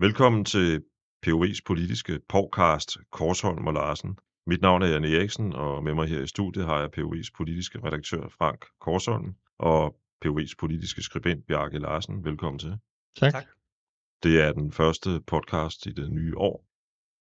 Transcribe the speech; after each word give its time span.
Velkommen 0.00 0.44
til 0.44 0.82
POV's 1.26 1.60
politiske 1.66 2.20
podcast 2.28 2.96
Korsholm 3.10 3.66
og 3.66 3.72
Larsen. 3.72 4.18
Mit 4.46 4.60
navn 4.60 4.82
er 4.82 4.86
Jan 4.86 5.04
Eriksen, 5.04 5.52
og 5.52 5.84
med 5.84 5.94
mig 5.94 6.08
her 6.08 6.22
i 6.22 6.26
studiet 6.26 6.66
har 6.66 6.78
jeg 6.80 6.90
POV's 6.98 7.30
politiske 7.36 7.78
redaktør 7.84 8.28
Frank 8.28 8.64
Korsholm 8.80 9.34
og 9.58 9.96
POV's 10.24 10.54
politiske 10.58 11.02
skribent 11.02 11.46
Bjarke 11.46 11.78
Larsen. 11.78 12.24
Velkommen 12.24 12.58
til. 12.58 12.78
Tak. 13.16 13.32
tak. 13.32 13.46
Det 14.22 14.42
er 14.42 14.52
den 14.52 14.72
første 14.72 15.20
podcast 15.26 15.86
i 15.86 15.92
det 15.92 16.12
nye 16.12 16.36
år. 16.36 16.64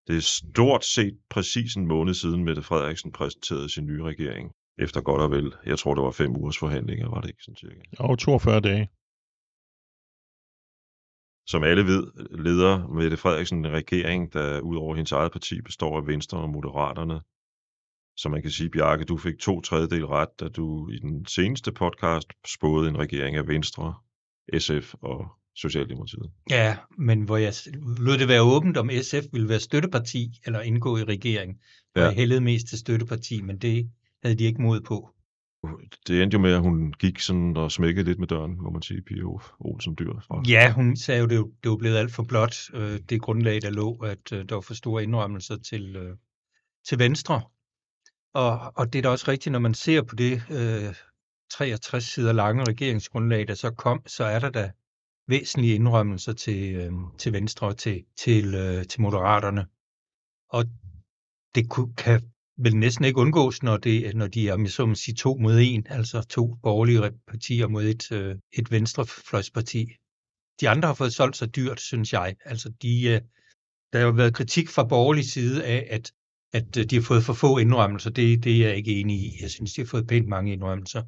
Det 0.08 0.18
er 0.18 0.22
stort 0.22 0.86
set 0.86 1.20
præcis 1.30 1.76
en 1.76 1.88
måned 1.88 2.14
siden, 2.14 2.44
Mette 2.44 2.64
Frederiksen 2.64 3.12
præsenterede 3.12 3.70
sin 3.70 3.86
nye 3.86 4.04
regering. 4.04 4.52
Efter 4.80 5.02
godt 5.02 5.22
og 5.22 5.32
vel, 5.32 5.54
jeg 5.66 5.80
tror, 5.80 5.96
der 5.96 6.02
var 6.02 6.12
fem 6.12 6.36
ugers 6.36 6.58
forhandlinger, 6.58 7.10
var 7.10 7.22
det 7.22 7.30
ikke 7.30 7.44
sådan 7.44 7.56
cirka? 7.56 7.82
Jo, 8.00 8.16
42 8.16 8.60
dage. 8.60 8.90
Som 11.48 11.64
alle 11.64 11.86
ved, 11.86 12.04
leder 12.44 12.88
Mette 12.88 13.18
Frederiksen 13.18 13.66
en 13.66 13.72
regering, 13.72 14.34
der 14.34 14.60
ud 14.60 14.78
over 14.78 14.96
hendes 14.96 15.12
eget 15.12 15.32
parti 15.32 15.62
består 15.62 15.98
af 15.98 16.08
Venstre 16.08 16.38
og 16.38 16.50
Moderaterne. 16.50 17.22
Så 18.18 18.30
man 18.30 18.42
kan 18.42 18.52
sige, 18.52 18.70
Bjarke, 18.70 19.06
du 19.06 19.18
fik 19.18 19.40
to 19.40 19.62
tredjedel 19.62 20.06
ret, 20.06 20.30
da 20.40 20.48
du 20.48 20.90
i 20.90 21.00
den 21.00 21.26
seneste 21.26 21.72
podcast 21.72 22.28
spåede 22.48 22.90
en 22.90 22.98
regering 22.98 23.36
af 23.36 23.48
Venstre, 23.48 23.96
SF 24.60 24.94
og 25.02 25.28
Socialdemokratiet. 25.56 26.32
Ja, 26.50 26.78
men 26.98 27.22
hvor 27.22 27.38
jeg 27.38 27.54
lod 28.00 28.18
det 28.18 28.28
være 28.28 28.42
åbent, 28.42 28.78
om 28.78 28.90
SF 29.02 29.26
ville 29.34 29.50
være 29.50 29.60
støtteparti 29.60 30.42
eller 30.46 30.62
indgå 30.62 30.98
i 30.98 31.04
regering. 31.04 31.62
Ja. 31.96 32.02
Jeg 32.02 32.14
hældede 32.14 32.42
mest 32.42 32.68
til 32.68 32.78
støtteparti, 32.80 33.42
men 33.42 33.58
det 33.58 33.92
havde 34.24 34.36
de 34.36 34.44
ikke 34.44 34.62
mod 34.62 34.82
på. 34.82 35.10
Det 36.08 36.24
endte 36.24 36.36
jo 36.36 36.42
med, 36.42 36.54
at 36.54 36.62
hun 36.62 36.94
gik 36.94 37.20
sådan 37.20 37.58
og 37.58 37.72
smækkede 37.72 38.06
lidt 38.06 38.20
med 38.20 38.28
døren, 38.28 38.62
må 38.62 38.70
man 38.70 38.82
sige, 38.82 39.02
Pia 39.02 39.24
Olsen 39.60 39.96
Dyr. 40.00 40.14
Fra. 40.28 40.44
Ja, 40.48 40.72
hun 40.72 40.96
sagde 40.96 41.22
jo, 41.22 41.28
det, 41.28 41.46
det 41.64 41.72
var 41.72 41.78
blevet 41.78 41.98
alt 41.98 42.14
for 42.14 42.24
blot, 42.24 42.56
øh, 42.74 43.00
det 43.10 43.22
grundlag, 43.22 43.62
der 43.62 43.70
lå, 43.70 43.96
at 43.96 44.32
øh, 44.34 44.50
der 44.50 44.56
var 44.56 44.62
for 44.62 44.74
store 44.74 45.04
indrømmelser 45.04 45.58
til, 45.58 45.96
øh, 45.96 46.16
til 46.88 47.00
Venstre. 47.00 47.42
Og, 48.34 48.72
og 48.76 48.94
det 48.94 49.00
er 49.00 49.04
da 49.04 49.10
også 49.10 49.32
rigtigt, 49.32 49.52
når 49.52 49.60
man 49.60 49.74
ser 49.74 50.02
på 50.02 50.16
det 50.16 50.42
øh, 50.52 50.96
63 51.52 52.04
sider 52.04 52.34
lange 52.34 52.64
regeringsgrundlag, 52.64 53.48
der 53.48 53.54
så 53.54 53.72
kom, 53.72 54.02
så 54.06 54.24
er 54.24 54.40
der 54.40 54.50
da 54.50 54.72
væsentlige 55.28 55.76
indrømmelser 55.76 56.34
til, 56.34 56.76
øh, 56.76 56.92
til 57.18 57.34
Venstre 57.34 57.68
og 57.68 57.78
til, 57.78 58.04
til, 58.18 58.56
øh, 58.56 58.86
til 58.86 59.02
Moderaterne. 59.02 59.66
Og 60.50 60.66
det 61.56 61.70
kunne, 61.70 61.94
kan 61.94 62.22
vel 62.58 62.76
næsten 62.76 63.06
ikke 63.06 63.20
undgås, 63.20 63.64
når, 63.64 63.78
det, 63.78 64.16
når 64.16 64.28
de 64.28 64.50
er 64.50 64.66
som 64.68 64.96
sige, 64.96 65.16
to 65.16 65.38
mod 65.38 65.60
en, 65.62 65.88
altså 65.90 66.22
to 66.22 66.56
borgerlige 66.64 67.12
partier 67.28 67.68
mod 67.68 67.84
et, 67.84 68.12
øh, 68.12 68.36
et 68.52 68.72
venstrefløjsparti. 68.72 69.88
De 70.62 70.70
andre 70.70 70.88
har 70.88 70.94
fået 70.94 71.14
solgt 71.14 71.38
sig 71.38 71.56
dyrt, 71.56 71.80
synes 71.80 72.14
jeg. 72.14 72.36
Altså 72.46 72.70
de, 72.82 73.04
øh, 73.04 73.22
der 73.94 74.00
har 74.00 74.06
jo 74.06 74.12
været 74.12 74.34
kritik 74.34 74.70
fra 74.70 74.84
borgerlig 74.84 75.26
side 75.26 75.66
af, 75.66 75.88
at, 75.90 76.12
at 76.54 76.78
øh, 76.78 76.86
de 76.86 76.96
har 76.96 77.02
fået 77.02 77.24
for 77.24 77.34
få 77.34 77.58
indrømmelser. 77.58 78.10
Det, 78.10 78.44
det 78.44 78.56
er 78.56 78.68
jeg 78.68 78.78
ikke 78.78 79.00
enig 79.00 79.18
i. 79.18 79.38
Jeg 79.42 79.50
synes, 79.50 79.74
de 79.74 79.82
har 79.82 79.88
fået 79.88 80.08
pænt 80.08 80.28
mange 80.28 80.54
indrømmelser. 80.54 81.04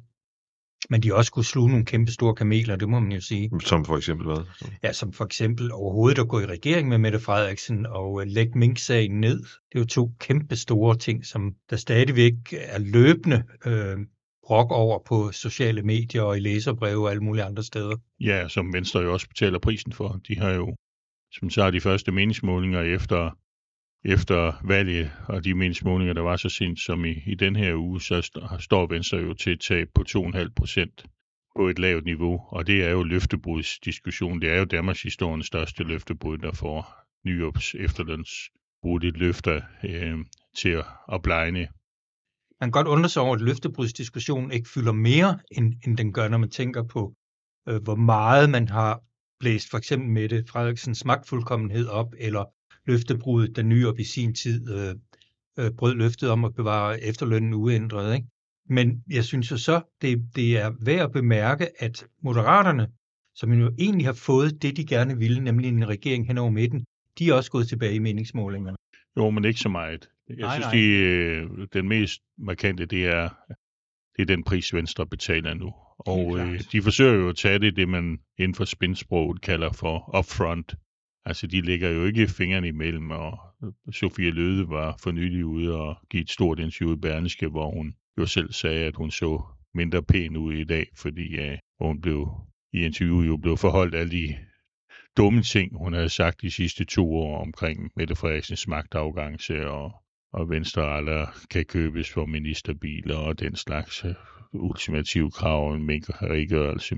Men 0.90 1.02
de 1.02 1.08
har 1.08 1.14
også 1.14 1.32
kunne 1.32 1.44
sluge 1.44 1.68
nogle 1.68 1.84
kæmpe 1.84 2.12
store 2.12 2.34
kameler, 2.34 2.76
det 2.76 2.88
må 2.88 3.00
man 3.00 3.12
jo 3.12 3.20
sige. 3.20 3.50
Som 3.64 3.84
for 3.84 3.96
eksempel 3.96 4.26
hvad? 4.26 4.70
Ja, 4.82 4.92
som 4.92 5.12
for 5.12 5.24
eksempel 5.24 5.72
overhovedet 5.72 6.18
at 6.18 6.28
gå 6.28 6.40
i 6.40 6.46
regering 6.46 6.88
med 6.88 6.98
Mette 6.98 7.20
Frederiksen 7.20 7.86
og 7.86 8.22
lægge 8.26 8.58
Mink-sagen 8.58 9.20
ned. 9.20 9.38
Det 9.38 9.74
er 9.74 9.78
jo 9.78 9.84
to 9.84 10.12
kæmpe 10.20 10.56
store 10.56 10.96
ting, 10.96 11.26
som 11.26 11.54
der 11.70 11.76
stadigvæk 11.76 12.34
er 12.52 12.78
løbende 12.78 13.42
øh, 13.66 13.98
brok 14.46 14.70
over 14.70 14.98
på 15.06 15.32
sociale 15.32 15.82
medier 15.82 16.22
og 16.22 16.36
i 16.36 16.40
læserbreve 16.40 17.04
og 17.04 17.10
alle 17.10 17.22
mulige 17.22 17.44
andre 17.44 17.62
steder. 17.62 17.96
Ja, 18.20 18.48
som 18.48 18.72
Venstre 18.72 19.00
jo 19.00 19.12
også 19.12 19.28
betaler 19.28 19.58
prisen 19.58 19.92
for. 19.92 20.20
De 20.28 20.38
har 20.38 20.50
jo, 20.50 20.76
som 21.32 21.50
så 21.50 21.70
de 21.70 21.80
første 21.80 22.12
meningsmålinger 22.12 22.80
efter 22.80 23.30
efter 24.04 24.52
valget 24.64 25.12
og 25.28 25.44
de 25.44 25.54
meningsmålinger, 25.54 26.14
der 26.14 26.20
var 26.20 26.36
så 26.36 26.48
sent 26.48 26.80
som 26.80 27.04
i, 27.04 27.22
i 27.26 27.34
den 27.34 27.56
her 27.56 27.74
uge, 27.74 28.00
så 28.00 28.18
st- 28.18 28.58
står 28.58 28.86
Venstre 28.86 29.18
jo 29.18 29.34
til 29.34 29.52
et 29.52 29.60
tab 29.60 29.88
på 29.94 30.04
2,5 30.08 30.48
procent 30.56 31.06
på 31.56 31.68
et 31.68 31.78
lavt 31.78 32.04
niveau, 32.04 32.40
og 32.48 32.66
det 32.66 32.84
er 32.84 32.90
jo 32.90 33.02
løftebrudsdiskussion. 33.02 34.40
Det 34.40 34.50
er 34.50 34.58
jo 34.58 34.64
Danmarks 34.64 35.02
historiens 35.02 35.46
største 35.46 35.84
løftebrud, 35.84 36.38
der 36.38 36.52
får 36.52 36.94
Nyrups 37.26 37.74
efterlønsbrud 37.74 39.04
et 39.04 39.16
løfter 39.16 39.60
øh, 39.84 40.18
til 40.56 40.68
at, 40.68 40.84
at 41.12 41.22
blegne. 41.22 41.68
Man 42.60 42.66
kan 42.66 42.70
godt 42.70 42.86
undre 42.86 43.08
sig 43.08 43.22
over, 43.22 43.34
at 43.34 43.40
løftebrudsdiskussionen 43.40 44.52
ikke 44.52 44.68
fylder 44.68 44.92
mere, 44.92 45.38
end, 45.50 45.74
end 45.86 45.96
den 45.96 46.12
gør, 46.12 46.28
når 46.28 46.38
man 46.38 46.50
tænker 46.50 46.82
på, 46.82 47.14
øh, 47.68 47.82
hvor 47.82 47.94
meget 47.94 48.50
man 48.50 48.68
har 48.68 49.00
blæst 49.40 49.70
for 49.70 49.78
eksempel 49.78 50.08
Mette 50.08 50.44
Frederiksens 50.48 51.04
magtfuldkommenhed 51.04 51.86
op, 51.86 52.14
eller 52.18 52.44
løftebruddet, 52.90 53.56
da 53.56 53.62
Nyrup 53.62 53.98
i 53.98 54.04
sin 54.04 54.34
tid 54.34 54.58
øh, 54.76 54.94
øh, 55.58 55.70
brød 55.78 55.94
løftet 55.94 56.30
om 56.30 56.44
at 56.44 56.54
bevare 56.54 57.02
efterlønnen 57.02 57.54
uændret. 57.54 58.14
Ikke? 58.14 58.26
Men 58.68 59.04
jeg 59.10 59.24
synes 59.24 59.50
jo 59.50 59.56
så, 59.56 59.80
det, 60.02 60.10
det 60.36 60.58
er 60.58 60.70
værd 60.84 61.00
at 61.00 61.12
bemærke, 61.12 61.82
at 61.82 62.06
moderaterne, 62.22 62.86
som 63.34 63.52
jo 63.52 63.72
egentlig 63.78 64.06
har 64.06 64.12
fået 64.12 64.62
det, 64.62 64.76
de 64.76 64.86
gerne 64.86 65.18
ville, 65.18 65.40
nemlig 65.40 65.68
en 65.68 65.88
regering 65.88 66.26
hen 66.26 66.38
over 66.38 66.50
midten, 66.50 66.84
de 67.18 67.28
er 67.28 67.34
også 67.34 67.50
gået 67.50 67.68
tilbage 67.68 67.94
i 67.94 67.98
meningsmålingerne. 67.98 68.76
Jo, 69.16 69.30
men 69.30 69.44
ikke 69.44 69.60
så 69.60 69.68
meget. 69.68 70.08
Jeg 70.28 70.36
nej, 70.36 70.54
synes, 70.54 70.66
nej. 70.66 70.74
De, 70.74 70.86
øh, 70.86 71.66
den 71.72 71.88
mest 71.88 72.20
markante, 72.38 72.86
det 72.86 73.06
er, 73.06 73.28
det 74.16 74.22
er 74.22 74.26
den 74.26 74.44
pris, 74.44 74.74
Venstre 74.74 75.06
betaler 75.06 75.54
nu. 75.54 75.72
Og 75.98 76.38
øh, 76.38 76.60
de 76.72 76.82
forsøger 76.82 77.14
jo 77.14 77.28
at 77.28 77.36
tage 77.36 77.58
det, 77.58 77.76
det 77.76 77.88
man 77.88 78.18
inden 78.38 78.54
for 78.54 78.64
spinsproget 78.64 79.40
kalder 79.40 79.72
for 79.72 80.18
upfront 80.18 80.74
Altså, 81.24 81.46
de 81.46 81.60
ligger 81.60 81.88
jo 81.88 82.04
ikke 82.04 82.26
fingrene 82.28 82.68
imellem, 82.68 83.10
og 83.10 83.38
øh, 83.64 83.92
Sofie 83.92 84.30
Løde 84.30 84.68
var 84.68 84.96
for 85.02 85.10
nylig 85.10 85.44
ude 85.44 85.80
og 85.80 85.96
give 86.10 86.22
et 86.22 86.30
stort 86.30 86.58
interview 86.58 86.96
i 86.96 87.00
Berneske, 87.00 87.48
hvor 87.48 87.70
hun 87.70 87.94
jo 88.18 88.26
selv 88.26 88.52
sagde, 88.52 88.84
at 88.84 88.96
hun 88.96 89.10
så 89.10 89.42
mindre 89.74 90.02
pæn 90.02 90.36
ud 90.36 90.54
i 90.54 90.64
dag, 90.64 90.86
fordi 90.96 91.38
uh, 91.38 91.58
hun 91.80 92.00
blev 92.00 92.30
i 92.72 92.84
interviewet 92.84 93.26
jo 93.26 93.36
blev 93.36 93.56
forholdt 93.56 93.94
alle 93.94 94.12
de 94.12 94.36
dumme 95.16 95.42
ting, 95.42 95.76
hun 95.76 95.92
havde 95.92 96.08
sagt 96.08 96.42
de 96.42 96.50
sidste 96.50 96.84
to 96.84 97.14
år 97.14 97.42
omkring 97.42 97.90
Mette 97.96 98.14
Frederiksens 98.14 98.68
magtafgangse 98.68 99.68
og, 99.68 99.92
og 100.32 100.50
Venstre 100.50 100.96
aldrig 100.96 101.28
kan 101.50 101.64
købes 101.64 102.12
for 102.12 102.26
ministerbiler 102.26 103.16
og 103.16 103.40
den 103.40 103.56
slags 103.56 104.04
øh, 104.04 104.14
ultimative 104.52 105.30
krav, 105.30 105.72
en 105.72 105.86
minkredegørelse, 105.86 106.96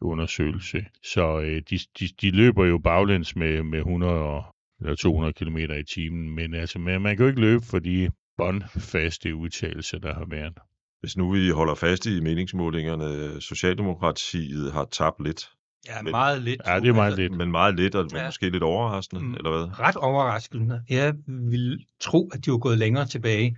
undersøgelse. 0.00 0.86
Så 1.02 1.40
øh, 1.40 1.62
de, 1.70 1.78
de, 2.00 2.08
de 2.20 2.30
løber 2.30 2.64
jo 2.64 2.78
baglæns 2.78 3.36
med, 3.36 3.62
med 3.62 3.78
100 3.78 4.42
eller 4.80 4.94
200 4.94 5.32
km 5.32 5.56
i 5.58 5.82
timen, 5.94 6.34
men 6.34 6.54
altså, 6.54 6.78
man, 6.78 7.00
man 7.00 7.16
kan 7.16 7.24
jo 7.24 7.28
ikke 7.28 7.40
løbe 7.40 7.64
for 7.64 7.78
de 7.78 8.10
båndfaste 8.36 9.34
udtalelser, 9.34 9.98
der 9.98 10.14
har 10.14 10.26
været. 10.30 10.58
Hvis 11.00 11.16
nu 11.16 11.32
vi 11.32 11.50
holder 11.50 11.74
fast 11.74 12.06
i 12.06 12.20
meningsmålingerne, 12.20 13.40
Socialdemokratiet 13.40 14.72
har 14.72 14.84
tabt 14.84 15.24
lidt. 15.24 15.50
Ja, 15.88 16.02
men, 16.02 16.10
meget 16.10 16.42
lidt. 16.42 16.60
Ja, 16.66 16.80
det 16.80 16.88
er 16.88 16.92
meget 16.92 17.16
lidt. 17.16 17.32
Men 17.32 17.50
meget 17.50 17.76
lidt, 17.76 17.94
og 17.94 18.08
ja. 18.12 18.26
måske 18.26 18.50
lidt 18.50 18.62
overraskende, 18.62 19.22
mm, 19.22 19.34
eller 19.34 19.50
hvad? 19.50 19.78
Ret 19.80 19.96
overraskende. 19.96 20.82
Jeg 20.88 21.14
vil 21.26 21.84
tro, 22.00 22.30
at 22.32 22.44
de 22.44 22.50
var 22.50 22.58
gået 22.58 22.78
længere 22.78 23.06
tilbage 23.06 23.56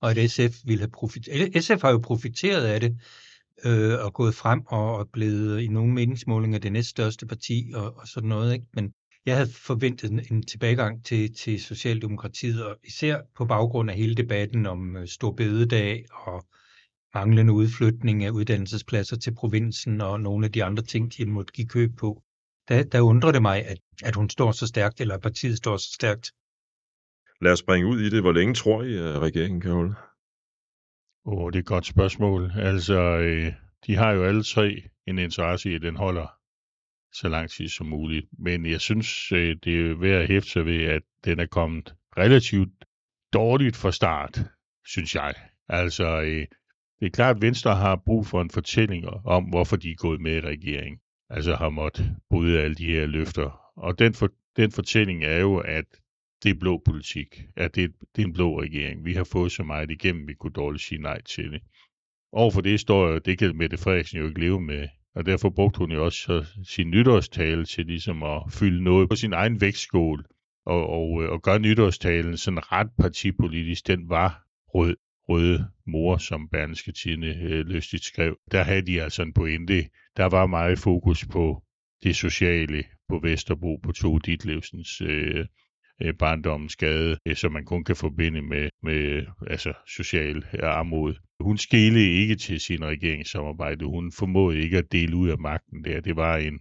og 0.00 0.10
at 0.10 0.30
SF 0.30 0.56
ville 0.64 0.80
have 0.80 0.90
profiteret. 0.90 1.64
SF 1.64 1.82
har 1.82 1.90
jo 1.90 1.98
profiteret 1.98 2.64
af 2.64 2.80
det, 2.80 2.98
øh, 3.64 4.04
og 4.04 4.14
gået 4.14 4.34
frem 4.34 4.62
og, 4.66 4.96
og 4.96 5.08
blevet 5.12 5.60
i 5.60 5.68
nogle 5.68 5.92
meningsmålinger 5.92 6.58
det 6.58 6.72
næststørste 6.72 7.26
parti 7.26 7.72
og, 7.74 7.96
og 7.96 8.08
sådan 8.08 8.28
noget. 8.28 8.52
Ikke? 8.52 8.66
Men 8.74 8.92
jeg 9.26 9.36
havde 9.36 9.52
forventet 9.52 10.10
en, 10.10 10.20
en 10.30 10.42
tilbagegang 10.42 11.04
til, 11.04 11.34
til 11.34 11.60
Socialdemokratiet, 11.60 12.64
og 12.64 12.76
især 12.84 13.20
på 13.36 13.44
baggrund 13.44 13.90
af 13.90 13.96
hele 13.96 14.14
debatten 14.14 14.66
om 14.66 14.96
øh, 14.96 15.08
Stor 15.08 15.32
Bededag 15.32 16.04
og 16.10 16.46
manglende 17.14 17.52
udflytning 17.52 18.24
af 18.24 18.30
uddannelsespladser 18.30 19.16
til 19.16 19.34
provinsen 19.34 20.00
og 20.00 20.20
nogle 20.20 20.46
af 20.46 20.52
de 20.52 20.64
andre 20.64 20.82
ting, 20.82 21.16
de 21.16 21.26
måtte 21.26 21.52
give 21.52 21.66
køb 21.66 21.96
på. 21.98 22.22
Der, 22.68 22.82
der 22.82 23.00
undrer 23.00 23.32
det 23.32 23.42
mig, 23.42 23.66
at, 23.66 23.78
at 24.04 24.14
hun 24.14 24.30
står 24.30 24.52
så 24.52 24.66
stærkt, 24.66 25.00
eller 25.00 25.18
partiet 25.18 25.56
står 25.56 25.76
så 25.76 25.90
stærkt. 25.92 26.32
Lad 27.40 27.52
os 27.52 27.58
springe 27.58 27.86
ud 27.88 28.00
i 28.00 28.10
det. 28.10 28.22
Hvor 28.22 28.32
længe 28.32 28.54
tror 28.54 28.82
I, 28.82 28.96
at 28.96 29.18
regeringen 29.18 29.60
kan 29.60 29.70
holde? 29.70 29.94
Åh, 31.26 31.38
oh, 31.38 31.52
det 31.52 31.58
er 31.58 31.62
et 31.62 31.66
godt 31.66 31.86
spørgsmål. 31.86 32.52
Altså, 32.56 33.00
øh, 33.00 33.52
de 33.86 33.96
har 33.96 34.12
jo 34.12 34.24
alle 34.24 34.42
tre 34.42 34.82
en 35.06 35.18
interesse 35.18 35.70
i, 35.70 35.74
at 35.74 35.82
den 35.82 35.96
holder 35.96 36.26
så 37.12 37.28
lang 37.28 37.50
tid 37.50 37.68
som 37.68 37.86
muligt. 37.86 38.26
Men 38.38 38.66
jeg 38.66 38.80
synes, 38.80 39.32
øh, 39.32 39.56
det 39.64 39.90
er 39.90 39.94
værd 39.94 40.22
at 40.22 40.28
hæfte 40.28 40.50
sig 40.50 40.66
ved, 40.66 40.84
at 40.84 41.02
den 41.24 41.40
er 41.40 41.46
kommet 41.46 41.94
relativt 42.18 42.72
dårligt 43.32 43.76
fra 43.76 43.92
start, 43.92 44.40
synes 44.84 45.14
jeg. 45.14 45.34
Altså, 45.68 46.20
øh, 46.20 46.46
det 47.00 47.06
er 47.06 47.10
klart, 47.10 47.36
at 47.36 47.42
Venstre 47.42 47.76
har 47.76 47.96
brug 48.06 48.26
for 48.26 48.40
en 48.40 48.50
fortælling 48.50 49.04
om, 49.24 49.44
hvorfor 49.44 49.76
de 49.76 49.90
er 49.90 49.94
gået 49.94 50.20
med 50.20 50.36
i 50.36 50.40
regeringen. 50.40 51.00
Altså 51.30 51.54
har 51.54 51.68
måttet 51.68 52.16
bryde 52.30 52.60
alle 52.60 52.74
de 52.74 52.86
her 52.86 53.06
løfter. 53.06 53.60
Og 53.76 53.98
den, 53.98 54.14
for, 54.14 54.28
den 54.56 54.72
fortælling 54.72 55.24
er 55.24 55.38
jo, 55.38 55.56
at 55.56 55.84
det 56.46 56.54
er 56.54 56.60
blå 56.60 56.82
politik. 56.84 57.42
Ja, 57.56 57.68
det, 57.68 57.84
er, 57.84 57.88
det 58.16 58.22
er 58.22 58.26
en 58.26 58.32
blå 58.32 58.60
regering. 58.60 59.04
Vi 59.04 59.14
har 59.14 59.24
fået 59.24 59.52
så 59.52 59.62
meget 59.62 59.90
igennem, 59.90 60.28
vi 60.28 60.34
kunne 60.34 60.52
dårligt 60.52 60.82
sige 60.82 61.02
nej 61.02 61.22
til 61.22 61.52
det. 61.52 61.62
overfor 62.32 62.60
det 62.60 62.80
står, 62.80 63.18
det 63.18 63.38
kan 63.38 63.56
Mette 63.56 63.76
Frederiksen 63.76 64.18
jo 64.18 64.28
ikke 64.28 64.40
leve 64.40 64.60
med. 64.60 64.88
Og 65.14 65.26
derfor 65.26 65.50
brugte 65.50 65.78
hun 65.78 65.92
jo 65.92 66.04
også 66.04 66.44
sin 66.64 66.90
nytårstale 66.90 67.64
til 67.64 67.86
ligesom 67.86 68.22
at 68.22 68.42
fylde 68.50 68.84
noget 68.84 69.08
på 69.08 69.16
sin 69.16 69.32
egen 69.32 69.60
vægtskål 69.60 70.24
og, 70.66 70.86
og, 70.86 71.22
øh, 71.22 71.30
og 71.30 71.42
gøre 71.42 71.58
nytårstalen 71.58 72.36
sådan 72.36 72.72
ret 72.72 72.90
partipolitisk. 72.98 73.86
Den 73.86 74.08
var 74.08 74.42
rød, 74.74 74.96
røde 75.28 75.68
mor, 75.86 76.16
som 76.16 76.48
Berlingske 76.48 76.92
Tine 76.92 77.26
øh, 77.26 77.66
lystigt 77.66 78.04
skrev. 78.04 78.38
Der 78.52 78.62
havde 78.62 78.86
de 78.86 79.02
altså 79.02 79.22
en 79.22 79.32
pointe. 79.32 79.84
Der 80.16 80.24
var 80.24 80.46
meget 80.46 80.78
fokus 80.78 81.26
på 81.26 81.62
det 82.02 82.16
sociale 82.16 82.84
på 83.08 83.18
Vesterbro 83.22 83.80
på 83.82 83.92
to 83.92 84.18
Ditlevsens 84.18 85.00
øh, 85.00 85.46
øh, 86.02 86.14
barndommens 86.14 86.72
skade, 86.72 87.18
øh, 87.26 87.36
som 87.36 87.52
man 87.52 87.64
kun 87.64 87.84
kan 87.84 87.96
forbinde 87.96 88.42
med, 88.42 88.68
med 88.82 89.26
altså, 89.46 89.72
social 89.96 90.44
armod. 90.62 91.14
Hun 91.40 91.58
skele 91.58 92.00
ikke 92.00 92.36
til 92.36 92.60
sin 92.60 92.84
regeringssamarbejde. 92.84 93.84
Hun 93.84 94.12
formåede 94.12 94.58
ikke 94.58 94.78
at 94.78 94.92
dele 94.92 95.16
ud 95.16 95.28
af 95.28 95.38
magten 95.38 95.84
der. 95.84 96.00
Det 96.00 96.16
var 96.16 96.36
en 96.36 96.60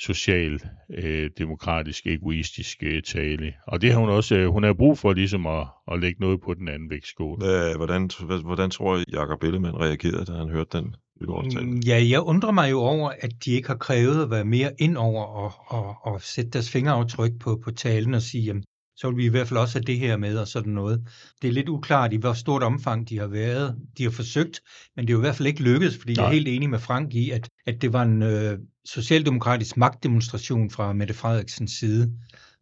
social, 0.00 0.60
øh, 0.94 1.30
demokratisk, 1.38 2.06
egoistisk 2.06 2.82
øh, 2.82 3.02
tale. 3.02 3.54
Og 3.66 3.82
det 3.82 3.92
har 3.92 4.00
hun 4.00 4.08
også, 4.08 4.36
øh, 4.36 4.48
hun 4.48 4.62
har 4.62 4.72
brug 4.72 4.98
for 4.98 5.12
ligesom 5.12 5.46
at, 5.46 5.66
at 5.92 6.00
lægge 6.00 6.20
noget 6.20 6.40
på 6.40 6.54
den 6.54 6.68
anden 6.68 6.90
vægtskål. 6.90 7.38
Hvordan, 7.76 8.10
hvordan 8.44 8.70
tror 8.70 9.02
Jakob 9.12 9.42
Ellemann 9.42 9.76
reagerede, 9.76 10.24
da 10.24 10.32
han 10.32 10.48
hørte 10.48 10.78
den? 10.78 10.94
Mm, 11.20 11.78
ja, 11.78 12.06
jeg 12.08 12.20
undrer 12.20 12.50
mig 12.50 12.70
jo 12.70 12.80
over, 12.80 13.12
at 13.20 13.44
de 13.44 13.50
ikke 13.50 13.68
har 13.68 13.76
krævet 13.76 14.22
at 14.22 14.30
være 14.30 14.44
mere 14.44 14.72
ind 14.78 14.96
over 14.96 15.24
og, 15.24 15.52
og, 15.66 15.96
og 16.02 16.22
sætte 16.22 16.50
deres 16.50 16.70
fingeraftryk 16.70 17.32
på, 17.40 17.60
på 17.64 17.70
talen 17.70 18.14
og 18.14 18.22
sige, 18.22 18.44
jamen, 18.44 18.64
så 18.96 19.08
vil 19.08 19.16
vi 19.16 19.24
i 19.24 19.28
hvert 19.28 19.48
fald 19.48 19.60
også 19.60 19.78
have 19.78 19.84
det 19.84 19.98
her 19.98 20.16
med 20.16 20.38
og 20.38 20.48
sådan 20.48 20.72
noget. 20.72 21.08
Det 21.42 21.48
er 21.48 21.52
lidt 21.52 21.68
uklart 21.68 22.12
i, 22.12 22.16
hvor 22.16 22.32
stort 22.32 22.62
omfang 22.62 23.08
de 23.08 23.18
har 23.18 23.26
været. 23.26 23.76
De 23.98 24.02
har 24.02 24.10
forsøgt, 24.10 24.60
men 24.96 25.06
det 25.06 25.12
er 25.12 25.14
jo 25.14 25.18
i 25.18 25.26
hvert 25.26 25.34
fald 25.34 25.46
ikke 25.46 25.62
lykkedes, 25.62 25.98
fordi 25.98 26.14
Nej. 26.14 26.24
jeg 26.24 26.30
er 26.30 26.34
helt 26.34 26.48
enig 26.48 26.70
med 26.70 26.78
Frank 26.78 27.14
i, 27.14 27.30
at, 27.30 27.48
at 27.66 27.82
det 27.82 27.92
var 27.92 28.02
en 28.02 28.22
øh, 28.22 28.58
socialdemokratisk 28.84 29.76
magtdemonstration 29.76 30.70
fra 30.70 30.92
Mette 30.92 31.14
Frederiksens 31.14 31.70
side, 31.70 32.12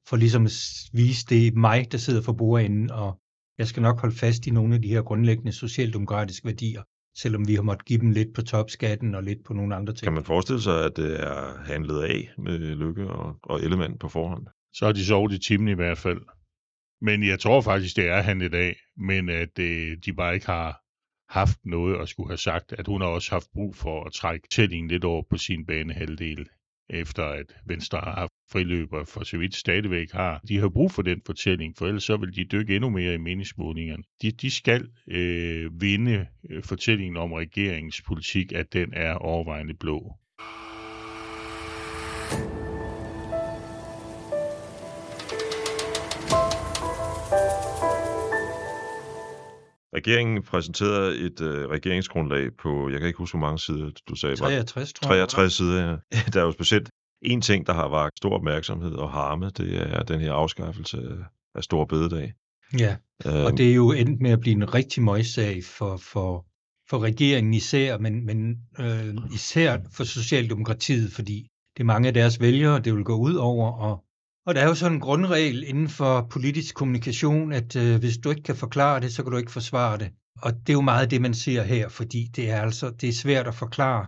for 0.09 0.17
ligesom 0.17 0.47
at 0.47 0.53
vise 0.93 1.27
det 1.29 1.55
mig, 1.55 1.93
der 1.93 1.99
sidder 1.99 2.23
for 2.23 2.33
bordenden, 2.33 2.91
og 2.91 3.21
jeg 3.59 3.67
skal 3.67 3.83
nok 3.83 4.01
holde 4.01 4.17
fast 4.17 4.47
i 4.47 4.51
nogle 4.51 4.75
af 4.75 4.83
de 4.83 4.89
her 4.89 5.03
grundlæggende 5.03 5.53
socialdemokratiske 5.53 6.47
værdier 6.47 6.83
selvom 7.17 7.49
vi 7.49 7.55
har 7.55 7.63
måttet 7.63 7.87
give 7.87 8.01
dem 8.01 8.11
lidt 8.11 8.35
på 8.35 8.43
topskatten 8.43 9.15
og 9.15 9.23
lidt 9.23 9.45
på 9.45 9.55
nogle 9.55 9.77
andre 9.77 9.93
ting. 9.93 10.05
Kan 10.05 10.13
man 10.13 10.25
forestille 10.25 10.63
sig, 10.63 10.85
at 10.85 10.97
det 10.97 11.21
er 11.21 11.59
handlet 11.65 12.03
af 12.03 12.31
med 12.39 12.59
Lykke 12.59 13.09
og, 13.09 13.37
og 13.43 13.63
Ellemann 13.63 13.99
på 13.99 14.09
forhånd? 14.09 14.47
Så 14.73 14.85
har 14.85 14.93
de 14.93 15.05
sovet 15.05 15.33
i 15.33 15.39
timen 15.39 15.69
i 15.69 15.75
hvert 15.75 15.99
fald. 15.99 16.21
Men 17.01 17.27
jeg 17.27 17.41
tror 17.41 17.61
faktisk, 17.61 17.97
det 17.97 18.09
er 18.09 18.21
handlet 18.21 18.55
af, 18.55 18.77
men 18.97 19.29
at 19.29 19.59
øh, 19.59 19.97
de 20.05 20.13
bare 20.13 20.35
ikke 20.35 20.47
har 20.47 20.81
haft 21.29 21.59
noget 21.65 22.01
at 22.03 22.09
skulle 22.09 22.29
have 22.29 22.39
sagt, 22.39 22.73
at 22.73 22.87
hun 22.87 23.01
har 23.01 23.09
også 23.09 23.31
haft 23.31 23.49
brug 23.53 23.77
for 23.77 24.05
at 24.05 24.13
trække 24.13 24.49
tællingen 24.49 24.89
lidt 24.89 25.05
over 25.05 25.23
på 25.31 25.37
sin 25.37 25.67
banehalvdel 25.67 26.49
efter 26.91 27.25
at 27.25 27.57
Venstre 27.67 27.99
har 27.99 28.15
haft 28.15 28.33
friløber 28.53 29.05
for 29.05 29.25
så 29.25 29.39
vidt 29.39 29.55
stadigvæk 29.55 30.13
har. 30.13 30.41
De 30.49 30.59
har 30.59 30.69
brug 30.69 30.93
for 30.93 31.03
den 31.03 31.21
fortælling, 31.27 31.75
for 31.79 31.87
ellers 31.87 32.05
så 32.05 32.17
vil 32.17 32.37
de 32.37 32.45
dykke 32.45 32.75
endnu 32.77 32.91
mere 32.91 33.15
i 33.15 33.19
meningsmålingerne. 33.19 34.03
De, 34.23 34.31
de 34.31 34.51
skal 34.51 34.89
øh, 35.11 35.81
vinde 35.81 36.27
øh, 36.51 36.63
fortællingen 36.63 37.17
om 37.17 37.33
regeringens 37.33 38.03
politik, 38.03 38.53
at 38.53 38.73
den 38.73 38.93
er 38.93 39.15
overvejende 39.15 39.75
blå. 39.75 40.17
Regeringen 49.97 50.43
præsenterede 50.43 51.19
et 51.19 51.41
øh, 51.41 51.69
regeringsgrundlag 51.69 52.57
på, 52.63 52.91
jeg 52.91 52.99
kan 52.99 53.07
ikke 53.07 53.19
huske, 53.19 53.39
hvor 53.39 53.47
mange 53.47 53.59
sider 53.59 53.91
du 54.09 54.15
sagde. 54.15 54.37
63, 54.37 54.93
tror 54.93 55.09
63 55.09 55.53
sider, 55.53 55.89
ja. 55.89 55.97
Der 56.33 56.41
er 56.41 56.45
jo 56.45 56.53
specielt 56.53 56.91
en 57.27 57.41
ting, 57.41 57.67
der 57.67 57.73
har 57.73 57.89
vagt 57.89 58.17
stor 58.17 58.31
opmærksomhed 58.31 58.93
og 58.93 59.11
harme, 59.11 59.51
det 59.51 59.77
er 59.77 60.03
den 60.03 60.21
her 60.21 60.33
afskaffelse 60.33 61.25
af 61.55 61.65
stor 61.65 61.85
bededag. 61.85 62.33
Ja, 62.79 62.97
øhm, 63.27 63.45
og 63.45 63.59
det 63.59 63.71
er 63.71 63.75
jo 63.75 63.93
endt 63.93 64.21
med 64.21 64.31
at 64.31 64.41
blive 64.41 64.57
en 64.57 64.75
rigtig 64.75 65.03
møgssag 65.03 65.65
for, 65.65 65.97
for, 65.97 66.47
for 66.91 66.99
regeringen 66.99 67.55
især, 67.55 67.99
men, 67.99 68.27
men 68.27 68.57
øh, 68.79 69.15
især 69.35 69.79
for 69.93 70.05
Socialdemokratiet, 70.05 71.13
fordi 71.13 71.49
det 71.77 71.83
er 71.83 71.85
mange 71.85 72.09
af 72.09 72.15
deres 72.15 72.41
vælgere, 72.41 72.81
det 72.81 72.95
vil 72.95 73.05
gå 73.05 73.17
ud 73.17 73.35
over, 73.35 73.73
og 73.73 74.07
og 74.47 74.55
der 74.55 74.61
er 74.61 74.69
jo 74.69 74.75
sådan 74.75 74.97
en 74.97 75.01
grundregel 75.01 75.65
inden 75.67 75.89
for 75.89 76.27
politisk 76.31 76.75
kommunikation, 76.75 77.53
at 77.53 77.77
øh, 77.77 77.99
hvis 77.99 78.19
du 78.19 78.31
ikke 78.31 78.43
kan 78.43 78.57
forklare 78.57 79.01
det, 79.01 79.13
så 79.13 79.23
kan 79.23 79.33
du 79.33 79.39
ikke 79.39 79.53
forsvare 79.53 79.99
det. 79.99 80.11
Og 80.43 80.53
det 80.53 80.69
er 80.69 80.73
jo 80.73 80.81
meget 80.81 81.11
det, 81.11 81.21
man 81.21 81.35
ser 81.35 81.63
her, 81.63 81.89
fordi 81.89 82.27
det 82.37 82.51
er 82.51 82.61
altså 82.61 82.91
det 82.91 83.09
er 83.09 83.13
svært 83.13 83.47
at 83.47 83.55
forklare, 83.55 84.07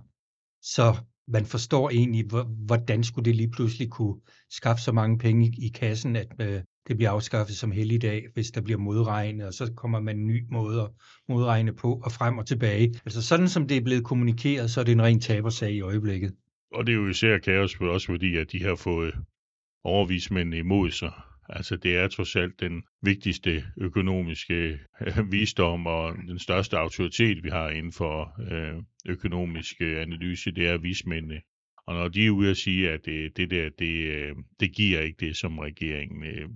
så 0.62 0.97
man 1.28 1.44
forstår 1.44 1.90
egentlig, 1.90 2.25
hvordan 2.66 3.04
skulle 3.04 3.25
det 3.25 3.36
lige 3.36 3.50
pludselig 3.50 3.90
kunne 3.90 4.20
skaffe 4.50 4.82
så 4.82 4.92
mange 4.92 5.19
penge 5.19 5.52
i, 5.58 5.69
kassen, 5.69 6.16
at 6.16 6.32
øh, 6.40 6.62
det 6.88 6.96
bliver 6.96 7.10
afskaffet 7.10 7.56
som 7.56 7.70
helligdag, 7.70 8.26
hvis 8.34 8.50
der 8.50 8.60
bliver 8.60 8.78
modregnet, 8.78 9.46
og 9.46 9.54
så 9.54 9.72
kommer 9.76 10.00
man 10.00 10.19
en 10.19 10.26
ny 10.26 10.44
måde 10.50 10.82
at 10.82 10.88
modregne 11.28 11.72
på, 11.72 12.00
og 12.04 12.12
frem 12.12 12.38
og 12.38 12.46
tilbage. 12.46 12.94
Altså 13.04 13.22
sådan 13.22 13.48
som 13.48 13.69
det 13.69 13.76
er 13.76 13.80
blevet 13.80 14.04
kommunikeret, 14.04 14.70
så 14.70 14.80
er 14.80 14.84
det 14.84 14.92
en 14.92 15.02
ren 15.02 15.20
tabersag 15.20 15.72
i 15.72 15.80
øjeblikket. 15.80 16.34
Og 16.72 16.86
det 16.86 16.92
er 16.92 16.96
jo 16.96 17.08
især 17.08 17.38
kaos, 17.38 17.80
også 17.80 18.06
fordi, 18.06 18.36
at 18.36 18.52
de 18.52 18.62
har 18.62 18.75
fået 18.76 19.14
overvismændene 19.84 20.58
imod 20.58 20.90
sig. 20.90 21.12
Altså 21.49 21.77
det 21.77 21.97
er 21.97 22.09
trods 22.09 22.37
alt 22.37 22.61
den 22.61 22.83
vigtigste 23.03 23.65
økonomiske 23.77 24.79
øh, 25.00 25.33
visdom 25.33 25.87
og 25.87 26.17
den 26.17 26.39
største 26.39 26.79
autoritet, 26.79 27.45
vi 27.45 27.49
har 27.49 27.71
inden 27.71 27.93
for 27.93 28.41
øh, 28.53 28.83
økonomisk 29.06 29.77
øh, 29.81 30.03
analyse, 30.03 30.50
det 30.50 30.69
er 30.69 30.79
vismændene. 30.79 31.41
Og 31.87 31.95
når 31.95 32.09
de 32.09 32.27
er 32.27 32.31
ude 32.31 32.50
at 32.50 32.56
sige, 32.56 32.91
at 32.91 33.05
det, 33.05 33.37
det 33.37 33.50
der, 33.50 33.71
det, 33.79 33.95
øh, 34.06 34.37
det 34.61 34.75
giver 34.75 35.00
ikke 35.00 35.27
det, 35.27 35.37
som 35.37 35.59
regeringen 35.59 36.25
øh, 36.25 36.49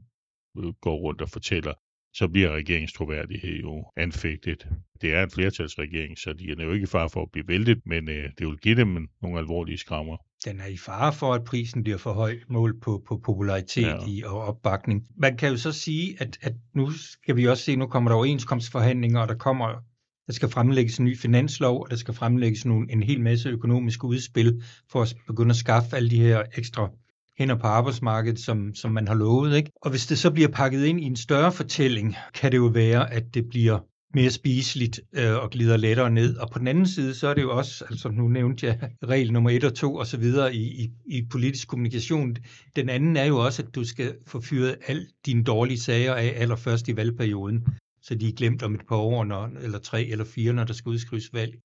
går 0.81 0.97
rundt 0.97 1.21
og 1.21 1.29
fortæller, 1.29 1.75
så 2.15 2.29
bliver 2.29 2.51
regeringens 2.51 2.93
troværdighed 2.93 3.61
jo 3.61 3.85
anfægtet. 3.97 4.69
Det 5.01 5.15
er 5.15 5.23
en 5.23 5.31
flertalsregering, 5.31 6.19
så 6.19 6.33
de 6.33 6.51
er 6.51 6.65
jo 6.65 6.73
ikke 6.73 6.85
i 6.85 6.87
fare 6.87 7.11
for 7.11 7.23
at 7.23 7.31
blive 7.33 7.49
væltet, 7.49 7.87
men 7.87 8.09
øh, 8.09 8.31
det 8.39 8.47
vil 8.47 8.59
give 8.59 8.77
dem 8.77 9.09
nogle 9.23 9.39
alvorlige 9.39 9.79
skrammer. 9.79 10.17
Den 10.45 10.61
er 10.61 10.67
i 10.67 10.77
fare 10.77 11.13
for, 11.13 11.35
at 11.35 11.45
prisen 11.45 11.83
bliver 11.83 11.99
for 11.99 12.13
høj 12.13 12.39
mål 12.49 12.81
på, 12.81 13.03
på 13.09 13.17
popularitet 13.25 13.87
ja. 13.87 14.07
i 14.09 14.23
og 14.23 14.41
opbakning. 14.41 15.05
Man 15.17 15.37
kan 15.37 15.51
jo 15.51 15.57
så 15.57 15.73
sige, 15.73 16.17
at, 16.23 16.39
at 16.43 16.55
nu 16.75 16.91
skal 16.91 17.37
vi 17.37 17.49
også 17.49 17.65
se, 17.65 17.77
nu 17.77 17.87
kommer 17.87 18.11
der 18.11 18.17
overenskomstforhandlinger, 18.17 19.21
og 19.21 19.29
der 19.29 19.35
kommer 19.35 19.83
der 20.27 20.33
skal 20.33 20.49
fremlægges 20.49 20.99
en 20.99 21.05
ny 21.05 21.19
finanslov, 21.19 21.83
og 21.83 21.91
der 21.91 21.97
skal 21.97 22.15
fremlægges 22.15 22.65
nogle, 22.65 22.93
en 22.93 23.03
hel 23.03 23.21
masse 23.21 23.49
økonomiske 23.49 24.05
udspil 24.05 24.63
for 24.91 25.03
at 25.03 25.17
begynde 25.27 25.51
at 25.51 25.57
skaffe 25.57 25.97
alle 25.97 26.11
de 26.11 26.21
her 26.21 26.43
ekstra 26.57 26.91
hænder 27.39 27.55
på 27.55 27.67
arbejdsmarkedet, 27.67 28.39
som, 28.39 28.75
som 28.75 28.93
man 28.93 29.09
har 29.09 29.15
lovet. 29.15 29.57
Ikke? 29.57 29.71
Og 29.83 29.91
hvis 29.91 30.07
det 30.07 30.19
så 30.19 30.31
bliver 30.31 30.49
pakket 30.49 30.85
ind 30.85 31.01
i 31.01 31.05
en 31.05 31.17
større 31.17 31.53
fortælling, 31.53 32.17
kan 32.35 32.53
det 32.53 32.59
jo 32.59 32.67
være, 32.67 33.13
at 33.13 33.35
det 33.35 33.49
bliver 33.49 33.79
mere 34.15 34.31
spiseligt 34.31 35.01
øh, 35.13 35.37
og 35.37 35.51
glider 35.51 35.77
lettere 35.77 36.11
ned. 36.11 36.37
Og 36.37 36.51
på 36.51 36.59
den 36.59 36.69
anden 36.69 36.87
side, 36.87 37.15
så 37.15 37.29
er 37.29 37.35
det 37.35 37.43
jo 37.43 37.57
også, 37.57 37.85
altså 37.91 38.09
nu 38.09 38.29
nævnte 38.29 38.67
jeg 38.67 38.91
regel 39.13 39.33
nummer 39.33 39.51
et 39.51 39.65
og 39.65 39.75
to 39.75 39.95
og 39.95 40.07
så 40.07 40.17
videre 40.17 40.55
i, 40.55 40.85
i, 40.85 40.91
i 41.07 41.27
politisk 41.31 41.69
kommunikation. 41.69 42.37
Den 42.77 42.89
anden 42.89 43.17
er 43.17 43.25
jo 43.25 43.39
også, 43.39 43.63
at 43.63 43.75
du 43.75 43.85
skal 43.85 44.15
få 44.27 44.41
fyret 44.41 44.77
alle 44.87 45.07
dine 45.27 45.45
dårlige 45.45 45.81
sager 45.81 46.15
af 46.15 46.33
allerførst 46.37 46.89
i 46.89 46.97
valgperioden, 46.97 47.67
så 48.03 48.15
de 48.15 48.29
er 48.29 48.33
glemt 48.33 48.63
om 48.63 48.75
et 48.75 48.87
par 48.89 48.97
år, 48.97 49.25
når, 49.25 49.51
eller 49.61 49.79
tre 49.79 50.05
eller 50.05 50.25
fire, 50.25 50.53
når 50.53 50.65
der 50.65 50.75
skal 50.75 50.91
udskrives 50.91 51.33
valg. 51.33 51.59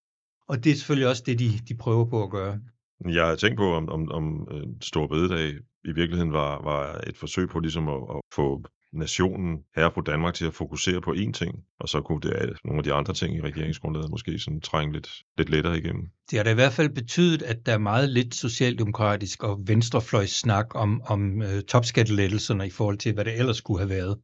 Og 0.47 0.63
det 0.63 0.71
er 0.71 0.75
selvfølgelig 0.75 1.09
også 1.09 1.23
det, 1.25 1.39
de, 1.39 1.49
de 1.67 1.75
prøver 1.75 2.05
på 2.05 2.23
at 2.23 2.29
gøre. 2.29 2.59
Jeg 3.05 3.27
har 3.27 3.35
tænkt 3.35 3.57
på, 3.57 3.73
om, 3.73 3.89
om, 3.89 4.11
om 4.11 4.47
øh, 4.51 4.63
Stor 4.81 5.07
Bededag 5.07 5.49
i 5.83 5.91
virkeligheden 5.91 6.33
var, 6.33 6.63
var 6.63 7.01
et 7.07 7.17
forsøg 7.17 7.49
på 7.49 7.59
ligesom 7.59 7.87
at, 7.87 8.01
at 8.15 8.21
få 8.33 8.63
nationen 8.97 9.57
her 9.75 9.89
på 9.89 10.01
Danmark 10.01 10.33
til 10.33 10.45
at 10.45 10.53
fokusere 10.53 11.01
på 11.01 11.11
én 11.11 11.31
ting, 11.31 11.63
og 11.79 11.89
så 11.89 12.01
kunne 12.01 12.21
det 12.21 12.57
nogle 12.65 12.79
af 12.79 12.83
de 12.83 12.93
andre 12.93 13.13
ting 13.13 13.35
i 13.35 13.41
regeringsgrundlaget 13.41 14.09
måske 14.09 14.39
sådan 14.39 14.61
trænge 14.61 14.93
lidt, 14.93 15.09
lidt 15.37 15.49
lettere 15.49 15.77
igennem. 15.77 16.09
Det 16.31 16.39
har 16.39 16.43
da 16.43 16.51
i 16.51 16.53
hvert 16.53 16.73
fald 16.73 16.89
betydet, 16.89 17.41
at 17.41 17.65
der 17.65 17.73
er 17.73 17.77
meget 17.77 18.09
lidt 18.09 18.35
socialdemokratisk 18.35 19.43
og 19.43 19.59
venstrefløjs 19.67 20.29
snak 20.29 20.75
om, 20.75 21.01
om 21.05 21.41
øh, 21.41 21.61
topskattelettelserne 21.61 22.67
i 22.67 22.69
forhold 22.69 22.97
til, 22.97 23.13
hvad 23.13 23.25
det 23.25 23.39
ellers 23.39 23.57
skulle 23.57 23.79
have 23.79 23.89
været. 23.89 24.17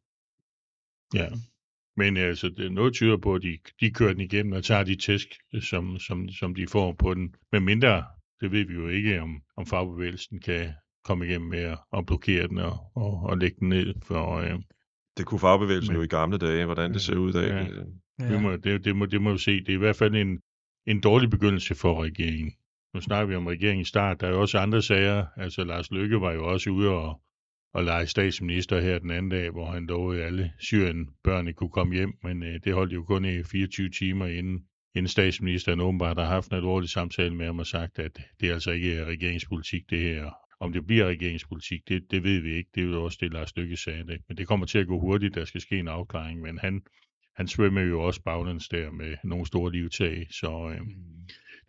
Ja, 1.14 1.28
men 1.98 2.18
altså, 2.18 2.50
det, 2.58 2.72
noget 2.72 2.94
tyder 2.94 3.18
på, 3.18 3.36
at 3.36 3.42
de, 3.42 3.58
de 3.80 3.92
kører 3.92 4.14
den 4.14 4.22
igennem 4.22 4.54
og 4.54 4.64
tager 4.64 4.84
de 4.84 4.96
tæsk, 4.96 5.28
som, 5.62 6.00
som, 6.00 6.30
som 6.30 6.56
de 6.56 6.68
får 6.68 6.96
på 7.00 7.14
den. 7.14 7.36
Men 7.52 7.66
mindre 7.66 8.04
det 8.44 8.52
ved 8.52 8.66
vi 8.66 8.74
jo 8.74 8.88
ikke, 8.88 9.22
om, 9.22 9.42
om 9.58 9.66
fagbevægelsen 9.66 10.40
kan 10.40 10.74
komme 11.04 11.26
igennem 11.26 11.50
med 11.50 11.76
at, 11.98 12.06
blokere 12.06 12.48
den 12.48 12.58
og, 12.58 12.78
og, 12.96 13.24
og 13.24 13.38
lægge 13.38 13.58
den 13.60 13.70
ned. 13.70 13.94
For, 14.04 14.38
øh, 14.38 14.60
det 15.18 15.26
kunne 15.26 15.40
fagbevægelsen 15.40 15.94
men, 15.94 15.98
jo 15.98 16.04
i 16.04 16.08
gamle 16.08 16.38
dage, 16.38 16.66
hvordan 16.66 16.94
det 16.94 17.02
ser 17.02 17.16
ud 17.16 17.30
i 17.30 17.34
dag. 17.34 17.48
Ja, 17.48 17.58
ja. 18.20 18.34
Det, 18.34 18.42
må, 18.42 18.56
det, 18.56 18.86
det, 18.86 18.96
må, 18.96 19.06
det 19.06 19.22
må 19.22 19.30
jo 19.30 19.38
se. 19.38 19.60
Det 19.60 19.70
er 19.70 19.74
i 19.74 19.78
hvert 19.78 19.96
fald 19.96 20.16
en, 20.16 20.40
en 20.88 21.02
dårlig 21.02 21.30
begyndelse 21.30 21.76
for 21.76 22.04
regeringen. 22.04 22.54
Nu 22.94 23.02
snakker 23.02 23.26
vi 23.26 23.36
om 23.36 23.48
regeringens 23.48 23.88
start. 23.88 24.22
Der 24.22 24.28
er 24.28 24.32
jo 24.32 24.42
også 24.42 24.58
andre 24.58 24.82
sager. 24.82 25.26
Altså 25.38 25.64
Lars 25.64 25.92
Løkke 25.92 26.22
var 26.22 26.32
jo 26.32 26.48
også 26.48 26.70
ude 26.70 26.90
og, 26.90 27.22
og 27.74 27.84
lege 27.84 28.08
statsminister 28.08 28.82
her 28.82 29.00
den 29.00 29.12
anden 29.12 29.32
dag, 29.32 29.50
hvor 29.50 29.66
han 29.66 29.86
lovede, 29.86 30.20
at 30.20 30.26
alle 30.26 30.52
Syrien 30.60 31.10
børnene 31.24 31.54
kunne 31.54 31.70
komme 31.70 31.96
hjem, 31.96 32.14
men 32.24 32.44
øh, 32.44 32.60
det 32.64 32.74
holdt 32.74 32.94
jo 32.94 33.04
kun 33.04 33.26
i 33.26 33.44
24 33.44 33.90
timer 33.90 34.26
inden 34.26 34.66
inden 34.96 35.10
statsministeren 35.10 35.80
åbenbart 35.80 36.18
har 36.18 36.26
haft 36.26 36.52
en 36.52 36.56
alvorlig 36.56 36.90
samtale 36.90 37.36
med 37.36 37.46
ham 37.46 37.60
og 37.60 37.68
sagt, 37.68 38.00
at 38.00 38.18
det 38.40 38.50
er 38.50 38.54
altså 38.54 38.72
ikke 38.72 39.06
regeringspolitik, 39.06 39.90
det 39.90 40.00
her. 40.00 40.32
Om 40.64 40.74
det 40.74 40.88
bliver 40.88 41.06
regeringspolitik, 41.06 41.88
det, 41.88 42.12
det 42.12 42.24
ved 42.24 42.40
vi 42.40 42.56
ikke. 42.56 42.70
Det 42.76 42.84
er 42.84 42.88
jo 42.88 43.04
også 43.04 43.18
det, 43.22 43.34
Lars 43.34 43.50
Stykke 43.50 43.78
sagde. 43.78 44.08
Det. 44.08 44.22
Men 44.28 44.38
det 44.38 44.48
kommer 44.48 44.66
til 44.66 44.80
at 44.80 44.88
gå 44.88 45.00
hurtigt, 45.00 45.36
der 45.36 45.46
skal 45.46 45.62
ske 45.62 45.80
en 45.80 45.88
afklaring. 45.88 46.42
Men 46.42 46.58
han, 46.58 46.82
han 47.36 47.48
svømmer 47.48 47.82
jo 47.82 48.02
også 48.02 48.22
baglæns 48.22 48.68
der 48.68 48.92
med 48.92 49.16
nogle 49.24 49.46
store 49.46 49.72
livtag. 49.72 50.28
Så 50.32 50.70
øh, 50.70 50.88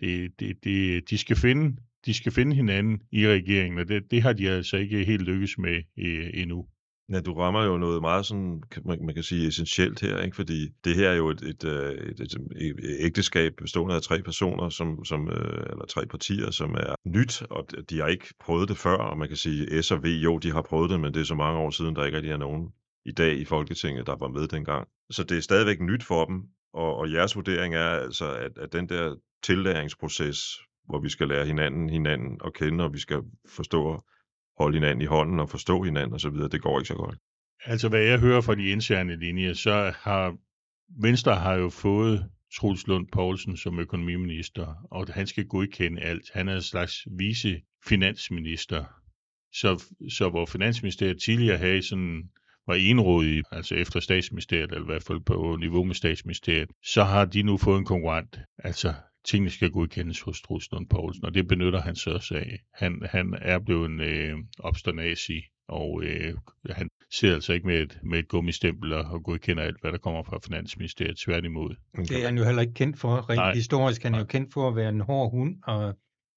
det, 0.00 0.40
det, 0.40 0.64
det, 0.64 1.10
de, 1.10 1.18
skal 1.18 1.36
finde, 1.36 1.76
de 2.06 2.14
skal 2.14 2.32
finde 2.32 2.56
hinanden 2.56 3.00
i 3.12 3.28
regeringen, 3.28 3.78
og 3.78 3.88
det, 3.88 4.10
det 4.10 4.22
har 4.22 4.32
de 4.32 4.50
altså 4.50 4.76
ikke 4.76 5.04
helt 5.04 5.22
lykkes 5.22 5.58
med 5.58 5.82
øh, 5.98 6.30
endnu. 6.34 6.66
Ja, 7.12 7.20
du 7.20 7.34
rammer 7.34 7.64
jo 7.64 7.76
noget 7.76 8.00
meget 8.00 8.26
sådan, 8.26 8.62
man, 8.84 9.06
man 9.06 9.14
kan 9.14 9.22
sige, 9.22 9.48
essentielt 9.48 10.00
her, 10.00 10.20
ikke? 10.20 10.36
fordi 10.36 10.68
det 10.84 10.96
her 10.96 11.10
er 11.10 11.14
jo 11.14 11.28
et, 11.30 11.42
et, 11.42 11.64
øh, 11.64 11.92
et, 11.92 12.20
et, 12.20 12.34
et 12.56 12.96
ægteskab 13.00 13.52
bestående 13.56 13.94
af 13.94 14.02
tre 14.02 14.22
personer, 14.22 14.68
som, 14.68 15.04
som, 15.04 15.28
øh, 15.28 15.66
eller 15.70 15.84
tre 15.88 16.06
partier, 16.06 16.50
som 16.50 16.74
er 16.74 16.94
nyt, 17.04 17.42
og 17.42 17.66
de 17.90 18.00
har 18.00 18.06
ikke 18.06 18.34
prøvet 18.40 18.68
det 18.68 18.76
før, 18.76 18.96
og 18.96 19.18
man 19.18 19.28
kan 19.28 19.36
sige, 19.36 19.82
S 19.82 19.90
og 19.90 20.02
V, 20.02 20.06
jo, 20.06 20.38
de 20.38 20.52
har 20.52 20.62
prøvet 20.62 20.90
det, 20.90 21.00
men 21.00 21.14
det 21.14 21.20
er 21.20 21.24
så 21.24 21.34
mange 21.34 21.60
år 21.60 21.70
siden, 21.70 21.96
der 21.96 22.04
ikke 22.04 22.16
rigtig 22.16 22.32
er 22.32 22.36
nogen 22.36 22.68
i 23.04 23.12
dag 23.12 23.38
i 23.38 23.44
Folketinget, 23.44 24.06
der 24.06 24.16
var 24.16 24.28
med 24.28 24.48
dengang. 24.48 24.88
Så 25.10 25.24
det 25.24 25.36
er 25.36 25.42
stadigvæk 25.42 25.80
nyt 25.80 26.04
for 26.04 26.24
dem, 26.24 26.42
og, 26.72 26.96
og 26.96 27.12
jeres 27.12 27.36
vurdering 27.36 27.74
er 27.74 27.88
altså, 27.88 28.34
at, 28.34 28.58
at 28.58 28.72
den 28.72 28.88
der 28.88 29.14
tillæringsproces, 29.42 30.58
hvor 30.88 31.00
vi 31.00 31.08
skal 31.08 31.28
lære 31.28 31.46
hinanden 31.46 31.90
hinanden 31.90 32.40
at 32.44 32.54
kende, 32.54 32.84
og 32.84 32.92
vi 32.92 32.98
skal 32.98 33.22
forstå 33.48 34.04
holde 34.58 34.76
hinanden 34.76 35.02
i 35.02 35.06
hånden 35.06 35.40
og 35.40 35.48
forstå 35.50 35.82
hinanden 35.82 36.14
osv., 36.14 36.32
det 36.52 36.62
går 36.62 36.78
ikke 36.78 36.88
så 36.88 36.94
godt. 36.94 37.18
Altså, 37.64 37.88
hvad 37.88 38.00
jeg 38.00 38.18
hører 38.18 38.40
fra 38.40 38.54
de 38.54 38.68
interne 38.68 39.16
linjer, 39.16 39.52
så 39.52 39.92
har 39.96 40.36
Venstre 41.00 41.34
har 41.34 41.54
jo 41.54 41.68
fået 41.68 42.30
Truls 42.56 42.86
Lund 42.86 43.06
Poulsen 43.12 43.56
som 43.56 43.78
økonomiminister, 43.78 44.74
og 44.90 45.06
han 45.14 45.26
skal 45.26 45.46
godkende 45.46 46.02
alt. 46.02 46.30
Han 46.34 46.48
er 46.48 46.54
en 46.54 46.62
slags 46.62 47.06
vice-finansminister. 47.18 48.84
Så, 49.52 49.84
så 50.10 50.28
hvor 50.28 50.46
Finansministeriet 50.46 51.22
tidligere 51.22 51.58
havde 51.58 51.82
sådan 51.82 52.22
var 52.66 52.74
enrådige, 52.74 53.42
altså 53.50 53.74
efter 53.74 54.00
statsministeriet, 54.00 54.72
eller 54.72 54.82
i 54.82 54.92
hvert 54.92 55.02
fald 55.02 55.20
på 55.20 55.56
niveau 55.60 55.84
med 55.84 55.94
statsministeriet, 55.94 56.70
så 56.84 57.04
har 57.04 57.24
de 57.24 57.42
nu 57.42 57.56
fået 57.56 57.78
en 57.78 57.84
konkurrent. 57.84 58.38
Altså 58.58 58.94
tingene 59.24 59.50
skal 59.50 59.70
godkendes 59.70 60.20
hos 60.20 60.42
Truslund 60.42 60.88
Poulsen, 60.88 61.24
og 61.24 61.34
det 61.34 61.48
benytter 61.48 61.80
han 61.80 61.96
sig 61.96 62.12
også 62.12 62.34
af. 62.34 62.58
Han, 62.74 63.02
han 63.10 63.38
er 63.40 63.58
blevet 63.58 63.90
en 63.90 64.00
øh, 64.00 64.38
obsternasi, 64.58 65.42
og 65.68 66.02
øh, 66.04 66.34
han 66.70 66.88
ser 67.12 67.34
altså 67.34 67.52
ikke 67.52 67.66
med 67.66 67.82
et, 67.82 67.98
med 68.02 68.18
et 68.18 68.28
gummistempel 68.28 68.92
og 68.92 69.22
godkender 69.22 69.62
alt, 69.62 69.80
hvad 69.80 69.92
der 69.92 69.98
kommer 69.98 70.22
fra 70.22 70.38
Finansministeriet, 70.44 71.18
tværtimod. 71.18 71.74
Det 71.96 72.22
er 72.22 72.24
han 72.24 72.38
jo 72.38 72.44
heller 72.44 72.62
ikke 72.62 72.74
kendt 72.74 72.98
for. 72.98 73.30
Rent 73.30 73.36
Nej. 73.36 73.54
historisk 73.54 74.02
han 74.02 74.14
er 74.14 74.18
jo 74.18 74.24
kendt 74.24 74.52
for 74.52 74.68
at 74.68 74.76
være 74.76 74.88
en 74.88 75.00
hård 75.00 75.30
hund, 75.30 75.56
og 75.62 75.94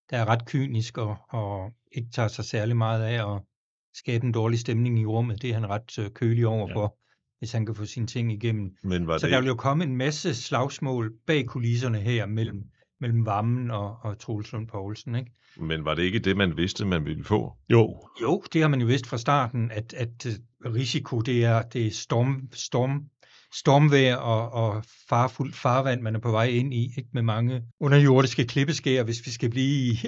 der 0.10 0.18
er 0.18 0.26
ret 0.26 0.46
kynisk 0.46 0.98
og, 0.98 1.18
og 1.30 1.72
ikke 1.92 2.10
tager 2.12 2.28
sig 2.28 2.46
særlig 2.46 2.78
meget 2.78 3.04
af 3.04 3.36
at 3.36 3.42
skabe 3.94 4.26
en 4.26 4.32
dårlig 4.32 4.60
stemning 4.60 5.00
i 5.00 5.06
rummet. 5.06 5.42
Det 5.42 5.50
er 5.50 5.54
han 5.54 5.70
ret 5.70 6.00
øh, 6.00 6.12
kølig 6.12 6.48
over 6.48 6.70
for. 6.74 6.82
Ja 6.82 6.88
hvis 7.40 7.52
han 7.52 7.66
kan 7.66 7.76
få 7.76 7.86
sine 7.86 8.08
ting 8.08 8.32
igennem. 8.32 8.76
Men 8.84 9.08
var 9.08 9.18
så 9.18 9.26
det 9.26 9.34
der 9.34 9.42
vil 9.42 9.48
jo 9.48 9.56
komme 9.56 9.84
en 9.84 9.98
masse 9.98 10.36
slagsmål 10.36 11.14
bag 11.28 11.46
kulisserne 11.46 12.00
her 12.00 12.26
mellem 12.26 12.64
mellem 13.02 13.26
Vammen 13.26 13.72
og, 13.72 13.98
og 14.02 14.20
Troels 14.20 14.52
Lund 14.52 14.68
Poulsen, 14.68 15.16
ikke? 15.16 15.32
Men 15.60 15.86
var 15.86 15.96
det 15.96 16.04
ikke 16.04 16.20
det, 16.20 16.38
man 16.38 16.58
vidste, 16.58 16.86
man 16.86 17.06
ville 17.06 17.24
få? 17.24 17.54
Jo. 17.72 18.08
Jo, 18.22 18.44
det 18.54 18.62
har 18.62 18.68
man 18.68 18.82
jo 18.82 18.88
vidst 18.88 19.08
fra 19.08 19.18
starten, 19.18 19.72
at, 19.72 19.94
at 19.94 20.26
øh, 20.26 20.74
risiko, 20.74 21.22
det 21.22 21.46
er, 21.46 21.62
det 21.62 21.88
er 21.88 21.92
storm, 21.92 22.50
storm, 22.54 23.04
stormvejr 23.54 24.16
og, 24.16 24.52
og 24.52 24.84
farfuldt 25.10 25.56
farvand, 25.56 26.02
man 26.02 26.16
er 26.16 26.20
på 26.20 26.32
vej 26.32 26.46
ind 26.46 26.74
i, 26.74 26.94
ikke? 26.98 27.10
med 27.14 27.22
mange 27.22 27.64
underjordiske 27.80 28.46
klippeskær, 28.46 29.04
hvis 29.04 29.26
vi 29.26 29.32
skal 29.32 29.50
blive 29.50 29.94
i 29.94 30.00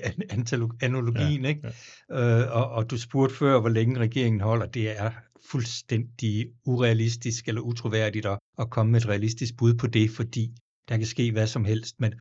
analogien. 0.81 1.41
Ja, 1.41 1.47
ikke? 1.47 1.73
Ja. 2.09 2.41
Øh, 2.41 2.55
og, 2.55 2.69
og 2.69 2.91
du 2.91 2.97
spurgte 2.97 3.35
før, 3.35 3.59
hvor 3.59 3.69
længe 3.69 3.99
regeringen 3.99 4.41
holder. 4.41 4.65
Det 4.65 4.99
er 4.99 5.11
fuldstændig 5.51 6.47
urealistisk 6.65 7.47
eller 7.47 7.61
utroværdigt 7.61 8.25
at, 8.25 8.39
at 8.59 8.69
komme 8.69 8.91
med 8.91 9.01
et 9.01 9.07
realistisk 9.07 9.57
bud 9.57 9.73
på 9.73 9.87
det, 9.87 10.09
fordi 10.09 10.49
der 10.89 10.97
kan 10.97 11.05
ske 11.05 11.31
hvad 11.31 11.47
som 11.47 11.65
helst. 11.65 11.95
Men 11.99 12.13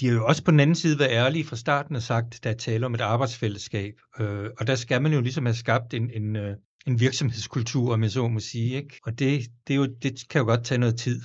de 0.00 0.06
har 0.06 0.14
jo 0.14 0.26
også 0.26 0.44
på 0.44 0.50
den 0.50 0.60
anden 0.60 0.76
side 0.76 0.98
været 0.98 1.10
ærlige 1.10 1.44
fra 1.44 1.56
starten 1.56 1.96
og 1.96 2.02
sagt, 2.02 2.34
at 2.34 2.44
der 2.44 2.50
er 2.50 2.54
tale 2.54 2.86
om 2.86 2.94
et 2.94 3.00
arbejdsfællesskab. 3.00 3.94
Øh, 4.20 4.50
og 4.58 4.66
der 4.66 4.74
skal 4.74 5.02
man 5.02 5.12
jo 5.12 5.20
ligesom 5.20 5.46
have 5.46 5.54
skabt 5.54 5.94
en, 5.94 6.10
en, 6.10 6.36
øh, 6.36 6.56
en 6.86 7.00
virksomhedskultur, 7.00 7.92
om 7.92 8.02
jeg 8.02 8.10
så 8.10 8.28
må 8.28 8.40
sige. 8.40 8.76
Ikke? 8.76 9.00
Og 9.04 9.18
det, 9.18 9.42
det, 9.66 9.74
er 9.74 9.78
jo, 9.78 9.86
det 10.02 10.28
kan 10.30 10.38
jo 10.38 10.44
godt 10.44 10.64
tage 10.64 10.78
noget 10.78 10.96
tid. 10.96 11.20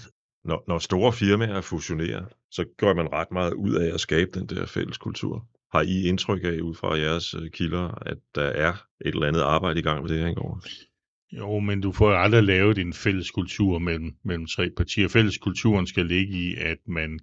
Når, 0.45 0.63
når 0.67 0.79
store 0.79 1.13
firmaer 1.13 1.61
fusionerer, 1.61 2.25
så 2.51 2.65
gør 2.77 2.93
man 2.93 3.13
ret 3.13 3.31
meget 3.31 3.53
ud 3.53 3.73
af 3.73 3.93
at 3.93 3.99
skabe 3.99 4.39
den 4.39 4.47
der 4.47 4.65
fælles 4.65 4.97
kultur. 4.97 5.45
Har 5.71 5.81
I 5.81 6.03
indtryk 6.03 6.43
af, 6.43 6.59
ud 6.61 6.75
fra 6.75 6.97
jeres 6.97 7.33
øh, 7.33 7.51
kilder, 7.51 8.03
at 8.05 8.17
der 8.35 8.43
er 8.43 8.73
et 9.05 9.13
eller 9.13 9.27
andet 9.27 9.41
arbejde 9.41 9.79
i 9.79 9.83
gang 9.83 10.01
med 10.01 10.09
det 10.09 10.19
her 10.19 10.27
i 10.27 10.33
går? 10.33 10.61
Jo, 11.31 11.59
men 11.59 11.81
du 11.81 11.91
får 11.91 12.11
aldrig 12.11 12.43
lavet 12.43 12.77
en 12.77 12.93
fælles 12.93 13.31
kultur 13.31 13.79
mellem, 13.79 14.15
mellem 14.25 14.45
tre 14.47 14.69
partier. 14.77 15.07
Fælleskulturen 15.07 15.87
skal 15.87 16.05
ligge 16.05 16.33
i, 16.33 16.55
at 16.55 16.77
man 16.87 17.19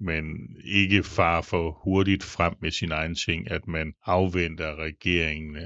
man 0.00 0.24
ikke 0.64 1.02
far 1.02 1.40
for 1.42 1.80
hurtigt 1.84 2.22
frem 2.22 2.54
med 2.62 2.70
sin 2.70 2.92
egen 2.92 3.14
ting, 3.14 3.50
at 3.50 3.68
man 3.68 3.92
afventer 4.06 4.76
regeringen. 4.76 5.56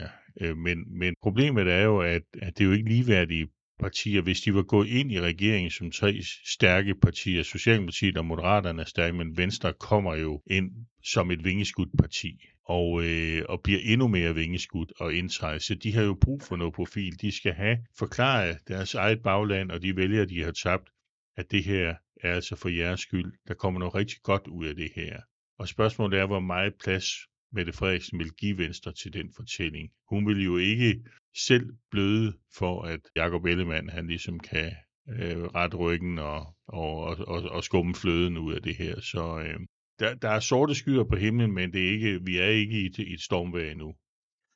Øh, 0.40 0.57
men, 0.57 0.99
men 0.99 1.14
problemet 1.23 1.69
er 1.69 1.83
jo, 1.83 2.00
at, 2.00 2.23
at 2.43 2.59
det 2.59 2.64
er 2.64 2.69
jo 2.69 2.73
ikke 2.73 2.88
ligeværdige 2.88 3.49
partier. 3.81 4.23
Hvis 4.23 4.40
de 4.40 4.54
var 4.54 4.62
gået 4.62 4.88
ind 4.88 5.12
i 5.12 5.21
regeringen 5.21 5.71
som 5.71 5.90
tre 5.90 6.21
stærke 6.47 6.95
partier, 6.95 7.43
Socialdemokratiet 7.43 8.19
og 8.19 8.25
Moderaterne 8.25 8.83
er 8.83 8.87
stærke, 8.87 9.16
men 9.16 9.37
Venstre 9.37 9.73
kommer 9.73 10.14
jo 10.14 10.43
ind 10.47 10.71
som 11.04 11.31
et 11.31 11.45
vingeskudt 11.45 11.90
parti 11.99 12.38
og, 12.64 13.04
øh, 13.04 13.43
og 13.49 13.61
bliver 13.64 13.81
endnu 13.83 14.09
mere 14.09 14.35
vingeskudt 14.35 14.93
og 15.00 15.14
indtaget. 15.14 15.62
Så 15.62 15.75
de 15.75 15.95
har 15.95 16.02
jo 16.02 16.14
brug 16.21 16.43
for 16.43 16.57
noget 16.57 16.75
profil. 16.75 17.21
De 17.21 17.33
skal 17.33 17.52
have 17.52 17.78
forklaret 17.99 18.59
deres 18.69 18.95
eget 18.95 19.23
bagland 19.23 19.71
og 19.71 19.83
de 19.83 19.97
vælgere, 19.97 20.26
de 20.26 20.43
har 20.43 20.52
tabt, 20.52 20.88
at 21.37 21.50
det 21.50 21.64
her 21.64 21.95
er 22.21 22.35
altså 22.35 22.56
for 22.56 22.68
jeres 22.68 23.00
skyld. 23.00 23.33
Der 23.49 23.54
kommer 23.54 23.80
noget 23.80 23.94
rigtig 23.94 24.18
godt 24.23 24.47
ud 24.47 24.66
af 24.66 24.75
det 24.75 24.90
her. 24.97 25.21
Og 25.59 25.68
spørgsmålet 25.68 26.21
er, 26.21 26.26
hvor 26.26 26.40
meget 26.40 26.75
plads 26.85 27.06
Mette 27.52 27.73
Frederiksen 27.73 28.18
vil 28.18 28.33
give 28.33 28.59
Venstre 28.59 28.92
til 28.92 29.12
den 29.12 29.33
fortælling. 29.37 29.90
Hun 30.09 30.26
vil 30.26 30.44
jo 30.44 30.56
ikke 30.56 31.04
selv 31.37 31.71
bløde 31.90 32.33
for, 32.59 32.83
at 32.83 33.00
Jakob 33.16 33.44
Ellemann 33.44 33.88
han 33.88 34.06
ligesom 34.06 34.40
kan 34.40 34.73
øh, 35.09 35.44
rette 35.44 35.76
ryggen 35.76 36.18
og, 36.18 36.47
og, 36.66 37.00
og, 37.04 37.42
og 37.42 37.64
skumme 37.64 37.94
fløden 37.94 38.38
ud 38.38 38.54
af 38.54 38.62
det 38.62 38.76
her. 38.76 39.00
Så 39.00 39.38
øh, 39.38 39.61
der, 39.99 40.14
der 40.14 40.28
er 40.28 40.40
sorte 40.40 40.75
skyer 40.75 41.04
på 41.04 41.16
himlen, 41.16 41.52
men 41.52 41.73
det 41.73 41.87
er 41.87 41.90
ikke, 41.90 42.21
vi 42.25 42.38
er 42.38 42.47
ikke 42.47 42.80
i 42.83 42.87
et, 42.87 42.99
i 42.99 43.12
et 43.12 43.21
stormvejr 43.21 43.71
endnu. 43.71 43.94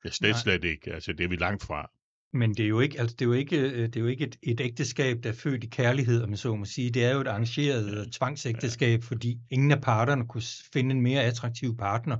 Ja, 0.05 0.11
slet, 0.11 0.37
slet 0.37 0.65
ikke. 0.65 0.93
Altså, 0.95 1.13
det 1.13 1.25
er 1.25 1.29
vi 1.29 1.37
langt 1.37 1.63
fra. 1.63 1.91
Men 2.33 2.55
det 2.55 2.65
er 2.65 2.69
jo 2.69 2.81
ikke, 2.81 3.01
altså 3.01 3.17
det 3.19 3.25
er 3.25 3.29
jo 3.29 3.33
ikke, 3.33 3.59
øh, 3.61 3.87
det 3.87 3.97
er 3.97 4.01
jo 4.01 4.07
ikke 4.07 4.25
et, 4.25 4.37
et 4.43 4.61
ægteskab, 4.61 5.23
der 5.23 5.29
er 5.29 5.35
født 5.35 5.65
i 5.65 5.67
kærlighed, 5.67 6.23
om 6.23 6.29
man 6.29 6.39
så 6.39 6.57
må 6.57 6.65
sige. 6.65 6.91
Det 6.91 7.05
er 7.05 7.15
jo 7.15 7.21
et 7.21 7.27
arrangeret 7.27 7.97
ja. 7.97 8.11
tvangsægteskab, 8.13 9.03
fordi 9.03 9.39
ingen 9.51 9.71
af 9.71 9.81
parterne 9.81 10.27
kunne 10.27 10.43
finde 10.73 10.91
en 10.95 11.01
mere 11.01 11.23
attraktiv 11.23 11.77
partner 11.77 12.17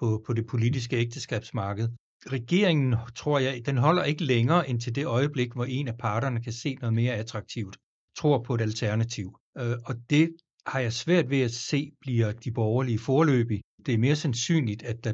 på, 0.00 0.22
på 0.26 0.32
det 0.32 0.46
politiske 0.46 0.96
ægteskabsmarked. 0.96 1.88
Regeringen, 2.26 2.94
tror 3.16 3.38
jeg, 3.38 3.66
den 3.66 3.76
holder 3.76 4.04
ikke 4.04 4.24
længere 4.24 4.68
end 4.68 4.80
til 4.80 4.94
det 4.94 5.06
øjeblik, 5.06 5.52
hvor 5.52 5.64
en 5.64 5.88
af 5.88 5.98
parterne 5.98 6.42
kan 6.42 6.52
se 6.52 6.74
noget 6.74 6.94
mere 6.94 7.14
attraktivt, 7.14 7.76
tror 8.18 8.42
på 8.42 8.54
et 8.54 8.60
alternativ. 8.60 9.38
Øh, 9.58 9.76
og 9.84 9.94
det 10.10 10.30
har 10.66 10.80
jeg 10.80 10.92
svært 10.92 11.30
ved 11.30 11.40
at 11.40 11.50
se 11.50 11.92
bliver 12.00 12.32
de 12.32 12.52
borgerlige 12.52 12.98
forløbig. 12.98 13.60
Det 13.86 13.94
er 13.94 13.98
mere 13.98 14.16
sandsynligt, 14.16 14.82
at 14.82 15.04
der 15.04 15.12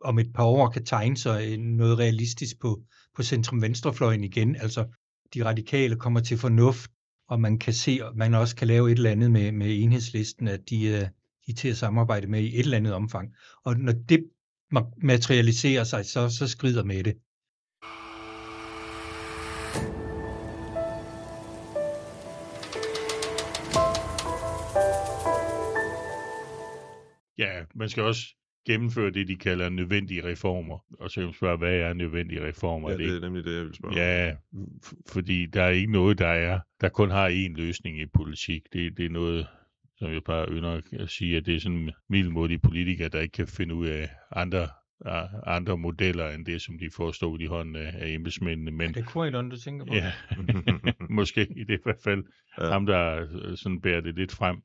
om 0.00 0.18
et 0.18 0.32
par 0.34 0.44
år 0.44 0.70
kan 0.70 0.84
tegne 0.84 1.16
sig 1.16 1.52
øh, 1.52 1.58
noget 1.58 1.98
realistisk 1.98 2.60
på, 2.60 2.80
på 3.16 3.22
centrum-venstrefløjen 3.22 4.24
igen. 4.24 4.56
Altså, 4.56 4.86
de 5.34 5.44
radikale 5.44 5.96
kommer 5.96 6.20
til 6.20 6.38
fornuft, 6.38 6.90
og 7.28 7.40
man 7.40 7.58
kan 7.58 7.72
se, 7.72 8.00
at 8.04 8.16
man 8.16 8.34
også 8.34 8.56
kan 8.56 8.68
lave 8.68 8.92
et 8.92 8.96
eller 8.96 9.10
andet 9.10 9.30
med, 9.30 9.52
med 9.52 9.82
enhedslisten, 9.82 10.48
at 10.48 10.60
de, 10.70 10.84
øh, 10.84 11.00
de 11.46 11.52
er 11.52 11.54
til 11.56 11.68
at 11.68 11.76
samarbejde 11.76 12.26
med 12.26 12.40
i 12.40 12.54
et 12.54 12.60
eller 12.60 12.76
andet 12.76 12.94
omfang. 12.94 13.34
Og 13.64 13.76
når 13.76 13.92
det 13.92 14.24
materialiserer 15.02 15.84
sig, 15.84 16.06
så, 16.06 16.28
så 16.28 16.48
skrider 16.48 16.84
med 16.84 17.04
det. 17.04 17.14
Ja, 27.38 27.64
man 27.74 27.88
skal 27.88 28.02
også 28.02 28.39
gennemføre 28.66 29.10
det, 29.10 29.28
de 29.28 29.36
kalder 29.36 29.68
nødvendige 29.68 30.24
reformer. 30.24 30.78
Og 31.00 31.10
så 31.10 31.14
kan 31.14 31.24
man 31.24 31.34
spørge, 31.34 31.58
hvad 31.58 31.74
er 31.74 31.92
nødvendige 31.92 32.46
reformer? 32.46 32.90
Ja, 32.90 32.96
det 32.96 33.16
er 33.16 33.20
nemlig 33.20 33.44
det, 33.44 33.54
jeg 33.54 33.64
vil 33.64 33.74
spørge. 33.74 33.96
Ja, 33.96 34.34
fordi 35.08 35.46
der 35.46 35.62
er 35.62 35.70
ikke 35.70 35.92
noget, 35.92 36.18
der 36.18 36.28
er, 36.28 36.60
der 36.80 36.88
kun 36.88 37.10
har 37.10 37.28
én 37.28 37.56
løsning 37.56 38.00
i 38.00 38.06
politik. 38.06 38.62
Det, 38.72 38.96
det 38.96 39.06
er 39.06 39.10
noget, 39.10 39.46
som 39.96 40.12
jeg 40.12 40.24
bare 40.24 40.46
ynder 40.48 40.80
at 40.92 41.08
sige, 41.08 41.36
at 41.36 41.46
det 41.46 41.56
er 41.56 41.60
sådan 41.60 41.90
middelmodige 42.08 42.58
politikere, 42.58 43.08
der 43.08 43.20
ikke 43.20 43.32
kan 43.32 43.46
finde 43.46 43.74
ud 43.74 43.86
af 43.86 44.08
andre 44.30 44.68
andre 45.46 45.78
modeller 45.78 46.28
end 46.28 46.46
det, 46.46 46.62
som 46.62 46.78
de 46.78 46.90
får 46.96 47.10
stået 47.12 47.40
i 47.40 47.46
hånden 47.46 47.76
af, 47.76 47.94
af 47.98 48.08
embedsmændene. 48.08 48.70
Men, 48.70 48.88
er 48.88 48.92
det 48.92 49.04
Corydon, 49.04 49.48
du 49.48 49.56
tænker 49.56 49.86
på? 49.86 49.94
Ja, 49.94 50.12
måske 51.10 51.46
i 51.56 51.64
det 51.64 51.74
i 51.74 51.82
hvert 51.82 52.00
fald. 52.04 52.24
Ja. 52.58 52.70
Ham, 52.70 52.86
der 52.86 53.26
sådan 53.56 53.80
bærer 53.80 54.00
det 54.00 54.14
lidt 54.14 54.32
frem. 54.32 54.62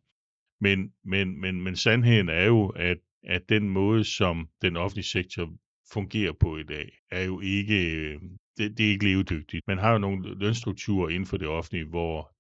Men, 0.62 0.92
men, 1.06 1.42
men, 1.42 1.62
men 1.62 1.76
sandheden 1.76 2.30
er 2.30 2.46
jo, 2.46 2.68
at, 2.68 2.98
at 3.26 3.50
den 3.50 3.70
måde, 3.70 4.04
som 4.04 4.50
den 4.62 4.78
offentlige 4.78 5.06
sektor 5.06 5.50
fungerer 5.94 6.34
på 6.40 6.58
i 6.58 6.64
dag, 6.64 6.90
er 7.12 7.24
jo 7.24 7.42
ikke, 7.42 7.96
øh, 7.96 8.22
det, 8.58 8.78
det 8.78 8.86
er 8.86 8.90
ikke 8.90 9.06
levedygtigt. 9.06 9.68
Man 9.68 9.78
har 9.78 9.92
jo 9.92 9.98
nogle 9.98 10.40
lønstrukturer 10.40 11.10
inden 11.10 11.26
for 11.26 11.38
det 11.38 11.48
offentlige, 11.48 11.86
hvor 11.86 12.36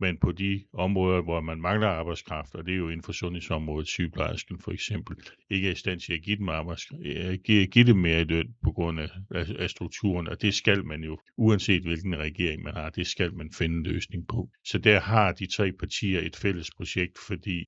man 0.00 0.18
på 0.18 0.32
de 0.32 0.64
områder, 0.72 1.22
hvor 1.22 1.40
man 1.40 1.60
mangler 1.60 1.88
arbejdskraft, 1.88 2.54
og 2.54 2.66
det 2.66 2.72
er 2.72 2.76
jo 2.76 2.88
inden 2.88 3.02
for 3.02 3.12
sundhedsområdet, 3.12 3.88
sygeplejersken 3.88 4.58
for 4.60 4.72
eksempel, 4.72 5.16
ikke 5.50 5.68
er 5.68 5.72
i 5.72 5.74
stand 5.74 6.00
til 6.00 6.12
at 6.12 6.22
give 6.22 6.36
dem, 6.36 6.48
arbejdskraft, 6.48 7.02
øh, 7.06 7.38
give, 7.44 7.66
give 7.66 7.86
dem 7.86 7.96
mere 7.96 8.20
i 8.20 8.24
løn 8.24 8.54
på 8.64 8.72
grund 8.72 9.00
af, 9.00 9.08
af, 9.30 9.46
af 9.58 9.70
strukturen, 9.70 10.28
og 10.28 10.42
det 10.42 10.54
skal 10.54 10.84
man 10.84 11.04
jo, 11.04 11.18
uanset 11.36 11.82
hvilken 11.82 12.18
regering 12.18 12.62
man 12.62 12.74
har, 12.74 12.90
det 12.90 13.06
skal 13.06 13.34
man 13.34 13.50
finde 13.52 13.76
en 13.76 13.82
løsning 13.82 14.28
på. 14.28 14.50
Så 14.64 14.78
der 14.78 15.00
har 15.00 15.32
de 15.32 15.46
tre 15.46 15.72
partier 15.72 16.20
et 16.20 16.36
fælles 16.36 16.70
projekt, 16.76 17.18
fordi 17.26 17.64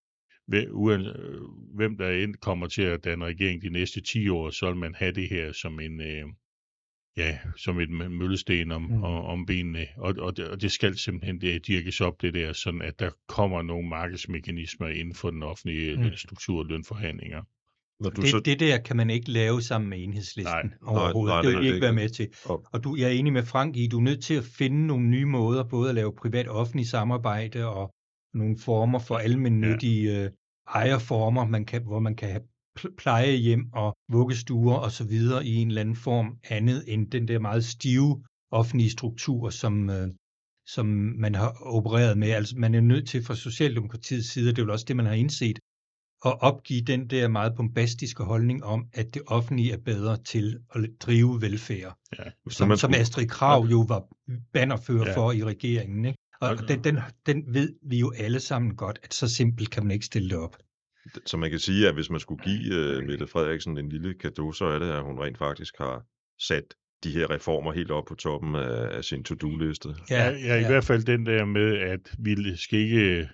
hvem 1.75 1.97
der 1.97 2.11
end 2.11 2.35
kommer 2.35 2.67
til 2.67 2.83
at 2.83 3.05
danne 3.05 3.25
regering 3.25 3.63
de 3.63 3.71
næste 3.71 4.01
10 4.01 4.29
år, 4.29 4.51
så 4.51 4.67
vil 4.67 4.77
man 4.77 4.95
have 4.95 5.13
det 5.13 5.29
her 5.29 5.53
som 5.53 5.81
en, 5.81 6.01
øh, 6.01 6.25
ja, 7.17 7.39
som 7.57 7.81
et 7.81 7.91
møllesten 7.91 8.73
om, 8.73 8.83
mm. 8.83 9.05
om, 9.05 9.25
om 9.25 9.47
benene. 9.47 9.87
Og, 9.97 10.15
og, 10.19 10.37
det, 10.37 10.49
og 10.49 10.61
det 10.61 10.73
skal 10.73 10.99
simpelthen 10.99 11.41
det, 11.41 11.67
dirkes 11.67 12.01
op, 12.01 12.23
det 12.23 12.35
der, 12.35 12.53
sådan 12.53 12.83
at 12.83 12.99
der 12.99 13.11
kommer 13.29 13.63
nogle 13.63 13.89
markedsmekanismer 13.89 14.89
inden 14.89 15.15
for 15.15 15.31
den 15.31 15.43
offentlige 15.43 15.97
mm. 15.97 16.17
struktur 16.17 16.59
og 16.59 16.67
lønforhandlinger. 16.67 17.43
Når 18.01 18.11
du 18.11 18.21
det, 18.21 18.31
så... 18.31 18.41
det 18.41 18.61
der 18.61 18.79
kan 18.79 18.97
man 18.97 19.11
ikke 19.11 19.31
lave 19.31 19.63
sammen 19.63 19.91
med 19.91 20.03
enhedslisten 20.03 20.45
nej, 20.45 20.71
overhovedet. 20.83 21.33
Nej, 21.33 21.43
nej, 21.43 21.51
det 21.51 21.59
vil 21.59 21.65
vi 21.65 21.75
ikke 21.75 21.85
være 21.85 21.93
med 21.93 22.09
til. 22.09 22.29
Og 22.73 22.85
du, 22.85 22.97
jeg 22.97 23.07
er 23.07 23.13
enig 23.13 23.33
med 23.33 23.43
Frank 23.43 23.77
i, 23.77 23.87
du 23.87 23.99
er 23.99 24.03
nødt 24.03 24.23
til 24.23 24.35
at 24.35 24.45
finde 24.45 24.87
nogle 24.87 25.07
nye 25.07 25.25
måder, 25.25 25.65
både 25.65 25.89
at 25.89 25.95
lave 25.95 26.13
privat-offentlig 26.13 26.89
samarbejde 26.89 27.67
og 27.67 27.95
nogle 28.35 28.59
former 28.59 28.99
for 28.99 29.17
almindelige 29.17 30.13
ja. 30.13 30.25
øh, 30.25 30.31
ejerformer, 30.75 31.45
man 31.45 31.65
kan, 31.65 31.83
hvor 31.83 31.99
man 31.99 32.17
kan 32.17 32.29
have 32.29 32.43
plejehjem 32.99 33.69
og 33.73 33.97
vuggestuer 34.13 34.75
og 34.75 34.93
så 34.93 35.05
videre 35.05 35.47
i 35.47 35.55
en 35.55 35.69
eller 35.69 35.81
anden 35.81 35.97
form 35.97 36.39
andet 36.51 36.85
end 36.87 37.11
den 37.11 37.29
der 37.29 37.39
meget 37.39 37.65
stive 37.65 38.25
offentlige 38.51 38.91
struktur, 38.91 39.51
som, 39.51 39.91
øh, 39.91 40.09
som 40.67 40.87
man 41.19 41.35
har 41.35 41.57
opereret 41.61 42.19
med. 42.19 42.31
Altså 42.31 42.55
man 42.59 42.75
er 42.75 42.81
nødt 42.81 43.09
til 43.09 43.25
fra 43.25 43.35
Socialdemokratiets 43.35 44.33
side, 44.33 44.51
det 44.51 44.59
er 44.59 44.63
jo 44.67 44.73
også 44.73 44.85
det, 44.89 44.97
man 44.97 45.07
har 45.07 45.13
indset, 45.13 45.59
at 46.25 46.41
opgive 46.41 46.81
den 46.81 47.11
der 47.11 47.29
meget 47.29 47.53
bombastiske 47.57 48.25
holdning 48.25 48.65
om, 48.65 48.87
at 48.93 49.15
det 49.15 49.23
offentlige 49.27 49.73
er 49.73 49.79
bedre 49.85 50.17
til 50.17 50.59
at 50.75 50.89
drive 51.01 51.41
velfærd. 51.41 51.97
Ja, 52.19 52.25
som, 52.51 52.77
som 52.77 52.95
Astrid 52.95 53.27
Krav 53.27 53.65
jo 53.65 53.85
var 53.89 54.09
bannerfører 54.53 55.07
ja. 55.07 55.17
for 55.17 55.33
i 55.33 55.45
regeringen. 55.45 56.05
Ikke? 56.05 56.19
Og 56.41 56.69
den, 56.69 56.85
den, 56.85 56.99
den 57.27 57.55
ved 57.55 57.75
vi 57.83 57.99
jo 57.99 58.13
alle 58.17 58.41
sammen 58.41 58.77
godt, 58.77 58.99
at 59.03 59.15
så 59.15 59.29
simpelt 59.29 59.71
kan 59.71 59.83
man 59.83 59.91
ikke 59.91 60.07
stille 60.07 60.31
det 60.31 60.39
op. 60.39 60.57
Så 61.27 61.37
man 61.37 61.51
kan 61.51 61.59
sige, 61.59 61.89
at 61.89 61.95
hvis 61.95 62.11
man 62.11 62.21
skulle 62.21 62.45
give 62.45 62.99
uh, 62.99 63.05
Mette 63.05 63.27
Frederiksen 63.27 63.79
en 63.79 63.89
lille 63.89 64.15
kado, 64.15 64.53
så 64.53 64.65
er 64.65 64.79
det, 64.79 64.91
at 64.91 65.03
hun 65.03 65.19
rent 65.19 65.39
faktisk 65.39 65.75
har 65.79 66.05
sat 66.39 66.75
de 67.05 67.11
her 67.11 67.31
reformer 67.31 67.73
helt 67.73 67.91
op 67.91 68.05
på 68.05 68.15
toppen 68.15 68.55
af, 68.55 68.97
af 68.97 69.05
sin 69.05 69.25
to-do-liste. 69.25 69.89
Ja, 70.11 70.31
ja, 70.31 70.55
i 70.55 70.61
ja. 70.61 70.69
hvert 70.69 70.85
fald 70.85 71.05
den 71.05 71.27
der 71.27 71.45
med, 71.45 71.79
at 71.79 72.15
vi 72.19 72.57
skal 72.57 72.79
ikke 72.79 73.29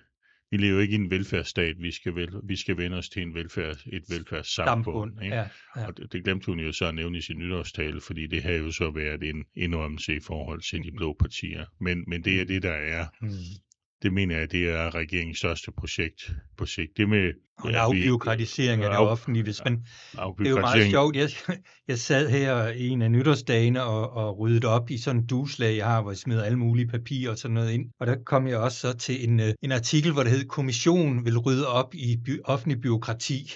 vi 0.51 0.57
lever 0.57 0.81
ikke 0.81 0.91
i 0.91 0.95
en 0.95 1.11
velfærdsstat, 1.11 1.75
vi 1.81 1.91
skal, 1.91 2.15
vel, 2.15 2.29
vi 2.43 2.55
skal 2.55 2.77
vende 2.77 2.97
os 2.97 3.09
til 3.09 3.21
en 3.21 3.33
velfærd, 3.33 3.77
et 3.85 4.03
velfærdssamfund. 4.09 5.23
Ikke? 5.23 5.35
Ja, 5.35 5.47
ja. 5.75 5.87
Og 5.87 5.97
det, 5.97 6.13
det 6.13 6.23
glemte 6.23 6.45
hun 6.45 6.59
jo 6.59 6.71
så 6.71 6.85
at 6.85 6.95
nævne 6.95 7.17
i 7.17 7.21
sin 7.21 7.37
nytårstale, 7.37 8.01
fordi 8.01 8.27
det 8.27 8.43
har 8.43 8.51
jo 8.51 8.71
så 8.71 8.91
været 8.91 9.23
en 9.23 9.45
indrømmelse 9.55 10.15
i 10.15 10.19
forhold 10.19 10.61
til 10.61 10.83
de 10.83 10.91
blå 10.91 11.15
partier. 11.19 11.65
Men, 11.79 12.03
men 12.07 12.23
det 12.23 12.39
er 12.39 12.43
mm. 12.43 12.47
det, 12.47 12.63
der 12.63 12.73
er. 12.73 13.05
Mm 13.21 13.29
det 14.01 14.13
mener 14.13 14.37
jeg, 14.37 14.51
det 14.51 14.69
er 14.69 14.95
regeringens 14.95 15.37
største 15.37 15.71
projekt 15.71 16.31
på 16.57 16.65
sigt. 16.65 16.97
Det 16.97 17.09
med 17.09 17.33
og 17.57 17.69
en 17.69 17.75
afbiokratisering 17.75 18.83
af 18.83 18.89
det 18.89 18.99
offentlige. 18.99 19.43
Hvis 19.43 19.61
man, 19.63 19.73
det 19.73 20.47
er 20.47 20.49
jo 20.49 20.59
meget 20.59 20.91
sjovt. 20.91 21.15
Jeg, 21.15 21.29
jeg 21.87 21.99
sad 21.99 22.29
her 22.29 22.67
en 22.67 23.01
af 23.01 23.11
nytårsdagene 23.11 23.83
og, 23.83 24.09
og 24.11 24.39
ryddede 24.39 24.67
op 24.67 24.89
i 24.89 24.97
sådan 24.97 25.21
en 25.21 25.27
duslag, 25.27 25.77
jeg 25.77 25.85
har, 25.85 26.01
hvor 26.01 26.11
jeg 26.11 26.17
smider 26.17 26.43
alle 26.43 26.59
mulige 26.59 26.87
papirer 26.87 27.31
og 27.31 27.37
sådan 27.37 27.53
noget 27.53 27.71
ind. 27.71 27.85
Og 27.99 28.07
der 28.07 28.15
kom 28.25 28.47
jeg 28.47 28.57
også 28.57 28.79
så 28.79 28.97
til 28.97 29.29
en, 29.29 29.39
øh, 29.39 29.53
en 29.61 29.71
artikel, 29.71 30.11
hvor 30.11 30.23
det 30.23 30.31
hed, 30.31 30.45
Kommissionen 30.45 31.25
vil 31.25 31.37
rydde 31.37 31.67
op 31.67 31.95
i 31.95 32.17
by, 32.25 32.41
offentlig 32.43 32.81
byråkrati. 32.81 33.51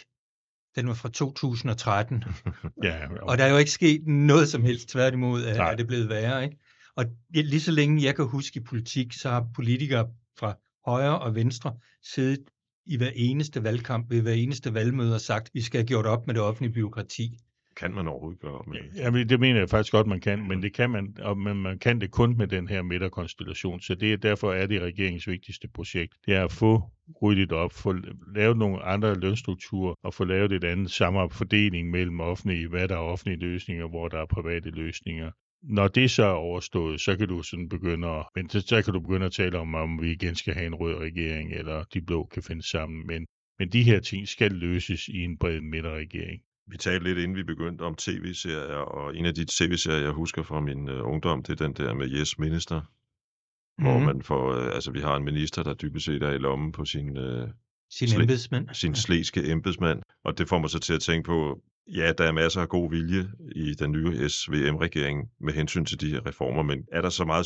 Den 0.76 0.88
var 0.88 0.94
fra 0.94 1.10
2013. 1.10 2.24
ja, 2.84 3.06
okay. 3.06 3.18
Og 3.22 3.38
der 3.38 3.44
er 3.44 3.52
jo 3.52 3.58
ikke 3.58 3.72
sket 3.72 4.08
noget 4.08 4.50
som 4.50 4.64
helst. 4.64 4.90
Tværtimod 4.90 5.44
er, 5.44 5.64
er 5.64 5.76
det 5.76 5.88
blevet 5.88 6.10
værre. 6.10 6.44
Ikke? 6.44 6.58
Og 6.96 7.06
lige 7.30 7.62
så 7.62 7.72
længe 7.72 8.04
jeg 8.04 8.16
kan 8.16 8.26
huske 8.26 8.60
i 8.60 8.64
politik, 8.64 9.14
så 9.14 9.30
har 9.30 9.46
politikere 9.56 10.08
fra 10.40 10.58
højre 10.86 11.20
og 11.20 11.36
venstre 11.36 11.74
siddet 12.04 12.40
i 12.86 12.98
hver 12.98 13.12
eneste 13.16 13.64
valgkamp, 13.64 14.10
ved 14.10 14.22
hver 14.22 14.32
eneste 14.32 14.74
valgmøde 14.74 15.16
og 15.16 15.22
sagt, 15.22 15.50
vi 15.54 15.62
skal 15.62 15.80
have 15.80 15.88
gjort 15.88 16.06
op 16.06 16.28
med 16.28 16.36
det 16.36 16.44
offentlige 16.44 16.74
byråkrati. 16.74 17.38
Kan 17.76 17.94
man 17.94 18.08
overhovedet 18.08 18.42
gøre 18.42 18.52
op 18.52 18.68
med 18.68 18.78
det? 18.78 19.00
Ja, 19.00 19.24
det 19.24 19.40
mener 19.40 19.60
jeg 19.60 19.70
faktisk 19.70 19.92
godt, 19.92 20.08
man 20.08 20.20
kan, 20.22 20.48
men 20.48 20.64
det 20.64 20.74
kan 20.74 20.90
man, 20.90 21.16
og 21.22 21.38
men 21.38 21.62
man 21.62 21.80
kan 21.80 22.02
det 22.02 22.12
kun 22.12 22.38
med 22.38 22.48
den 22.48 22.68
her 22.68 22.82
midterkonstellation, 22.82 23.80
så 23.80 23.96
det 23.96 24.14
er 24.14 24.18
derfor 24.18 24.54
er 24.54 24.68
det 24.68 24.82
regeringens 24.82 25.28
vigtigste 25.28 25.68
projekt. 25.68 26.14
Det 26.26 26.36
er 26.36 26.44
at 26.44 26.52
få 26.52 26.84
ryddet 27.22 27.52
op, 27.52 27.74
få 27.74 27.96
lavet 28.36 28.58
nogle 28.58 28.84
andre 28.84 29.16
lønstrukturer 29.16 29.96
og 30.04 30.14
få 30.14 30.24
lavet 30.24 30.52
et 30.52 30.64
andet 30.64 30.92
samarbejdsfordeling 30.92 31.90
mellem 31.90 32.20
offentlige, 32.20 32.68
hvad 32.68 32.88
der 32.88 32.96
er 32.96 33.00
offentlige 33.00 33.40
løsninger, 33.40 33.88
hvor 33.88 34.08
der 34.08 34.18
er 34.22 34.26
private 34.26 34.70
løsninger 34.70 35.32
når 35.64 35.88
det 35.88 36.12
så 36.12 36.24
er 36.24 36.34
overstået, 36.34 37.02
så 37.02 37.18
kan 37.18 37.28
du 37.28 37.44
sådan 37.44 37.70
begynde 37.70 38.08
at, 38.08 38.26
men 38.36 38.50
så, 38.50 38.62
så 38.62 38.82
kan 38.82 38.94
du 38.94 39.00
begynde 39.00 39.26
at 39.26 39.32
tale 39.32 39.60
om, 39.60 39.76
om 39.76 40.02
vi 40.02 40.12
igen 40.12 40.36
skal 40.36 40.54
have 40.54 40.66
en 40.66 40.76
rød 40.76 40.96
regering, 40.96 41.54
eller 41.54 41.84
de 41.84 42.02
blå 42.02 42.26
kan 42.26 42.44
finde 42.44 42.70
sammen. 42.70 43.08
Men, 43.08 43.26
men 43.60 43.70
de 43.70 43.84
her 43.84 44.00
ting 44.00 44.28
skal 44.28 44.52
løses 44.52 45.08
i 45.08 45.18
en 45.24 45.38
bred 45.38 45.62
midterregering. 45.62 46.42
Vi 46.68 46.78
talte 46.78 47.04
lidt 47.04 47.18
inden 47.18 47.38
vi 47.38 47.44
begyndte 47.44 47.82
om 47.82 47.96
tv-serier, 47.96 48.76
og 48.76 49.16
en 49.16 49.26
af 49.26 49.36
de 49.36 49.46
tv-serier, 49.46 50.02
jeg 50.02 50.12
husker 50.12 50.44
fra 50.44 50.60
min 50.60 50.90
uh, 50.90 51.12
ungdom, 51.12 51.44
det 51.44 51.62
er 51.62 51.68
den 51.68 51.74
der 51.74 51.94
med 51.94 52.10
Yes 52.10 52.40
Minister. 52.40 52.80
Mm-hmm. 52.80 53.86
Hvor 53.86 53.98
mhm. 53.98 54.06
man 54.06 54.22
får, 54.22 54.58
uh, 54.58 54.76
altså 54.76 54.92
vi 54.92 55.00
har 55.00 55.16
en 55.16 55.24
minister, 55.24 55.64
der 55.64 55.74
dybest 55.74 56.06
set 56.06 56.24
er 56.24 56.32
i 56.32 56.38
lommen 56.38 56.72
på 56.72 56.86
sin... 56.86 57.18
Uh, 57.18 57.50
sin 57.92 58.08
sle- 58.08 58.22
embedsmand. 58.22 58.70
Sin 58.74 58.96
slæske 58.96 59.52
embedsmand. 59.52 60.02
Og 60.24 60.38
det 60.38 60.50
får 60.50 60.60
mig 60.60 60.70
så 60.70 60.80
til 60.80 60.94
at 60.94 61.02
tænke 61.02 61.28
på, 61.28 61.62
Ja, 61.96 62.12
der 62.18 62.24
er 62.24 62.32
masser 62.32 62.62
af 62.62 62.70
god 62.70 62.90
vilje 62.90 63.28
i 63.56 63.74
den 63.74 63.92
nye 63.92 64.30
SVM-regering 64.30 65.30
med 65.42 65.54
hensyn 65.54 65.86
til 65.86 66.02
de 66.02 66.10
her 66.10 66.26
reformer, 66.26 66.64
men 66.64 66.84
er 66.92 67.02
der 67.02 67.10
så 67.10 67.26
meget, 67.26 67.46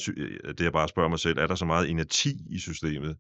det 0.58 0.64
jeg 0.64 0.74
bare 0.74 0.88
spørger 0.88 1.10
mig 1.10 1.20
selv, 1.20 1.38
er 1.40 1.48
der 1.48 1.56
så 1.56 1.66
meget 1.66 1.88
inerti 1.88 2.30
i 2.50 2.60
systemet, 2.60 3.18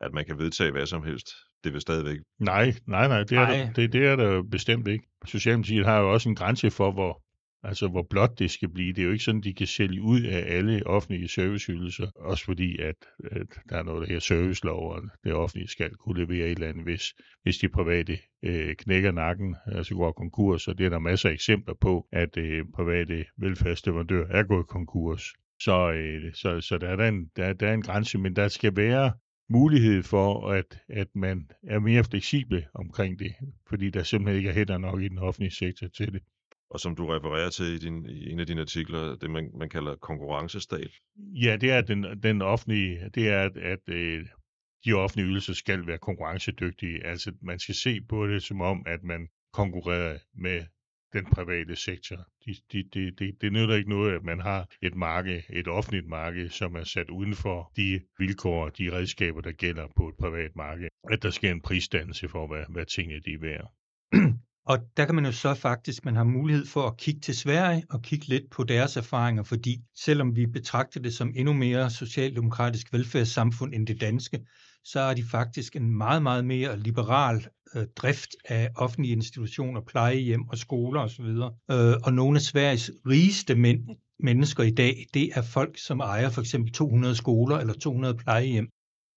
at 0.00 0.12
man 0.14 0.24
kan 0.24 0.38
vedtage 0.38 0.70
hvad 0.70 0.86
som 0.86 1.02
helst? 1.02 1.28
Det 1.64 1.72
vil 1.72 1.80
stadigvæk... 1.80 2.18
Nej, 2.40 2.74
nej, 2.86 3.08
nej, 3.08 3.22
det 3.22 3.32
er, 3.32 3.46
nej. 3.46 3.56
Der, 3.56 3.72
det, 3.72 3.92
det 3.92 4.06
er 4.06 4.16
der 4.16 4.42
bestemt 4.50 4.88
ikke. 4.88 5.04
Socialdemokratiet 5.24 5.84
har 5.84 5.98
jo 6.00 6.12
også 6.12 6.28
en 6.28 6.34
grænse 6.34 6.70
for, 6.70 6.92
hvor, 6.92 7.22
Altså, 7.64 7.88
hvor 7.88 8.06
blot 8.10 8.38
det 8.38 8.50
skal 8.50 8.68
blive. 8.68 8.92
Det 8.92 8.98
er 8.98 9.06
jo 9.06 9.12
ikke 9.12 9.24
sådan, 9.24 9.40
de 9.40 9.54
kan 9.54 9.66
sælge 9.66 10.02
ud 10.02 10.20
af 10.20 10.56
alle 10.56 10.86
offentlige 10.86 11.28
serviceydelser, 11.28 12.06
også 12.16 12.44
fordi, 12.44 12.78
at, 12.78 12.96
at 13.30 13.46
der 13.68 13.76
er 13.76 13.82
noget, 13.82 14.00
der 14.00 14.06
hedder 14.06 14.20
servicelov, 14.20 14.92
og 14.92 15.02
det 15.24 15.32
offentlige 15.32 15.68
skal 15.68 15.90
kunne 15.94 16.20
levere 16.20 16.46
et 16.46 16.50
eller 16.50 16.68
andet, 16.68 16.84
hvis, 16.84 17.14
hvis 17.42 17.58
de 17.58 17.68
private 17.68 18.18
øh, 18.42 18.74
knækker 18.74 19.12
nakken, 19.12 19.56
altså 19.66 19.94
går 19.94 20.12
konkurs, 20.12 20.68
og 20.68 20.78
det 20.78 20.86
er 20.86 20.90
der 20.90 20.98
masser 20.98 21.28
af 21.28 21.32
eksempler 21.32 21.74
på, 21.80 22.08
at 22.12 22.36
øh, 22.36 22.64
private 22.74 23.24
velfærdsleverandører 23.36 24.26
er 24.30 24.42
gået 24.42 24.66
konkurs. 24.66 25.32
Så, 25.60 25.92
øh, 25.92 26.34
så, 26.34 26.60
så 26.60 26.78
der, 26.78 26.88
er 26.88 26.96
der, 26.96 27.08
en, 27.08 27.30
der, 27.36 27.52
der 27.52 27.68
er 27.68 27.74
en 27.74 27.82
grænse, 27.82 28.18
men 28.18 28.36
der 28.36 28.48
skal 28.48 28.76
være 28.76 29.12
mulighed 29.48 30.02
for, 30.02 30.50
at, 30.50 30.78
at 30.88 31.08
man 31.14 31.50
er 31.62 31.78
mere 31.78 32.04
fleksible 32.04 32.66
omkring 32.74 33.18
det, 33.18 33.34
fordi 33.68 33.90
der 33.90 34.02
simpelthen 34.02 34.36
ikke 34.36 34.50
er 34.50 34.54
hænder 34.54 34.78
nok 34.78 35.02
i 35.02 35.08
den 35.08 35.18
offentlige 35.18 35.54
sektor 35.54 35.86
til 35.88 36.12
det 36.12 36.22
og 36.72 36.80
som 36.80 36.96
du 36.96 37.06
refererer 37.06 37.50
til 37.50 37.66
i, 37.66 37.78
din, 37.78 38.06
i 38.06 38.30
en 38.30 38.40
af 38.40 38.46
dine 38.46 38.60
artikler, 38.60 39.16
det 39.16 39.30
man, 39.30 39.50
man 39.58 39.68
kalder 39.68 39.96
konkurrencestat. 39.96 40.90
Ja, 41.16 41.56
det 41.56 41.70
er 41.70 41.80
den, 41.80 42.22
den 42.22 42.42
offentlige, 42.42 43.10
det 43.14 43.28
er, 43.28 43.42
at, 43.42 43.56
at 43.56 43.88
øh, 43.88 44.26
de 44.84 44.92
offentlige 44.92 45.28
ydelser 45.28 45.52
skal 45.52 45.86
være 45.86 45.98
konkurrencedygtige. 45.98 47.06
Altså, 47.06 47.32
man 47.42 47.58
skal 47.58 47.74
se 47.74 48.00
på 48.08 48.26
det 48.26 48.42
som 48.42 48.60
om, 48.60 48.82
at 48.86 49.02
man 49.02 49.28
konkurrerer 49.52 50.18
med 50.34 50.64
den 51.12 51.24
private 51.24 51.76
sektor. 51.76 52.16
Det 52.44 52.56
de, 52.72 52.82
de, 52.94 53.10
de, 53.10 53.32
de 53.40 53.50
nytter 53.50 53.74
ikke 53.74 53.90
noget, 53.90 54.14
at 54.14 54.24
man 54.24 54.40
har 54.40 54.68
et 54.82 54.94
marked, 54.94 55.42
et 55.50 55.68
offentligt 55.68 56.06
marked, 56.06 56.48
som 56.48 56.74
er 56.74 56.84
sat 56.84 57.10
uden 57.10 57.34
for 57.34 57.72
de 57.76 58.00
vilkår, 58.18 58.68
de 58.68 58.92
redskaber, 58.92 59.40
der 59.40 59.52
gælder 59.52 59.86
på 59.96 60.08
et 60.08 60.14
privat 60.16 60.56
marked. 60.56 60.88
At 61.10 61.22
der 61.22 61.30
sker 61.30 61.50
en 61.50 61.60
prisdannelse 61.60 62.28
for, 62.28 62.46
hvad, 62.46 62.64
hvad 62.68 62.86
tingene 62.86 63.20
de 63.20 63.32
er 63.32 63.38
værd. 63.38 63.72
Og 64.66 64.78
der 64.96 65.04
kan 65.04 65.14
man 65.14 65.24
jo 65.24 65.32
så 65.32 65.54
faktisk, 65.54 66.04
man 66.04 66.16
har 66.16 66.24
mulighed 66.24 66.66
for 66.66 66.86
at 66.86 66.96
kigge 66.96 67.20
til 67.20 67.36
Sverige 67.36 67.84
og 67.90 68.02
kigge 68.02 68.26
lidt 68.26 68.50
på 68.50 68.64
deres 68.64 68.96
erfaringer, 68.96 69.42
fordi 69.42 69.80
selvom 70.04 70.36
vi 70.36 70.46
betragter 70.46 71.00
det 71.00 71.14
som 71.14 71.32
endnu 71.36 71.52
mere 71.52 71.90
socialdemokratisk 71.90 72.92
velfærdssamfund 72.92 73.74
end 73.74 73.86
det 73.86 74.00
danske, 74.00 74.46
så 74.84 75.00
er 75.00 75.14
de 75.14 75.24
faktisk 75.24 75.76
en 75.76 75.96
meget, 75.96 76.22
meget 76.22 76.44
mere 76.44 76.78
liberal 76.78 77.46
øh, 77.76 77.86
drift 77.96 78.30
af 78.44 78.70
offentlige 78.76 79.12
institutioner, 79.12 79.80
plejehjem 79.80 80.48
og 80.48 80.58
skoler 80.58 81.00
osv. 81.00 81.24
Øh, 81.70 81.94
og 82.02 82.12
nogle 82.12 82.36
af 82.36 82.42
Sveriges 82.42 82.90
rigeste 83.06 83.54
mænd, 83.54 83.88
mennesker 84.20 84.62
i 84.62 84.70
dag, 84.70 85.06
det 85.14 85.30
er 85.34 85.42
folk, 85.42 85.78
som 85.78 86.00
ejer 86.00 86.30
for 86.30 86.40
eksempel 86.40 86.72
200 86.72 87.14
skoler 87.14 87.56
eller 87.58 87.74
200 87.74 88.14
plejehjem 88.14 88.68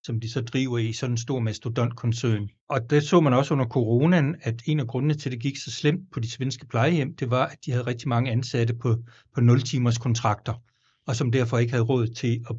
som 0.05 0.19
de 0.19 0.29
så 0.29 0.41
driver 0.41 0.77
i 0.77 0.93
sådan 0.93 1.13
en 1.13 1.17
stor 1.17 1.39
mastodontkoncern. 1.39 2.49
Og 2.69 2.89
det 2.89 3.03
så 3.03 3.19
man 3.19 3.33
også 3.33 3.53
under 3.53 3.65
coronaen, 3.65 4.35
at 4.41 4.61
en 4.65 4.79
af 4.79 4.87
grundene 4.87 5.13
til, 5.13 5.29
at 5.29 5.31
det 5.31 5.41
gik 5.41 5.57
så 5.57 5.71
slemt 5.71 6.11
på 6.11 6.19
de 6.19 6.31
svenske 6.31 6.67
plejehjem, 6.67 7.15
det 7.15 7.29
var, 7.29 7.45
at 7.45 7.57
de 7.65 7.71
havde 7.71 7.87
rigtig 7.87 8.09
mange 8.09 8.31
ansatte 8.31 8.73
på, 8.73 8.97
på 9.35 9.41
0-timers 9.41 9.97
kontrakter, 9.97 10.53
og 11.07 11.15
som 11.15 11.31
derfor 11.31 11.57
ikke 11.57 11.71
havde 11.71 11.83
råd 11.83 12.07
til 12.07 12.45
at, 12.49 12.55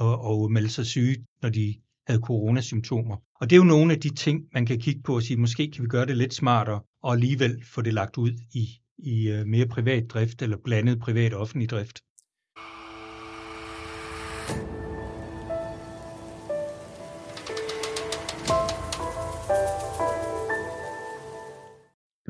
at, 0.00 0.44
at 0.46 0.50
melde 0.50 0.68
sig 0.68 0.86
syge, 0.86 1.26
når 1.42 1.48
de 1.48 1.74
havde 2.06 2.20
coronasymptomer. 2.20 3.16
Og 3.40 3.50
det 3.50 3.56
er 3.56 3.60
jo 3.60 3.64
nogle 3.64 3.92
af 3.92 4.00
de 4.00 4.14
ting, 4.14 4.42
man 4.52 4.66
kan 4.66 4.80
kigge 4.80 5.02
på 5.02 5.16
og 5.16 5.22
sige, 5.22 5.36
måske 5.36 5.70
kan 5.70 5.84
vi 5.84 5.88
gøre 5.88 6.06
det 6.06 6.16
lidt 6.16 6.34
smartere, 6.34 6.80
og 7.02 7.12
alligevel 7.12 7.64
få 7.64 7.82
det 7.82 7.94
lagt 7.94 8.16
ud 8.16 8.32
i, 8.54 8.68
i 8.98 9.28
øh, 9.28 9.46
mere 9.46 9.66
privat 9.66 10.04
drift 10.10 10.42
eller 10.42 10.56
blandet 10.64 11.00
privat-offentlig 11.00 11.70
drift. 11.70 12.00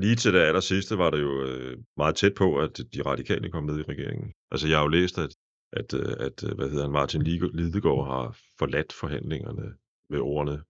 Lige 0.05 0.17
til 0.17 0.33
det 0.33 0.40
aller 0.40 0.61
sidste 0.61 0.99
var 0.99 1.11
det 1.11 1.21
jo 1.21 1.45
øh, 1.47 1.79
meget 1.97 2.17
tæt 2.17 2.35
på, 2.35 2.59
at 2.59 2.81
de 2.95 3.03
radikale 3.03 3.51
kom 3.51 3.64
med 3.64 3.79
i 3.79 3.83
regeringen. 3.83 4.33
Altså 4.51 4.69
jeg 4.69 4.77
har 4.77 4.83
jo 4.83 4.88
læst, 4.88 5.19
at, 5.19 5.33
at, 5.73 5.95
øh, 5.95 6.14
at 6.27 6.45
øh, 6.45 6.55
hvad 6.57 6.69
hedder 6.69 6.83
han, 6.83 6.93
Martin 6.93 7.23
Lidegaard 7.23 8.07
har 8.07 8.37
forladt 8.59 8.93
forhandlingerne 8.93 9.67
med 10.11 10.19
ordene, 10.19 10.62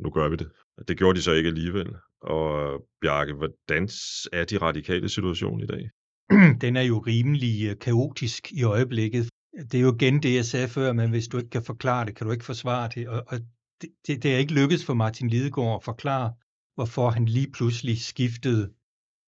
nu 0.00 0.10
gør 0.10 0.28
vi 0.28 0.36
det. 0.36 0.48
Det 0.88 0.98
gjorde 0.98 1.16
de 1.16 1.22
så 1.22 1.32
ikke 1.32 1.48
alligevel. 1.48 1.88
Og 2.20 2.82
Bjarke, 3.00 3.32
hvordan 3.32 3.84
er 4.32 4.44
de 4.44 4.58
radikale 4.58 5.08
situation 5.08 5.60
i 5.60 5.66
dag? 5.66 5.90
Den 6.64 6.76
er 6.76 6.82
jo 6.82 6.98
rimelig 6.98 7.68
øh, 7.68 7.78
kaotisk 7.78 8.52
i 8.52 8.62
øjeblikket. 8.62 9.28
Det 9.70 9.74
er 9.74 9.82
jo 9.82 9.94
igen 9.94 10.22
det, 10.22 10.34
jeg 10.34 10.44
sagde 10.44 10.68
før, 10.68 10.92
men 10.92 11.10
hvis 11.10 11.28
du 11.28 11.36
ikke 11.38 11.50
kan 11.50 11.62
forklare 11.62 12.06
det, 12.06 12.16
kan 12.16 12.26
du 12.26 12.32
ikke 12.32 12.44
forsvare 12.44 12.88
det. 12.94 13.08
Og, 13.08 13.22
og 13.26 13.38
det, 13.80 13.90
det, 14.06 14.22
det 14.22 14.34
er 14.34 14.38
ikke 14.38 14.54
lykkedes 14.54 14.84
for 14.84 14.94
Martin 14.94 15.28
Lidegaard 15.28 15.76
at 15.80 15.84
forklare, 15.84 16.32
hvorfor 16.76 17.10
han 17.10 17.24
lige 17.24 17.50
pludselig 17.52 18.00
skiftede 18.00 18.70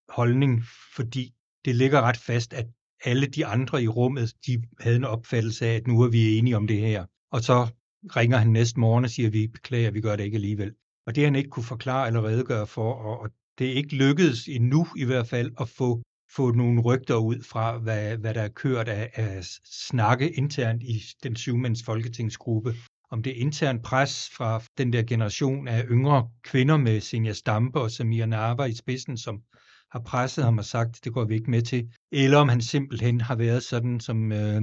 holdning, 0.09 0.63
fordi 0.97 1.35
det 1.65 1.75
ligger 1.75 2.01
ret 2.01 2.17
fast, 2.17 2.53
at 2.53 2.67
alle 3.05 3.27
de 3.27 3.47
andre 3.47 3.83
i 3.83 3.89
rummet, 3.89 4.35
de 4.47 4.63
havde 4.81 4.97
en 4.97 5.05
opfattelse 5.05 5.67
af, 5.67 5.75
at 5.75 5.87
nu 5.87 6.03
er 6.03 6.09
vi 6.09 6.39
enige 6.39 6.57
om 6.57 6.67
det 6.67 6.81
her. 6.81 7.07
Og 7.33 7.41
så 7.41 7.69
ringer 8.17 8.37
han 8.37 8.51
næste 8.51 8.81
morgen 8.81 9.05
og 9.05 9.11
siger, 9.11 9.27
at 9.27 9.33
vi 9.33 9.47
beklager, 9.47 9.91
vi 9.91 10.01
gør 10.01 10.17
det 10.17 10.25
ikke 10.25 10.35
alligevel. 10.35 10.73
Og 11.07 11.15
det 11.15 11.25
han 11.25 11.37
ikke 11.37 11.51
kunne 11.51 11.65
forklare 11.65 12.07
eller 12.07 12.25
redegøre 12.25 12.67
for, 12.67 12.93
og 12.95 13.31
det 13.59 13.69
er 13.69 13.73
ikke 13.73 13.97
lykkedes 13.97 14.49
endnu 14.49 14.87
i 14.97 15.05
hvert 15.05 15.29
fald 15.29 15.53
at 15.61 15.69
få, 15.69 16.03
få 16.37 16.51
nogle 16.51 16.81
rygter 16.81 17.17
ud 17.17 17.43
fra, 17.43 17.79
hvad, 17.79 18.17
hvad 18.17 18.35
der 18.35 18.43
er 18.43 18.49
kørt 18.49 18.89
af, 18.89 19.11
af 19.15 19.45
snakke 19.65 20.31
internt 20.31 20.83
i 20.83 21.03
den 21.23 21.37
syvmands 21.37 21.83
folketingsgruppe. 21.83 22.75
Om 23.11 23.23
det 23.23 23.31
er 23.31 23.41
intern 23.41 23.83
pres 23.83 24.31
fra 24.37 24.63
den 24.79 24.93
der 24.93 25.03
generation 25.03 25.69
af 25.69 25.85
yngre 25.91 26.31
kvinder 26.43 26.77
med 26.77 27.01
Senja 27.01 27.33
Stampe 27.33 27.81
og 27.81 27.91
Samir 27.91 28.27
Narva 28.27 28.65
i 28.65 28.75
spidsen, 28.75 29.17
som 29.17 29.43
har 29.91 30.01
presset 30.01 30.45
ham 30.45 30.59
og 30.59 30.65
sagt, 30.65 31.05
det 31.05 31.13
går 31.13 31.25
vi 31.25 31.35
ikke 31.35 31.51
med 31.51 31.63
til, 31.63 31.89
eller 32.13 32.39
om 32.39 32.49
han 32.49 32.61
simpelthen 32.61 33.21
har 33.21 33.35
været 33.35 33.63
sådan 33.63 34.01
som 34.01 34.33
øh, 34.33 34.63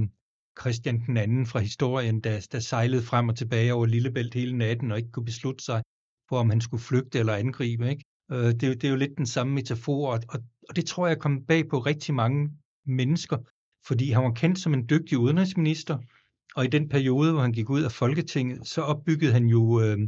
Christian 0.60 1.00
den 1.06 1.16
anden 1.16 1.46
fra 1.46 1.58
historien, 1.58 2.20
der, 2.20 2.46
der 2.52 2.60
sejlede 2.60 3.02
frem 3.02 3.28
og 3.28 3.36
tilbage 3.36 3.74
over 3.74 3.86
Lillebælt 3.86 4.34
hele 4.34 4.58
natten 4.58 4.90
og 4.92 4.98
ikke 4.98 5.10
kunne 5.10 5.24
beslutte 5.24 5.64
sig 5.64 5.82
for, 6.28 6.38
om 6.38 6.50
han 6.50 6.60
skulle 6.60 6.82
flygte 6.82 7.18
eller 7.18 7.34
angribe. 7.34 7.90
Ikke? 7.90 8.04
Øh, 8.32 8.46
det, 8.46 8.60
det 8.60 8.84
er 8.84 8.90
jo 8.90 8.96
lidt 8.96 9.18
den 9.18 9.26
samme 9.26 9.54
metafor, 9.54 10.12
og, 10.12 10.20
og, 10.28 10.40
og 10.68 10.76
det 10.76 10.86
tror 10.86 11.06
jeg 11.06 11.18
kom 11.18 11.46
bag 11.46 11.68
på 11.68 11.78
rigtig 11.78 12.14
mange 12.14 12.50
mennesker, 12.86 13.38
fordi 13.86 14.10
han 14.10 14.24
var 14.24 14.32
kendt 14.32 14.58
som 14.58 14.74
en 14.74 14.88
dygtig 14.88 15.18
udenrigsminister, 15.18 15.98
og 16.56 16.64
i 16.64 16.68
den 16.68 16.88
periode, 16.88 17.32
hvor 17.32 17.40
han 17.40 17.52
gik 17.52 17.70
ud 17.70 17.82
af 17.82 17.92
Folketinget, 17.92 18.68
så 18.68 18.80
opbyggede 18.80 19.32
han 19.32 19.46
jo 19.46 19.80
øh, 19.80 19.98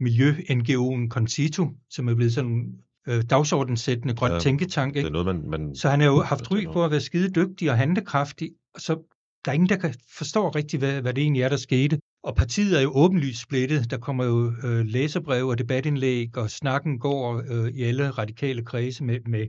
miljø-NGO'en 0.00 1.08
Concito, 1.08 1.68
som 1.90 2.08
er 2.08 2.14
blevet 2.14 2.32
sådan 2.32 2.74
øh, 3.08 3.22
dagsordensættende 3.30 4.14
grøn 4.14 4.32
ja, 4.32 4.38
tænketank. 4.38 4.96
Ikke? 4.96 5.08
Det 5.08 5.16
er 5.16 5.22
noget, 5.22 5.26
man, 5.26 5.50
man... 5.50 5.74
Så 5.74 5.88
han 5.88 6.00
har 6.00 6.06
jo 6.06 6.22
haft 6.22 6.50
ry 6.52 6.64
på 6.72 6.84
at 6.84 6.90
være 6.90 7.00
skide 7.00 7.30
dygtig 7.30 7.70
og 7.70 7.76
handlekraftig, 7.76 8.50
og 8.74 8.80
så 8.80 9.12
der 9.44 9.50
er 9.50 9.54
ingen, 9.54 9.68
der 9.68 9.76
kan 9.76 9.94
forstå 10.18 10.48
rigtigt, 10.48 10.80
hvad, 10.80 11.02
hvad 11.02 11.14
det 11.14 11.22
egentlig 11.22 11.42
er, 11.42 11.48
der 11.48 11.56
skete. 11.56 12.00
Og 12.22 12.36
partiet 12.36 12.78
er 12.78 12.82
jo 12.82 12.90
åbenlyst 12.94 13.42
splittet. 13.42 13.90
Der 13.90 13.98
kommer 13.98 14.24
jo 14.24 14.52
øh, 14.64 14.86
læserbreve 14.86 15.50
og 15.50 15.58
debatindlæg, 15.58 16.36
og 16.36 16.50
snakken 16.50 16.98
går 16.98 17.42
øh, 17.50 17.68
i 17.68 17.82
alle 17.82 18.10
radikale 18.10 18.64
kredse 18.64 19.04
med, 19.04 19.20
med 19.26 19.46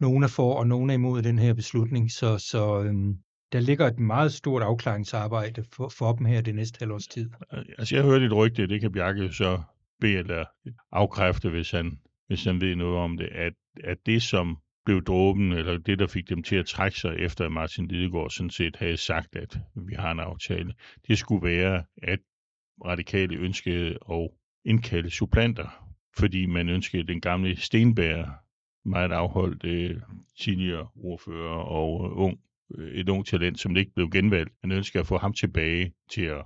nogen 0.00 0.22
er 0.22 0.28
for 0.28 0.54
og 0.54 0.66
nogen 0.66 0.90
er 0.90 0.94
imod 0.94 1.22
den 1.22 1.38
her 1.38 1.54
beslutning. 1.54 2.10
Så, 2.10 2.38
så 2.38 2.82
øh, 2.82 2.94
der 3.52 3.60
ligger 3.60 3.86
et 3.86 3.98
meget 3.98 4.32
stort 4.32 4.62
afklaringsarbejde 4.62 5.64
for, 5.72 5.88
for 5.88 6.12
dem 6.12 6.26
her 6.26 6.40
det 6.40 6.54
næste 6.54 6.78
halvårs 6.78 7.06
tid. 7.06 7.30
Altså 7.78 7.96
jeg 7.96 8.04
hørte 8.04 8.26
et 8.26 8.36
rygte, 8.36 8.66
det 8.66 8.80
kan 8.80 8.92
Bjarke 8.92 9.32
så 9.32 9.62
bede 10.00 10.18
eller 10.18 10.44
afkræfte, 10.92 11.50
hvis 11.50 11.70
han, 11.70 11.98
hvis 12.26 12.44
han 12.44 12.60
ved 12.60 12.76
noget 12.76 12.98
om 12.98 13.16
det, 13.16 13.28
at, 13.32 13.52
at 13.84 13.98
det 14.06 14.22
som 14.22 14.58
blev 14.84 15.04
dråben, 15.04 15.52
eller 15.52 15.78
det, 15.78 15.98
der 15.98 16.06
fik 16.06 16.28
dem 16.28 16.42
til 16.42 16.56
at 16.56 16.66
trække 16.66 16.98
sig, 16.98 17.16
efter 17.18 17.44
at 17.46 17.52
Martin 17.52 17.86
Lidegaard 17.86 18.30
sådan 18.30 18.50
set 18.50 18.76
havde 18.76 18.96
sagt, 18.96 19.36
at 19.36 19.58
vi 19.74 19.94
har 19.94 20.12
en 20.12 20.20
aftale, 20.20 20.74
det 21.08 21.18
skulle 21.18 21.48
være, 21.48 21.84
at 22.02 22.18
radikale 22.84 23.36
ønskede 23.36 23.98
at 24.12 24.30
indkalde 24.64 25.10
supplanter, 25.10 25.90
fordi 26.16 26.46
man 26.46 26.68
ønskede 26.68 27.06
den 27.06 27.20
gamle 27.20 27.56
Stenbær, 27.56 28.44
meget 28.84 29.12
afholdt 29.12 29.64
øh, 29.64 30.00
tidligere 30.40 30.88
ordfører 30.94 31.54
og 31.54 32.06
øh, 32.06 32.24
ung, 32.24 32.38
et 32.92 33.08
ung 33.08 33.26
talent, 33.26 33.60
som 33.60 33.76
ikke 33.76 33.92
blev 33.94 34.10
genvalgt. 34.10 34.52
Man 34.62 34.72
ønsker 34.72 35.00
at 35.00 35.06
få 35.06 35.18
ham 35.18 35.32
tilbage 35.32 35.92
til 36.10 36.22
at 36.22 36.42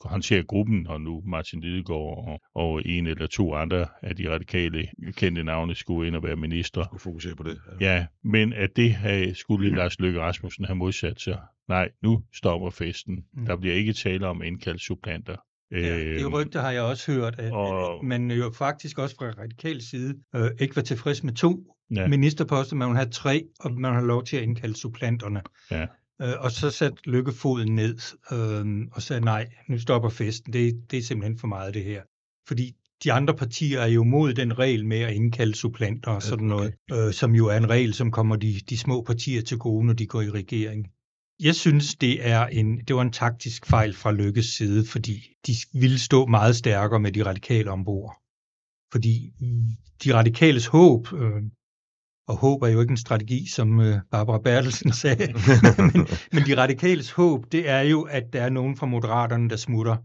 håndtere 0.00 0.42
gruppen, 0.42 0.86
og 0.86 1.00
nu 1.00 1.22
Martin 1.26 1.60
Lidegaard 1.60 2.28
og, 2.28 2.40
og 2.54 2.82
en 2.84 3.06
eller 3.06 3.26
to 3.26 3.54
andre 3.54 3.86
af 4.02 4.16
de 4.16 4.30
radikale 4.30 4.88
kendte 5.16 5.44
navne 5.44 5.74
skulle 5.74 6.06
ind 6.06 6.16
og 6.16 6.22
være 6.22 6.36
minister. 6.36 6.84
Skulle 6.84 7.00
fokusere 7.00 7.36
på 7.36 7.42
det. 7.42 7.58
Ja, 7.80 7.94
ja 7.94 8.06
men 8.24 8.52
at 8.52 8.70
det 8.76 8.92
have, 8.92 9.34
skulle 9.34 9.70
mm. 9.70 9.76
Lars 9.76 10.00
Løkke 10.00 10.20
Rasmussen 10.20 10.64
have 10.64 10.76
modsat 10.76 11.20
sig. 11.20 11.38
Nej, 11.68 11.90
nu 12.02 12.22
stopper 12.34 12.70
festen. 12.70 13.24
Mm. 13.34 13.46
Der 13.46 13.56
bliver 13.56 13.74
ikke 13.74 13.92
tale 13.92 14.26
om 14.26 14.42
indkaldt 14.42 14.80
supplanter. 14.80 15.36
Ja, 15.70 15.98
det 15.98 16.24
øhm, 16.24 16.32
rygte 16.32 16.58
har 16.58 16.70
jeg 16.70 16.82
også 16.82 17.12
hørt, 17.12 17.38
at, 17.38 17.52
og, 17.52 17.94
at 17.94 18.02
man 18.02 18.30
jo 18.30 18.50
faktisk 18.58 18.98
også 18.98 19.16
fra 19.16 19.26
radikal 19.26 19.82
side 19.82 20.14
øh, 20.34 20.50
ikke 20.60 20.76
var 20.76 20.82
tilfreds 20.82 21.24
med 21.24 21.32
to 21.32 21.76
ja. 21.94 22.08
ministerposter, 22.08 22.76
man 22.76 22.88
vil 22.88 22.96
have 22.96 23.10
tre, 23.10 23.44
og 23.60 23.72
man 23.72 23.94
har 23.94 24.00
lov 24.00 24.24
til 24.24 24.36
at 24.36 24.42
indkalde 24.42 24.76
supplanterne. 24.76 25.42
Ja. 25.70 25.86
Øh, 26.22 26.34
og 26.38 26.52
så 26.52 26.70
satte 26.70 27.10
Lykke 27.10 27.32
foden 27.32 27.74
ned 27.74 27.96
øh, 28.32 28.86
og 28.92 29.02
sagde, 29.02 29.24
nej, 29.24 29.48
nu 29.68 29.78
stopper 29.78 30.08
festen. 30.08 30.52
Det, 30.52 30.90
det 30.90 30.98
er 30.98 31.02
simpelthen 31.02 31.38
for 31.38 31.46
meget 31.46 31.74
det 31.74 31.84
her. 31.84 32.02
Fordi 32.48 32.72
de 33.04 33.12
andre 33.12 33.34
partier 33.34 33.80
er 33.80 33.86
jo 33.86 34.04
mod 34.04 34.34
den 34.34 34.58
regel 34.58 34.86
med 34.86 35.00
at 35.00 35.14
indkalde 35.14 35.54
supplanter 35.54 36.10
og 36.10 36.22
sådan 36.22 36.46
noget, 36.46 36.74
okay. 36.90 37.06
øh, 37.06 37.12
som 37.12 37.34
jo 37.34 37.46
er 37.46 37.56
en 37.56 37.70
regel, 37.70 37.94
som 37.94 38.10
kommer 38.10 38.36
de, 38.36 38.60
de 38.70 38.78
små 38.78 39.02
partier 39.02 39.42
til 39.42 39.58
gode, 39.58 39.86
når 39.86 39.92
de 39.92 40.06
går 40.06 40.20
i 40.20 40.30
regering. 40.30 40.86
Jeg 41.40 41.54
synes, 41.54 41.94
det, 41.94 42.28
er 42.28 42.46
en, 42.46 42.78
det 42.78 42.96
var 42.96 43.02
en 43.02 43.12
taktisk 43.12 43.66
fejl 43.66 43.94
fra 43.94 44.12
Lykkes 44.12 44.46
side, 44.46 44.86
fordi 44.86 45.36
de 45.46 45.52
ville 45.72 45.98
stå 45.98 46.26
meget 46.26 46.56
stærkere 46.56 47.00
med 47.00 47.12
de 47.12 47.24
radikale 47.24 47.70
ombord. 47.70 48.16
Fordi 48.92 49.32
de 50.04 50.14
radikales 50.14 50.66
håb, 50.66 51.12
øh, 51.12 51.42
og 52.28 52.36
håb 52.36 52.62
er 52.62 52.68
jo 52.68 52.80
ikke 52.80 52.90
en 52.90 52.96
strategi, 52.96 53.46
som 53.46 53.80
øh, 53.80 53.98
Barbara 54.10 54.38
Bertelsen 54.38 54.92
sagde, 55.02 55.26
men, 55.94 56.06
men 56.32 56.42
de 56.46 56.56
radikales 56.56 57.10
håb, 57.10 57.52
det 57.52 57.68
er 57.68 57.80
jo, 57.80 58.02
at 58.02 58.32
der 58.32 58.42
er 58.42 58.50
nogen 58.50 58.76
fra 58.76 58.86
Moderaterne, 58.86 59.50
der 59.50 59.56
smutter, 59.56 59.96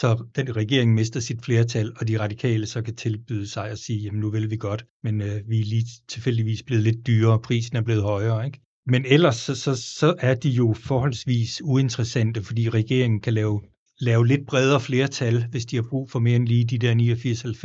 så 0.00 0.24
den 0.36 0.56
regering 0.56 0.94
mister 0.94 1.20
sit 1.20 1.44
flertal, 1.44 1.92
og 1.96 2.08
de 2.08 2.20
radikale 2.20 2.66
så 2.66 2.82
kan 2.82 2.96
tilbyde 2.96 3.48
sig 3.48 3.70
at 3.70 3.78
sige, 3.78 3.98
jamen 3.98 4.20
nu 4.20 4.30
vil 4.30 4.50
vi 4.50 4.56
godt, 4.56 4.84
men 5.02 5.20
øh, 5.20 5.48
vi 5.48 5.60
er 5.60 5.64
lige 5.64 5.86
tilfældigvis 6.08 6.62
blevet 6.62 6.84
lidt 6.84 7.06
dyrere, 7.06 7.40
prisen 7.40 7.76
er 7.76 7.82
blevet 7.82 8.02
højere, 8.02 8.46
ikke? 8.46 8.60
Men 8.86 9.04
ellers 9.06 9.36
så, 9.36 9.54
så, 9.54 9.74
så 9.74 10.14
er 10.18 10.34
de 10.34 10.48
jo 10.48 10.74
forholdsvis 10.78 11.62
uinteressante, 11.64 12.42
fordi 12.42 12.68
regeringen 12.68 13.20
kan 13.20 13.34
lave, 13.34 13.62
lave 14.00 14.26
lidt 14.26 14.46
bredere 14.46 14.80
flertal, 14.80 15.46
hvis 15.50 15.66
de 15.66 15.76
har 15.76 15.86
brug 15.90 16.10
for 16.10 16.18
mere 16.18 16.36
end 16.36 16.48
lige 16.48 16.64
de 16.64 16.78
der 16.78 16.94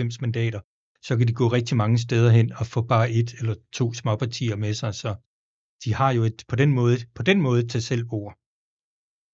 89-90 0.10 0.18
mandater 0.22 0.60
så 1.02 1.18
kan 1.18 1.28
de 1.28 1.34
gå 1.34 1.48
rigtig 1.48 1.78
mange 1.78 1.98
steder 1.98 2.32
hen 2.32 2.54
og 2.54 2.66
få 2.66 2.82
bare 2.82 3.12
et 3.12 3.34
eller 3.40 3.56
to 3.74 3.94
småpartier 3.94 4.56
med 4.56 4.74
sig, 4.74 4.94
så 4.94 5.16
de 5.86 5.94
har 5.94 6.12
jo 6.12 6.24
et, 6.24 6.44
på 6.48 6.56
den 6.56 6.74
måde, 6.74 6.98
på 7.16 7.24
den 7.24 7.42
måde 7.42 7.68
til 7.68 7.82
selvbord. 7.82 8.38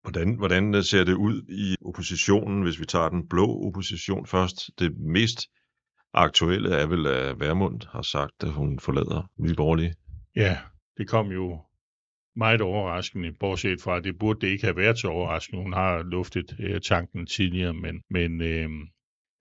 Hvordan, 0.01 0.35
hvordan 0.35 0.83
ser 0.83 1.03
det 1.03 1.13
ud 1.13 1.41
i 1.49 1.75
oppositionen, 1.85 2.63
hvis 2.63 2.79
vi 2.79 2.85
tager 2.85 3.09
den 3.09 3.27
blå 3.27 3.67
opposition 3.67 4.25
først? 4.27 4.69
Det 4.79 4.97
mest 4.97 5.39
aktuelle 6.13 6.69
er 6.75 6.87
vel, 6.87 7.07
at 7.07 7.39
Værmund 7.39 7.81
har 7.91 8.01
sagt, 8.01 8.43
at 8.43 8.51
hun 8.51 8.79
forlader 8.79 9.29
Nye 9.39 9.53
Borgerlige. 9.55 9.93
Ja, 10.35 10.57
det 10.97 11.07
kom 11.07 11.27
jo 11.27 11.61
meget 12.35 12.61
overraskende, 12.61 13.31
bortset 13.39 13.81
fra, 13.81 13.97
at 13.97 14.03
det 14.03 14.19
burde 14.19 14.41
det 14.41 14.47
ikke 14.47 14.63
have 14.63 14.77
været 14.77 14.99
så 14.99 15.07
overraskende. 15.07 15.63
Hun 15.63 15.73
har 15.73 16.03
luftet 16.03 16.55
øh, 16.59 16.81
tanken 16.81 17.25
tidligere, 17.25 17.73
men, 17.73 18.01
men 18.09 18.41
øh, 18.41 18.69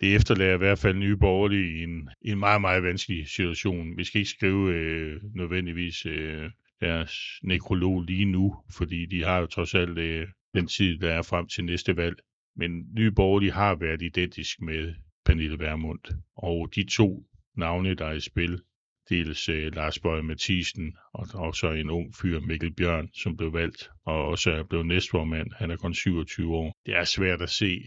det 0.00 0.14
efterlader 0.14 0.54
i 0.54 0.58
hvert 0.58 0.78
fald 0.78 0.96
nye 0.96 1.16
borgerlige 1.16 1.78
i 1.78 1.82
en, 1.82 2.10
i 2.22 2.30
en 2.30 2.38
meget, 2.38 2.60
meget 2.60 2.82
vanskelig 2.82 3.28
situation. 3.28 3.96
Vi 3.96 4.04
skal 4.04 4.18
ikke 4.18 4.30
skrive 4.30 4.72
øh, 4.74 5.20
nødvendigvis 5.34 6.06
øh, 6.06 6.50
deres 6.80 7.12
nekrolog 7.42 8.02
lige 8.02 8.24
nu, 8.24 8.56
fordi 8.76 9.06
de 9.06 9.24
har 9.24 9.38
jo 9.38 9.46
trods 9.46 9.74
alt 9.74 9.98
øh, 9.98 10.28
den 10.54 10.66
tid, 10.66 10.98
der 10.98 11.12
er 11.12 11.22
frem 11.22 11.48
til 11.48 11.64
næste 11.64 11.96
valg 11.96 12.16
Men 12.56 12.70
Nye 12.94 13.10
Borgerlige 13.10 13.52
har 13.52 13.74
været 13.74 14.02
identisk 14.02 14.60
med 14.60 14.94
Pernille 15.24 15.58
Vermund. 15.58 16.00
Og 16.36 16.74
de 16.74 16.84
to 16.84 17.26
navne, 17.56 17.94
der 17.94 18.06
er 18.06 18.12
i 18.12 18.20
spil, 18.20 18.60
dels 19.08 19.48
øh, 19.48 19.74
Lars 19.74 19.98
Bøge 19.98 20.22
Mathisen 20.22 20.96
og, 21.14 21.26
og 21.34 21.54
så 21.54 21.70
en 21.70 21.90
ung 21.90 22.14
fyr, 22.14 22.40
Mikkel 22.40 22.74
Bjørn, 22.74 23.08
som 23.12 23.36
blev 23.36 23.52
valgt, 23.52 23.90
og 24.06 24.24
også 24.24 24.50
er 24.50 24.62
blevet 24.62 24.86
næstformand. 24.86 25.52
Han 25.56 25.70
er 25.70 25.76
kun 25.76 25.94
27 25.94 26.54
år. 26.54 26.72
Det 26.86 26.96
er 26.96 27.04
svært 27.04 27.42
at 27.42 27.50
se 27.50 27.82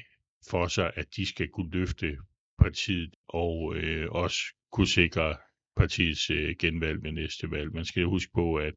for 0.49 0.67
sig, 0.67 0.91
at 0.95 1.05
de 1.15 1.25
skal 1.25 1.47
kunne 1.47 1.71
løfte 1.71 2.17
partiet 2.59 3.15
og 3.29 3.75
øh, 3.75 4.11
også 4.11 4.39
kunne 4.71 4.87
sikre 4.87 5.35
partiets 5.77 6.29
øh, 6.29 6.55
genvalg 6.59 7.03
ved 7.03 7.11
næste 7.11 7.51
valg. 7.51 7.73
Man 7.73 7.85
skal 7.85 8.03
huske 8.03 8.31
på, 8.33 8.55
at 8.55 8.73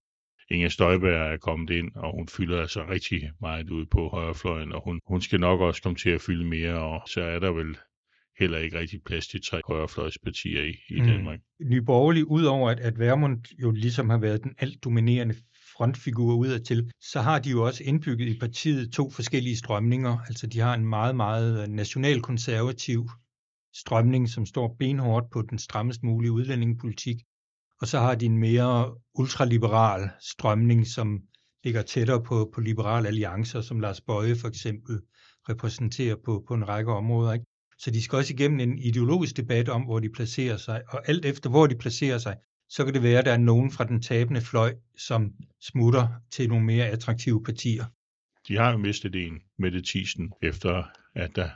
Inger 0.50 0.68
Støjberg 0.68 1.32
er 1.32 1.36
kommet 1.36 1.70
ind, 1.70 1.90
og 1.94 2.14
hun 2.14 2.28
fylder 2.28 2.60
altså 2.60 2.88
rigtig 2.88 3.30
meget 3.40 3.70
ud 3.70 3.86
på 3.86 4.08
højrefløjen, 4.08 4.72
og 4.72 4.84
hun, 4.84 5.00
hun 5.06 5.20
skal 5.20 5.40
nok 5.40 5.60
også 5.60 5.82
komme 5.82 5.96
til 5.96 6.10
at 6.10 6.20
fylde 6.20 6.44
mere, 6.44 6.78
og 6.78 7.02
så 7.08 7.22
er 7.22 7.38
der 7.38 7.52
vel 7.52 7.76
heller 8.38 8.58
ikke 8.58 8.78
rigtig 8.78 9.02
plads 9.02 9.26
til 9.26 9.42
tre 9.42 9.60
højrefløjspartier 9.68 10.62
i, 10.62 10.74
i 10.88 11.00
mm. 11.00 11.06
Danmark. 11.06 11.40
Nye 11.60 11.82
Borgerlige, 11.82 12.30
udover 12.30 12.70
at, 12.70 12.80
at 12.80 12.98
Vermund 12.98 13.38
jo 13.62 13.70
ligesom 13.70 14.10
har 14.10 14.18
været 14.18 14.44
den 14.44 14.54
alt 14.58 14.84
dominerende 14.84 15.34
frontfigur 15.80 16.34
udadtil, 16.34 16.90
så 17.00 17.20
har 17.20 17.38
de 17.38 17.50
jo 17.50 17.66
også 17.66 17.84
indbygget 17.84 18.28
i 18.28 18.38
partiet 18.38 18.92
to 18.92 19.10
forskellige 19.10 19.56
strømninger. 19.56 20.18
Altså 20.28 20.46
de 20.46 20.60
har 20.60 20.74
en 20.74 20.86
meget, 20.86 21.16
meget 21.16 21.62
øh, 21.62 21.68
nationalkonservativ 21.68 23.08
strømning, 23.74 24.28
som 24.28 24.46
står 24.46 24.76
benhårdt 24.78 25.30
på 25.30 25.42
den 25.42 25.58
strammest 25.58 26.02
mulige 26.02 26.32
udlændingepolitik, 26.32 27.16
og 27.80 27.88
så 27.88 27.98
har 27.98 28.14
de 28.14 28.26
en 28.26 28.38
mere 28.38 28.94
ultraliberal 29.14 30.10
strømning, 30.20 30.86
som 30.86 31.20
ligger 31.64 31.82
tættere 31.82 32.22
på, 32.22 32.50
på 32.54 32.60
liberale 32.60 33.08
alliancer, 33.08 33.60
som 33.60 33.80
Lars 33.80 34.00
Bøje 34.00 34.36
for 34.36 34.48
eksempel 34.48 35.00
repræsenterer 35.48 36.16
på, 36.24 36.44
på 36.48 36.54
en 36.54 36.68
række 36.68 36.92
områder. 36.92 37.32
Ikke? 37.32 37.46
Så 37.78 37.90
de 37.90 38.02
skal 38.02 38.16
også 38.16 38.34
igennem 38.34 38.60
en 38.60 38.78
ideologisk 38.78 39.36
debat 39.36 39.68
om, 39.68 39.82
hvor 39.82 39.98
de 39.98 40.10
placerer 40.10 40.56
sig, 40.56 40.82
og 40.88 41.08
alt 41.08 41.24
efter 41.24 41.50
hvor 41.50 41.66
de 41.66 41.76
placerer 41.76 42.18
sig, 42.18 42.36
så 42.70 42.84
kan 42.84 42.94
det 42.94 43.02
være, 43.02 43.18
at 43.18 43.24
der 43.24 43.32
er 43.32 43.36
nogen 43.36 43.70
fra 43.70 43.84
den 43.84 44.02
tabende 44.02 44.40
fløj, 44.40 44.74
som 44.96 45.32
smutter 45.60 46.08
til 46.30 46.48
nogle 46.48 46.64
mere 46.64 46.86
attraktive 46.86 47.42
partier. 47.44 47.84
De 48.48 48.56
har 48.56 48.70
jo 48.72 48.78
mistet 48.78 49.14
en, 49.14 49.40
Mette 49.58 49.82
Thiesen, 49.86 50.32
efter 50.42 50.84
at 51.14 51.36
der 51.36 51.48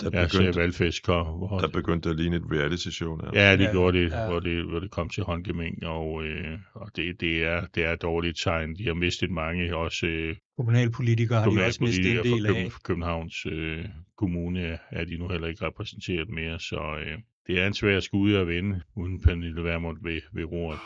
der 0.00 0.10
begyndte, 0.10 0.44
ja, 0.44 0.62
valgfisk. 0.62 1.06
Hvor, 1.06 1.58
der 1.60 1.68
begyndte 1.68 2.10
at 2.10 2.16
ligne 2.16 2.36
et 2.36 2.42
reality-show. 2.52 3.18
Ja, 3.34 3.44
ja 3.44 3.56
det 3.56 3.64
ja, 3.64 3.70
gjorde 3.70 3.98
det, 3.98 4.10
ja. 4.10 4.26
hvor 4.26 4.40
det, 4.40 4.64
hvor 4.64 4.78
det 4.78 4.90
kom 4.90 5.08
til 5.08 5.22
håndgemæng, 5.22 5.86
og, 5.86 6.24
øh, 6.24 6.58
og 6.74 6.90
det, 6.96 7.20
det, 7.20 7.44
er, 7.44 7.66
det 7.74 7.84
er 7.84 7.92
et 7.92 8.02
dårligt 8.02 8.38
tegn. 8.38 8.76
De 8.76 8.86
har 8.86 8.94
mistet 8.94 9.30
mange, 9.30 9.76
også 9.76 10.06
øh, 10.06 10.36
kommunalpolitikere 10.56 11.42
har 11.42 11.50
de 11.50 11.64
også 11.64 11.84
mistet 11.84 12.18
en 12.18 12.24
del 12.24 12.46
af. 12.46 12.70
Københavns 12.84 13.46
øh, 13.46 13.84
Kommune 14.16 14.78
er 14.90 15.04
de 15.04 15.16
nu 15.16 15.28
heller 15.28 15.48
ikke 15.48 15.66
repræsenteret 15.66 16.28
mere, 16.28 16.60
så 16.60 16.80
øh, 17.06 17.18
det 17.48 17.60
er 17.60 17.66
en 17.66 17.74
svær 17.74 18.00
skude 18.00 18.38
at 18.38 18.48
vinde, 18.48 18.80
uden 18.96 19.20
Pernille 19.20 19.64
Vermund 19.64 19.98
ved, 20.02 20.20
ved 20.32 20.44
roret. 20.44 20.78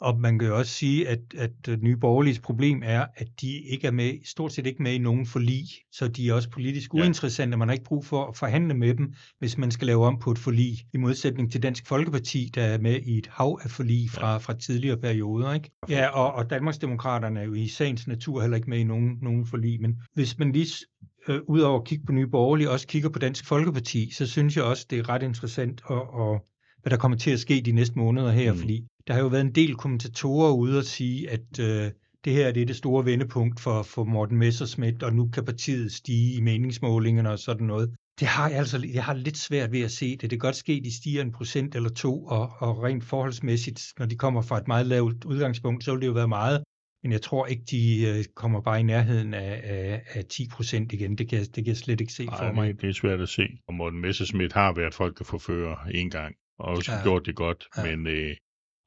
Og 0.00 0.20
man 0.20 0.38
kan 0.38 0.48
jo 0.48 0.58
også 0.58 0.72
sige, 0.72 1.08
at, 1.08 1.20
at 1.38 1.68
øh, 1.68 1.82
Nye 1.82 1.96
Borgerliges 1.96 2.38
problem 2.38 2.82
er, 2.84 3.06
at 3.16 3.28
de 3.40 3.58
ikke 3.58 3.86
er 3.86 3.90
med, 3.90 4.18
stort 4.24 4.52
set 4.52 4.66
ikke 4.66 4.82
med 4.82 4.92
i 4.92 4.98
nogen 4.98 5.26
forlig, 5.26 5.64
så 5.92 6.08
de 6.08 6.28
er 6.28 6.34
også 6.34 6.50
politisk 6.50 6.94
uinteressante. 6.94 7.56
Man 7.56 7.68
har 7.68 7.72
ikke 7.72 7.84
brug 7.84 8.04
for 8.04 8.26
at 8.26 8.36
forhandle 8.36 8.74
med 8.74 8.94
dem, 8.94 9.12
hvis 9.38 9.58
man 9.58 9.70
skal 9.70 9.86
lave 9.86 10.06
om 10.06 10.18
på 10.18 10.30
et 10.30 10.38
forlig, 10.38 10.78
i 10.92 10.96
modsætning 10.96 11.52
til 11.52 11.62
Dansk 11.62 11.86
Folkeparti, 11.86 12.50
der 12.54 12.62
er 12.62 12.78
med 12.78 13.00
i 13.00 13.18
et 13.18 13.26
hav 13.26 13.60
af 13.64 13.70
forlig 13.70 14.10
fra, 14.10 14.38
fra 14.38 14.54
tidligere 14.54 14.96
perioder. 14.96 15.52
Ikke? 15.52 15.70
Ja, 15.88 16.06
og, 16.08 16.32
og 16.32 16.50
Danmarksdemokraterne 16.50 17.40
er 17.40 17.44
jo 17.44 17.54
i 17.54 17.68
sagens 17.68 18.06
natur 18.06 18.40
heller 18.40 18.56
ikke 18.56 18.70
med 18.70 18.78
i 18.78 18.84
nogen, 18.84 19.18
nogen 19.22 19.46
forlig, 19.46 19.80
men 19.80 19.98
hvis 20.14 20.38
man 20.38 20.52
lige 20.52 20.86
øh, 21.28 21.40
udover 21.48 21.80
at 21.80 21.86
kigge 21.86 22.06
på 22.06 22.12
Nye 22.12 22.26
Borgerlige, 22.26 22.70
også 22.70 22.86
kigger 22.86 23.08
på 23.08 23.18
Dansk 23.18 23.46
Folkeparti, 23.46 24.10
så 24.10 24.26
synes 24.26 24.56
jeg 24.56 24.64
også, 24.64 24.86
det 24.90 24.98
er 24.98 25.08
ret 25.08 25.22
interessant 25.22 25.82
at, 25.90 25.96
at 25.96 26.40
hvad 26.82 26.90
der 26.90 26.96
kommer 26.96 27.18
til 27.18 27.30
at 27.30 27.40
ske 27.40 27.62
de 27.64 27.72
næste 27.72 27.98
måneder 27.98 28.30
her, 28.30 28.52
mm. 28.52 28.58
fordi 28.58 28.86
der 29.06 29.14
har 29.14 29.20
jo 29.20 29.26
været 29.26 29.44
en 29.44 29.54
del 29.54 29.74
kommentatorer 29.74 30.52
ude 30.52 30.78
og 30.78 30.84
sige, 30.84 31.30
at 31.30 31.58
øh, 31.60 31.90
det 32.24 32.32
her 32.32 32.52
det 32.52 32.62
er 32.62 32.66
det 32.66 32.76
store 32.76 33.04
vendepunkt 33.04 33.60
for, 33.60 33.82
for 33.82 34.04
Morten 34.04 34.38
Messerschmidt, 34.38 35.02
og 35.02 35.12
nu 35.14 35.28
kan 35.28 35.44
partiet 35.44 35.92
stige 35.92 36.36
i 36.36 36.40
meningsmålingerne 36.40 37.30
og 37.30 37.38
sådan 37.38 37.66
noget. 37.66 37.94
Det 38.20 38.28
har 38.28 38.48
jeg 38.48 38.58
altså 38.58 38.86
jeg 38.94 39.04
har 39.04 39.14
lidt 39.14 39.36
svært 39.36 39.72
ved 39.72 39.80
at 39.80 39.90
se 39.90 40.10
det. 40.10 40.20
Det 40.20 40.30
kan 40.30 40.38
godt 40.38 40.56
ske, 40.56 40.72
at 40.72 40.84
de 40.84 40.96
stiger 40.96 41.22
en 41.22 41.32
procent 41.32 41.74
eller 41.74 41.88
to, 41.90 42.24
og, 42.24 42.50
og 42.58 42.82
rent 42.82 43.04
forholdsmæssigt, 43.04 43.82
når 43.98 44.06
de 44.06 44.16
kommer 44.16 44.42
fra 44.42 44.58
et 44.58 44.68
meget 44.68 44.86
lavt 44.86 45.24
udgangspunkt, 45.24 45.84
så 45.84 45.92
vil 45.92 46.00
det 46.00 46.06
jo 46.06 46.12
være 46.12 46.28
meget. 46.28 46.64
Men 47.02 47.12
jeg 47.12 47.22
tror 47.22 47.46
ikke, 47.46 47.62
de 47.70 48.06
øh, 48.08 48.24
kommer 48.34 48.60
bare 48.60 48.80
i 48.80 48.82
nærheden 48.82 49.34
af, 49.34 49.60
af, 49.64 50.02
af 50.14 50.24
10 50.24 50.48
procent 50.52 50.92
igen. 50.92 51.18
Det 51.18 51.28
kan, 51.28 51.40
det 51.40 51.54
kan 51.54 51.66
jeg 51.66 51.76
slet 51.76 52.00
ikke 52.00 52.12
se 52.12 52.24
Ej, 52.24 52.38
for 52.38 52.52
mig. 52.52 52.80
det 52.80 52.88
er 52.88 52.92
svært 52.92 53.20
at 53.20 53.28
se. 53.28 53.48
Og 53.68 53.74
Morten 53.74 54.00
Messerschmidt 54.00 54.52
har 54.52 54.72
været 54.72 54.94
folk 54.94 55.20
at 55.20 55.26
forføre 55.26 55.94
en 55.94 56.10
gang, 56.10 56.34
og 56.58 56.66
også 56.66 56.92
ja. 56.92 57.02
gjort 57.02 57.26
det 57.26 57.36
godt. 57.36 57.66
Ja. 57.76 57.96
Men 57.96 58.06
øh, 58.06 58.36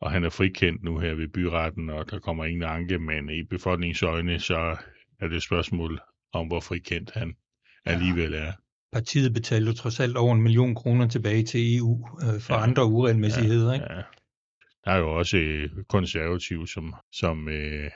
og 0.04 0.12
han 0.12 0.24
er 0.24 0.30
frikendt 0.30 0.84
nu 0.84 1.00
her 1.00 1.14
ved 1.14 1.28
byretten, 1.28 1.90
og 1.90 2.12
der 2.12 2.20
kommer 2.20 2.46
ingen 2.46 2.64
anke, 2.64 3.00
men 3.00 3.30
i 3.30 3.44
befolkningsøjne, 3.44 4.40
så 4.40 4.78
er 5.20 5.28
det 5.28 5.36
et 5.36 5.44
spørgsmål 5.44 6.00
om, 6.34 6.48
hvor 6.48 6.60
frikendt 6.60 7.12
han 7.14 7.36
alligevel 7.86 8.34
er. 8.34 8.52
Partiet 8.94 9.34
betalte 9.34 9.74
trods 9.74 10.00
alt 10.00 10.18
over 10.18 10.36
en 10.36 10.42
million 10.42 10.76
kroner 10.76 11.08
tilbage 11.08 11.44
til 11.44 11.78
EU 11.78 12.08
øh, 12.22 12.42
for 12.42 12.54
ja, 12.54 12.64
andre 12.64 12.86
uregelmæssigheder, 12.86 13.68
ja, 13.68 13.74
ikke? 13.74 13.94
Ja. 13.94 14.02
Der 14.86 14.92
er 14.92 14.98
jo 14.98 15.18
også 15.18 15.38
øh, 15.38 15.70
konservative, 15.90 16.68
som, 16.68 16.94
som 17.12 17.50
øh, 17.50 17.92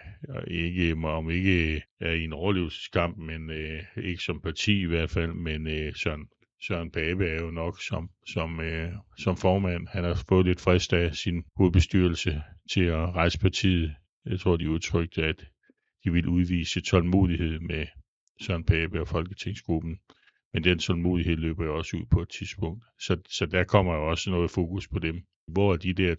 ikke, 0.48 0.96
om 1.04 1.30
ikke 1.30 1.82
er 2.02 2.12
i 2.12 2.24
en 2.24 2.34
overlevelseskamp, 2.34 3.18
men 3.18 3.50
øh, 3.50 3.84
ikke 4.04 4.24
som 4.24 4.42
parti 4.42 4.82
i 4.82 4.86
hvert 4.86 5.10
fald, 5.10 5.34
men 5.34 5.68
øh, 5.68 5.96
Søren 5.96 6.28
Søren 6.62 6.92
Pape 6.92 7.28
er 7.28 7.42
jo 7.42 7.52
nok 7.52 7.82
som, 7.82 8.10
som, 8.28 8.60
øh, 8.60 8.94
som 9.18 9.38
formand. 9.38 9.88
Han 9.88 10.04
har 10.04 10.24
fået 10.30 10.46
lidt 10.46 10.62
frist 10.62 10.94
af 10.94 11.16
sin 11.16 11.44
hovedbestyrelse 11.56 12.42
til 12.72 12.84
at 12.84 13.16
rejse 13.16 13.40
partiet. 13.40 13.96
Jeg 14.26 14.40
tror, 14.40 14.58
de 14.58 14.70
udtrykte, 14.70 15.24
at 15.24 15.46
de 16.04 16.12
ville 16.12 16.30
udvise 16.30 16.82
tålmodighed 16.82 17.60
med 17.60 17.88
Søren 18.42 18.64
Pape 18.64 19.02
og 19.02 19.08
Folketingsgruppen. 19.08 20.00
Men 20.54 20.64
den 20.64 20.80
tålmodighed 20.80 21.36
løber 21.36 21.66
jo 21.66 21.78
også 21.78 21.98
ud 21.98 22.06
på 22.06 22.22
et 22.22 22.30
tidspunkt. 22.30 22.84
Så, 23.00 23.18
så 23.30 23.46
der 23.46 23.64
kommer 23.64 23.94
jo 23.96 24.10
også 24.10 24.30
noget 24.30 24.52
fokus 24.52 24.88
på 24.88 25.00
dem. 25.00 25.24
Hvor 25.48 25.74
er 25.74 25.78
de 25.78 25.94
der 25.94 26.16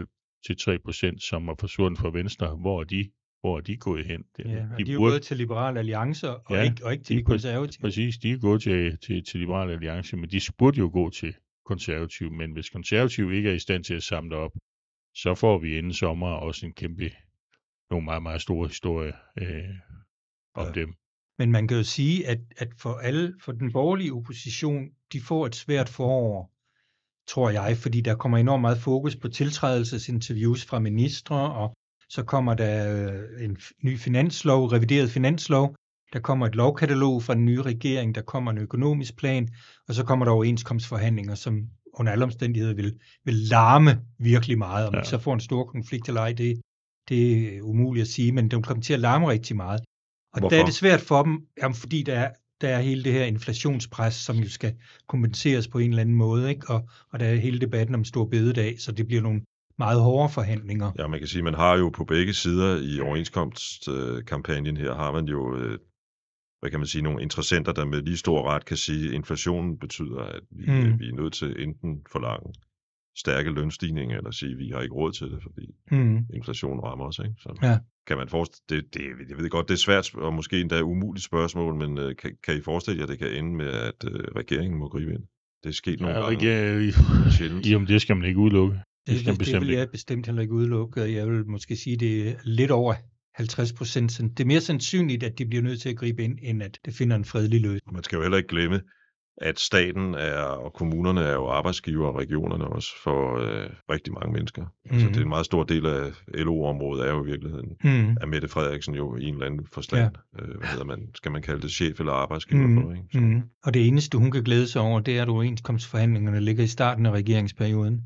2,5 0.00 0.40
til 0.46 0.56
3 0.56 0.78
procent, 0.78 1.22
som 1.22 1.48
er 1.48 1.54
forsvundet 1.60 2.00
fra 2.00 2.10
Venstre, 2.10 2.56
hvor 2.56 2.80
er 2.80 2.84
de 2.84 3.10
hvor 3.46 3.56
er 3.56 3.60
de 3.60 3.76
gået 3.76 4.06
hen? 4.06 4.24
Ja, 4.38 4.44
de, 4.44 4.48
de 4.84 4.92
er 4.92 4.96
burde... 4.96 5.10
gået 5.10 5.22
til 5.22 5.36
Liberale 5.36 5.78
Alliancer, 5.78 6.28
og, 6.28 6.56
ja, 6.56 6.62
ikke, 6.62 6.84
og 6.84 6.92
ikke 6.92 7.04
til 7.04 7.16
de, 7.16 7.20
de 7.20 7.24
konservative. 7.24 7.80
Præcis, 7.80 8.18
de 8.18 8.30
er 8.30 8.38
gået 8.38 8.62
til, 8.62 8.98
til, 8.98 9.24
til 9.24 9.40
Liberale 9.40 9.72
Alliance, 9.72 10.16
men 10.16 10.30
de 10.30 10.40
burde 10.58 10.78
jo 10.78 10.90
gå 10.92 11.10
til 11.10 11.34
konservative. 11.66 12.30
Men 12.30 12.52
hvis 12.52 12.70
konservative 12.70 13.36
ikke 13.36 13.50
er 13.50 13.54
i 13.54 13.58
stand 13.58 13.84
til 13.84 13.94
at 13.94 14.02
samle 14.02 14.36
op, 14.36 14.52
så 15.14 15.34
får 15.34 15.58
vi 15.58 15.78
inden 15.78 15.92
sommer 15.92 16.26
også 16.26 16.66
en 16.66 16.72
kæmpe, 16.72 17.10
nogle 17.90 18.04
meget, 18.04 18.22
meget 18.22 18.42
store 18.42 18.68
historie 18.68 19.12
øh, 19.38 19.74
om 20.54 20.66
ja. 20.66 20.72
dem. 20.72 20.94
Men 21.38 21.52
man 21.52 21.68
kan 21.68 21.76
jo 21.76 21.82
sige, 21.82 22.26
at, 22.26 22.38
at 22.56 22.68
for 22.78 22.94
alle, 22.94 23.34
for 23.40 23.52
den 23.52 23.72
borgerlige 23.72 24.12
opposition, 24.12 24.88
de 25.12 25.20
får 25.20 25.46
et 25.46 25.54
svært 25.54 25.88
forår, 25.88 26.52
tror 27.26 27.50
jeg, 27.50 27.76
fordi 27.76 28.00
der 28.00 28.14
kommer 28.14 28.38
enormt 28.38 28.60
meget 28.60 28.78
fokus 28.78 29.16
på 29.16 29.28
tiltrædelsesinterviews 29.28 30.64
fra 30.64 30.78
ministre 30.78 31.52
og 31.52 31.76
så 32.08 32.22
kommer 32.22 32.54
der 32.54 33.06
øh, 33.06 33.44
en 33.44 33.56
ny 33.82 33.98
finanslov, 33.98 34.66
revideret 34.66 35.10
finanslov, 35.10 35.74
der 36.12 36.20
kommer 36.20 36.46
et 36.46 36.54
lovkatalog 36.54 37.22
fra 37.22 37.34
den 37.34 37.44
nye 37.44 37.62
regering, 37.62 38.14
der 38.14 38.22
kommer 38.22 38.50
en 38.50 38.58
økonomisk 38.58 39.16
plan, 39.16 39.48
og 39.88 39.94
så 39.94 40.04
kommer 40.04 40.24
der 40.24 40.32
overenskomstforhandlinger, 40.32 41.34
som 41.34 41.68
under 41.94 42.12
alle 42.12 42.24
omstændigheder 42.24 42.74
vil, 42.74 42.98
vil 43.24 43.34
larme 43.34 44.00
virkelig 44.18 44.58
meget. 44.58 44.88
Om 44.88 44.94
ja. 44.94 45.04
så 45.04 45.18
får 45.18 45.34
en 45.34 45.40
stor 45.40 45.64
konflikt 45.64 46.08
eller 46.08 46.20
ej, 46.20 46.32
det, 46.32 46.60
det 47.08 47.56
er 47.56 47.62
umuligt 47.62 48.02
at 48.02 48.08
sige, 48.08 48.32
men 48.32 48.50
det 48.50 48.66
kommer 48.66 48.82
til 48.82 48.94
at 48.94 49.00
larme 49.00 49.28
rigtig 49.28 49.56
meget. 49.56 49.80
Og 50.32 50.40
Hvorfor? 50.40 50.48
der 50.48 50.62
er 50.62 50.64
det 50.64 50.74
svært 50.74 51.00
for 51.00 51.22
dem, 51.22 51.46
jamen, 51.62 51.74
fordi 51.74 52.02
der 52.02 52.18
er, 52.18 52.30
der 52.60 52.68
er 52.68 52.80
hele 52.80 53.04
det 53.04 53.12
her 53.12 53.24
inflationspres, 53.24 54.14
som 54.14 54.36
jo 54.36 54.48
skal 54.48 54.74
kompenseres 55.08 55.68
på 55.68 55.78
en 55.78 55.90
eller 55.90 56.00
anden 56.00 56.14
måde, 56.14 56.50
ikke? 56.50 56.70
Og, 56.70 56.88
og 57.12 57.20
der 57.20 57.26
er 57.26 57.34
hele 57.34 57.60
debatten 57.60 57.94
om 57.94 58.04
stor 58.04 58.24
bededag, 58.24 58.80
så 58.80 58.92
det 58.92 59.06
bliver 59.06 59.22
nogle 59.22 59.40
meget 59.78 60.00
hårde 60.00 60.32
forhandlinger. 60.32 60.92
Ja, 60.98 61.06
man 61.06 61.18
kan 61.18 61.28
sige, 61.28 61.42
man 61.42 61.54
har 61.54 61.76
jo 61.76 61.88
på 61.88 62.04
begge 62.04 62.34
sider 62.34 62.76
i 62.76 63.00
overenskomstkampagnen 63.00 64.76
her, 64.76 64.94
har 64.94 65.12
man 65.12 65.24
jo, 65.24 65.56
øh, 65.56 65.78
hvad 66.60 66.70
kan 66.70 66.80
man 66.80 66.86
sige, 66.86 67.02
nogle 67.02 67.22
interessenter, 67.22 67.72
der 67.72 67.84
med 67.84 68.02
lige 68.02 68.16
stor 68.16 68.50
ret 68.50 68.64
kan 68.64 68.76
sige, 68.76 69.08
at 69.08 69.14
inflationen 69.14 69.78
betyder, 69.78 70.20
at 70.20 70.42
vi, 70.50 70.64
mm. 70.66 71.00
vi 71.00 71.08
er 71.08 71.14
nødt 71.14 71.32
til 71.32 71.62
enten 71.62 72.02
forlange 72.12 72.52
stærke 73.16 73.50
lønstigninger, 73.50 74.16
eller 74.16 74.30
sige, 74.30 74.52
at 74.52 74.58
vi 74.58 74.68
har 74.68 74.80
ikke 74.80 74.94
råd 74.94 75.12
til 75.12 75.30
det, 75.30 75.42
fordi 75.42 75.66
mm. 75.90 76.26
inflationen 76.34 76.80
rammer 76.84 77.04
os. 77.04 77.18
Ikke? 77.18 77.34
Så 77.38 77.58
ja. 77.62 77.78
kan 78.06 78.16
man 78.16 78.28
forestille, 78.28 78.82
det, 78.82 78.94
det, 78.94 79.28
jeg 79.28 79.38
ved 79.38 79.50
godt, 79.50 79.68
det 79.68 79.74
er 79.74 79.78
svært 79.78 80.14
og 80.14 80.34
måske 80.34 80.60
endda 80.60 80.80
umuligt 80.80 81.24
spørgsmål, 81.24 81.74
men 81.74 81.98
uh, 81.98 82.12
kan, 82.18 82.36
kan 82.44 82.56
I 82.56 82.60
forestille 82.60 82.98
jer, 82.98 83.04
at 83.04 83.08
det 83.08 83.18
kan 83.18 83.32
ende 83.32 83.56
med, 83.56 83.68
at 83.68 84.04
regeringen 84.36 84.78
må 84.78 84.88
gribe 84.88 85.12
ind? 85.12 85.22
Det 85.62 85.68
er 85.68 85.74
sket 85.74 86.00
nogle 86.00 86.16
ja, 86.16 86.20
gange. 86.20 86.86
Ikke, 86.86 87.68
jamen, 87.70 87.88
det 87.88 88.02
skal 88.02 88.16
man 88.16 88.28
ikke 88.28 88.38
udelukke. 88.38 88.80
Det, 89.06 89.26
det, 89.26 89.46
det 89.46 89.60
vil 89.60 89.68
jeg 89.68 89.90
bestemt 89.90 90.26
heller 90.26 90.42
ikke 90.42 90.54
udelukke. 90.54 91.00
Jeg 91.14 91.28
vil 91.28 91.46
måske 91.46 91.76
sige, 91.76 91.96
det 91.96 92.28
er 92.28 92.34
lidt 92.44 92.70
over 92.70 92.94
50 93.34 93.72
procent. 93.72 94.18
Det 94.18 94.40
er 94.40 94.46
mere 94.46 94.60
sandsynligt, 94.60 95.22
at 95.22 95.38
de 95.38 95.46
bliver 95.46 95.62
nødt 95.62 95.80
til 95.80 95.88
at 95.88 95.96
gribe 95.96 96.24
ind, 96.24 96.38
end 96.42 96.62
at 96.62 96.78
det 96.84 96.94
finder 96.94 97.16
en 97.16 97.24
fredelig 97.24 97.60
løsning. 97.60 97.94
Man 97.94 98.04
skal 98.04 98.16
jo 98.16 98.22
heller 98.22 98.38
ikke 98.38 98.48
glemme, 98.48 98.80
at 99.38 99.58
staten 99.60 100.14
er, 100.14 100.40
og 100.40 100.72
kommunerne 100.72 101.20
er 101.20 101.32
jo 101.32 101.46
arbejdsgiver, 101.46 102.06
og 102.06 102.16
regionerne 102.16 102.64
også, 102.64 102.88
for 103.02 103.38
øh, 103.38 103.70
rigtig 103.90 104.12
mange 104.12 104.32
mennesker. 104.32 104.62
Mm. 104.62 104.90
Altså, 104.90 105.08
det 105.08 105.16
er 105.16 105.20
en 105.20 105.28
meget 105.28 105.46
stor 105.46 105.64
del 105.64 105.86
af 105.86 106.10
LO-området, 106.28 107.06
er 107.06 107.12
jo 107.12 107.24
i 107.24 107.26
virkeligheden, 107.26 107.68
mm. 107.84 108.16
at 108.20 108.28
Mette 108.28 108.48
Frederiksen 108.48 108.94
jo 108.94 109.16
i 109.16 109.24
en 109.24 109.34
eller 109.34 109.46
anden 109.46 109.66
forstand, 109.72 110.16
ja. 110.38 110.44
øh, 110.44 110.58
hvad 110.58 110.68
hedder 110.68 110.84
man, 110.84 111.08
skal 111.14 111.32
man 111.32 111.42
kalde 111.42 111.62
det, 111.62 111.70
chef 111.70 112.00
eller 112.00 112.12
arbejdsgiver 112.12 112.66
mm. 112.66 112.82
for. 112.82 112.92
Ikke? 112.92 113.04
Så. 113.12 113.20
Mm. 113.20 113.42
Og 113.64 113.74
det 113.74 113.86
eneste, 113.86 114.18
hun 114.18 114.30
kan 114.30 114.42
glæde 114.42 114.66
sig 114.68 114.82
over, 114.82 115.00
det 115.00 115.18
er, 115.18 115.22
at 115.22 115.28
overenskomstforhandlingerne 115.28 116.40
ligger 116.40 116.64
i 116.64 116.66
starten 116.66 117.06
af 117.06 117.10
regeringsperioden 117.10 118.00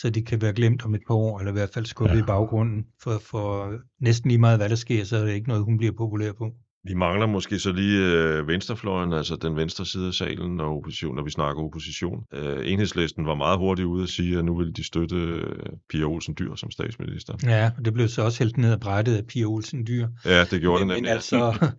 så 0.00 0.10
de 0.10 0.22
kan 0.22 0.42
være 0.42 0.52
glemt 0.52 0.84
om 0.84 0.94
et 0.94 1.00
par 1.06 1.14
år, 1.14 1.38
eller 1.38 1.52
i 1.52 1.58
hvert 1.58 1.70
fald 1.74 1.86
skubbet 1.86 2.16
ja. 2.16 2.22
i 2.22 2.26
baggrunden. 2.26 2.84
For, 3.02 3.18
for 3.30 3.72
næsten 4.00 4.30
lige 4.30 4.40
meget, 4.40 4.58
hvad 4.58 4.68
der 4.68 4.74
sker, 4.74 5.04
så 5.04 5.16
er 5.16 5.24
det 5.24 5.34
ikke 5.34 5.48
noget, 5.48 5.64
hun 5.64 5.78
bliver 5.78 5.92
populær 5.92 6.32
på. 6.32 6.50
Vi 6.84 6.94
mangler 6.94 7.26
måske 7.26 7.58
så 7.58 7.72
lige 7.72 7.98
øh, 7.98 8.48
venstrefløjen, 8.48 9.12
altså 9.12 9.36
den 9.36 9.56
venstre 9.56 9.86
side 9.86 10.06
af 10.06 10.14
salen, 10.14 10.60
og 10.60 10.76
opposition, 10.76 11.16
når 11.16 11.24
vi 11.24 11.30
snakker 11.30 11.62
opposition. 11.62 12.24
Øh, 12.34 12.72
enhedslisten 12.72 13.26
var 13.26 13.34
meget 13.34 13.58
hurtigt 13.58 13.86
ude 13.86 14.02
at 14.02 14.08
sige, 14.08 14.38
at 14.38 14.44
nu 14.44 14.56
vil 14.56 14.76
de 14.76 14.84
støtte 14.84 15.16
øh, 15.16 15.66
Pia 15.90 16.04
Olsen 16.04 16.34
Dyr 16.38 16.54
som 16.54 16.70
statsminister. 16.70 17.34
Ja, 17.42 17.70
og 17.78 17.84
det 17.84 17.94
blev 17.94 18.08
så 18.08 18.22
også 18.22 18.44
helt 18.44 18.58
ned 18.58 18.72
ad 18.72 18.78
brættet 18.78 19.16
af 19.16 19.26
Pia 19.26 19.44
Olsen 19.44 19.86
Dyr. 19.86 20.08
Ja, 20.24 20.44
det 20.44 20.60
gjorde 20.60 20.86
men, 20.86 20.88
det 20.88 20.96
nemlig. 20.96 21.02
Men 21.02 21.12
altså, 21.12 21.70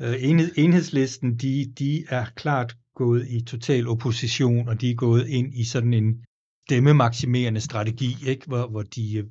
øh, 0.00 0.14
enhed, 0.30 0.50
enhedslisten, 0.56 1.36
de, 1.36 1.72
de 1.78 2.04
er 2.08 2.24
klart 2.36 2.76
gået 2.94 3.26
i 3.28 3.44
total 3.44 3.88
opposition, 3.88 4.68
og 4.68 4.80
de 4.80 4.90
er 4.90 4.94
gået 4.94 5.28
ind 5.28 5.54
i 5.54 5.64
sådan 5.64 5.94
en 5.94 6.14
stemmemaksimerende 6.66 7.60
strategi, 7.60 8.16
ikke? 8.26 8.46
Hvor, 8.46 8.66
hvor 8.66 8.82
de 8.82 9.16
øh, 9.16 9.24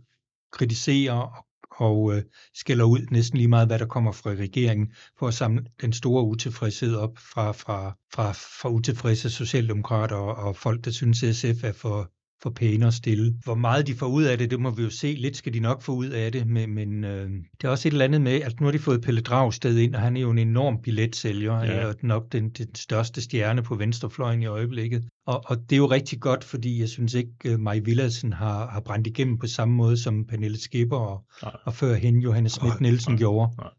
kritiserer 0.52 1.46
og 1.72 2.16
øh, 2.16 2.24
skælder 2.54 2.86
ud 2.86 3.08
næsten 3.12 3.38
lige 3.38 3.48
meget, 3.48 3.68
hvad 3.68 3.80
der 3.80 3.86
kommer 3.86 4.12
fra 4.12 4.30
regeringen, 4.30 4.94
for 5.20 5.28
at 5.28 5.34
samle 5.34 5.66
den 5.82 5.94
store 5.94 6.24
utilfredshed 6.24 6.96
op 6.96 7.18
fra, 7.18 7.52
fra, 7.52 7.98
fra, 8.14 8.32
fra 8.32 8.70
utilfredse 8.70 9.30
socialdemokrater 9.30 10.16
og, 10.16 10.36
og 10.36 10.56
folk, 10.56 10.86
der 10.86 10.92
synes, 10.92 11.24
at 11.24 11.36
SF 11.36 11.64
er 11.64 11.72
for, 11.72 12.12
for 12.44 12.50
pæne 12.50 12.88
og 12.88 12.94
stille. 12.94 13.36
Hvor 13.44 13.56
meget 13.56 13.88
de 13.88 13.94
får 13.94 14.08
ud 14.08 14.24
af 14.24 14.38
det, 14.38 14.52
det 14.52 14.60
må 14.60 14.70
vi 14.70 14.84
jo 14.84 14.90
se. 14.90 15.16
Lidt 15.18 15.38
skal 15.38 15.54
de 15.54 15.60
nok 15.60 15.82
få 15.82 15.92
ud 15.92 16.10
af 16.10 16.32
det, 16.32 16.48
men, 16.48 16.76
men 16.76 17.04
øh, 17.04 17.30
det 17.30 17.64
er 17.64 17.70
også 17.70 17.88
et 17.88 17.92
eller 17.92 18.06
andet 18.06 18.22
med, 18.22 18.42
at 18.42 18.60
nu 18.60 18.66
har 18.66 18.72
de 18.72 18.80
fået 18.80 19.02
Pelle 19.02 19.22
Dragsted 19.22 19.78
ind, 19.78 19.96
og 19.96 20.02
han 20.02 20.18
er 20.18 20.22
jo 20.22 20.32
en 20.32 20.38
enorm 20.38 20.82
billetsælger. 20.82 21.64
Ja. 21.64 21.72
er 21.72 21.94
nok 22.02 22.32
den, 22.32 22.50
den 22.50 22.76
største 22.76 23.22
stjerne 23.22 23.64
på 23.64 23.76
venstrefløjen 23.76 24.42
i 24.42 24.46
øjeblikket. 24.46 25.06
Og, 25.28 25.44
og 25.46 25.58
det 25.58 25.72
er 25.72 25.78
jo 25.78 25.86
rigtig 25.86 26.20
godt, 26.20 26.44
fordi 26.44 26.80
jeg 26.80 26.90
synes 26.90 27.14
ikke, 27.14 27.32
at 27.46 27.60
Maj 27.60 27.80
Villadsen 27.80 28.34
har, 28.34 28.68
har 28.68 28.80
brændt 28.80 29.08
igennem 29.08 29.38
på 29.38 29.48
samme 29.48 29.76
måde 29.76 29.98
som 29.98 30.26
Pernille 30.28 30.60
Skipper 30.60 30.98
og, 30.98 31.26
og 31.64 31.74
før 31.74 31.94
hende 31.94 32.22
Johannes 32.22 32.52
Schmidt 32.52 32.82
Nielsen 32.82 33.18
gjorde. 33.18 33.52
Nej. 33.58 33.70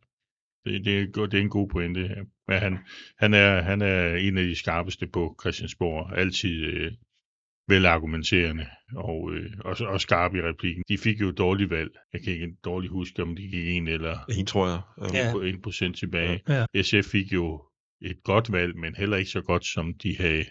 Det, 0.64 0.84
det, 0.84 0.98
er, 0.98 1.26
det 1.26 1.38
er 1.38 1.42
en 1.42 1.48
god 1.48 1.68
pointe. 1.68 2.08
Men 2.48 2.58
han, 2.58 2.78
han, 3.18 3.34
er, 3.34 3.62
han 3.62 3.82
er 3.82 4.16
en 4.16 4.38
af 4.38 4.44
de 4.44 4.56
skarpeste 4.56 5.06
på 5.06 5.36
Christiansborg. 5.40 6.18
Altid 6.18 6.64
øh, 6.64 6.92
velargumenterende 7.68 8.66
og, 8.96 9.32
øh, 9.32 9.50
og, 9.60 9.76
og 9.80 10.00
skarp 10.00 10.34
i 10.34 10.42
replikken. 10.42 10.84
De 10.88 10.98
fik 10.98 11.20
jo 11.20 11.28
et 11.28 11.38
dårligt 11.38 11.70
valg. 11.70 11.90
Jeg 12.12 12.22
kan 12.22 12.32
ikke 12.32 12.56
dårligt 12.64 12.92
huske, 12.92 13.22
om 13.22 13.36
de 13.36 13.42
gik 13.42 13.68
en 13.68 13.88
eller 13.88 14.18
en, 14.38 14.46
tror 14.46 14.68
jeg. 14.68 14.80
Ja. 15.14 15.48
En 15.48 15.62
procent 15.62 15.96
tilbage. 15.96 16.40
Ja. 16.48 16.82
SF 16.82 17.10
fik 17.10 17.32
jo 17.32 17.62
et 18.02 18.22
godt 18.24 18.52
valg, 18.52 18.76
men 18.76 18.94
heller 18.94 19.16
ikke 19.16 19.30
så 19.30 19.40
godt, 19.40 19.66
som 19.66 19.94
de 19.94 20.16
havde 20.16 20.44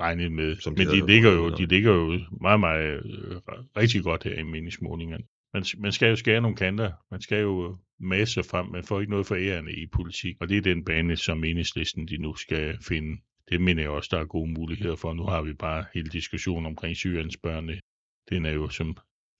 regnet 0.00 0.32
med. 0.32 0.56
Som 0.56 0.76
de 0.76 0.84
men 0.84 0.94
de 0.94 1.06
ligger, 1.06 1.32
jo, 1.32 1.56
de 1.56 1.66
ligger 1.66 1.94
jo 1.94 2.20
meget, 2.40 2.60
meget 2.60 2.92
øh, 2.92 3.36
rigtig 3.76 4.02
godt 4.02 4.24
her 4.24 4.34
i 4.38 4.42
meningsmålingerne. 4.42 5.24
Man, 5.54 5.64
man 5.78 5.92
skal 5.92 6.08
jo 6.08 6.16
skære 6.16 6.40
nogle 6.40 6.56
kanter. 6.56 6.92
Man 7.10 7.20
skal 7.20 7.40
jo 7.40 7.78
masse 8.00 8.42
frem. 8.42 8.66
Man 8.66 8.84
får 8.84 9.00
ikke 9.00 9.10
noget 9.10 9.26
for 9.26 9.36
ærende 9.36 9.72
i 9.72 9.86
politik. 9.92 10.36
Og 10.40 10.48
det 10.48 10.56
er 10.56 10.62
den 10.62 10.84
bane, 10.84 11.16
som 11.16 11.44
enhedslisten 11.44 12.08
de 12.08 12.16
nu 12.18 12.34
skal 12.34 12.78
finde 12.88 13.16
det 13.48 13.60
mener 13.60 13.82
jeg 13.82 13.90
også, 13.90 14.08
der 14.12 14.22
er 14.22 14.26
gode 14.26 14.50
muligheder 14.50 14.96
for. 14.96 15.14
Nu 15.14 15.24
har 15.24 15.42
vi 15.42 15.52
bare 15.52 15.84
hele 15.94 16.08
diskussionen 16.08 16.66
omkring 16.66 16.96
Syriens 16.96 17.36
børn. 17.36 17.70
Den 18.30 18.46
er 18.46 18.52
jo 18.52 18.68
som 18.68 18.96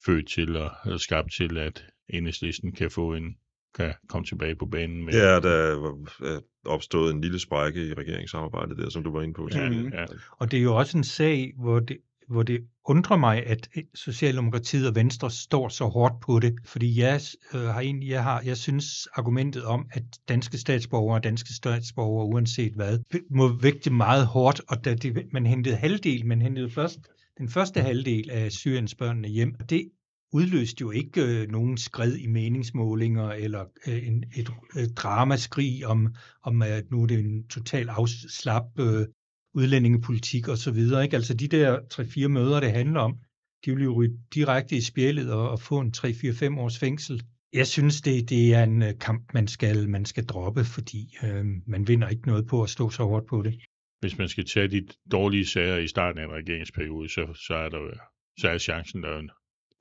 født 0.07 0.29
til 0.29 0.57
og, 0.57 0.71
og 0.85 1.01
skabt 1.01 1.33
til, 1.33 1.59
at 1.59 1.85
enhedslisten 2.09 2.73
kan 2.73 2.90
få 2.90 3.14
en 3.14 3.37
kan 3.77 3.95
komme 4.09 4.25
tilbage 4.25 4.57
på 4.57 4.66
banen. 4.66 5.05
Med. 5.05 5.14
Ja, 5.14 5.40
der 5.40 5.51
er 5.51 6.40
opstået 6.64 7.14
en 7.14 7.21
lille 7.21 7.38
sprække 7.38 7.88
i 7.88 7.95
regeringssamarbejdet 7.95 8.79
der, 8.79 8.90
som 8.90 9.05
du 9.05 9.12
var 9.12 9.23
inde 9.23 9.35
på. 9.35 9.49
Ja, 9.53 9.71
ja. 9.71 10.07
Og 10.31 10.51
det 10.51 10.59
er 10.59 10.62
jo 10.62 10.77
også 10.77 10.99
en 10.99 11.05
sag, 11.05 11.53
hvor 11.57 11.81
det, 11.81 11.99
hvor 12.28 12.42
det 12.42 12.60
undrer 12.84 13.16
mig, 13.16 13.46
at 13.46 13.68
øh, 13.76 13.82
Socialdemokratiet 13.94 14.88
og 14.88 14.94
Venstre 14.94 15.30
står 15.30 15.68
så 15.68 15.84
hårdt 15.84 16.20
på 16.20 16.38
det, 16.38 16.54
fordi 16.64 17.00
jeg, 17.00 17.20
øh, 17.54 17.60
har 17.60 17.80
en, 17.80 18.02
jeg, 18.02 18.22
har, 18.22 18.42
jeg 18.44 18.56
synes 18.56 19.08
argumentet 19.14 19.64
om, 19.64 19.86
at 19.92 20.02
danske 20.28 20.58
statsborgere 20.58 21.18
og 21.18 21.24
danske 21.24 21.54
statsborgere, 21.54 22.26
uanset 22.26 22.72
hvad, 22.72 22.98
må 23.30 23.48
vægte 23.48 23.90
meget 23.90 24.26
hårdt, 24.26 24.60
og 24.68 24.84
da 24.84 24.94
det, 24.94 25.32
man 25.32 25.46
hentede 25.46 25.76
halvdel, 25.76 26.26
man 26.26 26.42
hentede 26.42 26.70
først 26.70 26.98
den 27.38 27.48
første 27.48 27.80
halvdel 27.80 28.30
af 28.30 28.52
Syriens 28.52 28.94
børnene 28.94 29.28
hjem, 29.28 29.54
det 29.54 29.90
udløste 30.32 30.80
jo 30.80 30.90
ikke 30.90 31.22
øh, 31.22 31.50
nogen 31.50 31.76
skred 31.76 32.16
i 32.16 32.26
meningsmålinger 32.26 33.30
eller 33.30 33.64
øh, 33.86 34.08
en, 34.08 34.24
et, 34.36 34.50
et 34.76 34.96
dramaskrig 34.96 35.86
om, 35.86 36.14
om, 36.42 36.62
at 36.62 36.90
nu 36.90 37.02
er 37.02 37.06
det 37.06 37.18
en 37.18 37.48
total 37.48 37.88
afslap 37.88 38.64
øh, 38.78 39.06
udlændingepolitik 39.57 40.49
og 40.49 40.59
så 40.59 40.71
videre. 40.71 41.05
Ikke? 41.05 41.16
Altså 41.16 41.35
de 41.35 41.49
der 41.49 41.79
3-4 41.95 42.29
møder, 42.29 42.61
det 42.61 42.73
handler 42.73 43.01
om, 43.01 43.19
de 43.64 43.75
vil 43.75 43.85
jo 43.85 43.92
ryge 43.92 44.19
direkte 44.35 44.77
i 44.77 44.81
spjældet 44.81 45.33
og, 45.33 45.51
og 45.51 45.61
få 45.61 45.81
en 45.81 45.92
3-4-5 45.97 46.61
års 46.61 46.79
fængsel. 46.79 47.23
Jeg 47.53 47.66
synes, 47.66 48.01
det, 48.01 48.31
det 48.31 48.55
er 48.55 48.62
en 48.62 48.83
øh, 48.83 48.99
kamp, 49.01 49.35
man 49.35 49.49
skal, 49.49 49.88
man 49.88 50.05
skal 50.05 50.25
droppe, 50.27 50.64
fordi 50.64 51.16
øh, 51.25 51.45
man 51.66 51.88
vinder 51.88 52.09
ikke 52.09 52.27
noget 52.27 52.47
på 52.47 52.62
at 52.62 52.71
stå 52.71 52.90
så 52.90 53.05
hårdt 53.05 53.27
på 53.27 53.42
det. 53.42 53.55
Hvis 54.01 54.19
man 54.19 54.29
skal 54.29 54.45
tage 54.45 54.69
de 54.69 54.87
dårlige 55.12 55.47
sager 55.47 55.77
i 55.77 55.88
starten 55.88 56.21
af 56.21 56.25
en 56.25 56.33
regeringsperiode, 56.33 57.09
så, 57.09 57.27
så, 57.47 57.55
er, 57.55 57.69
der, 57.69 57.81
så 58.38 58.49
er 58.49 58.59
chancen 58.59 59.03
der 59.03 59.23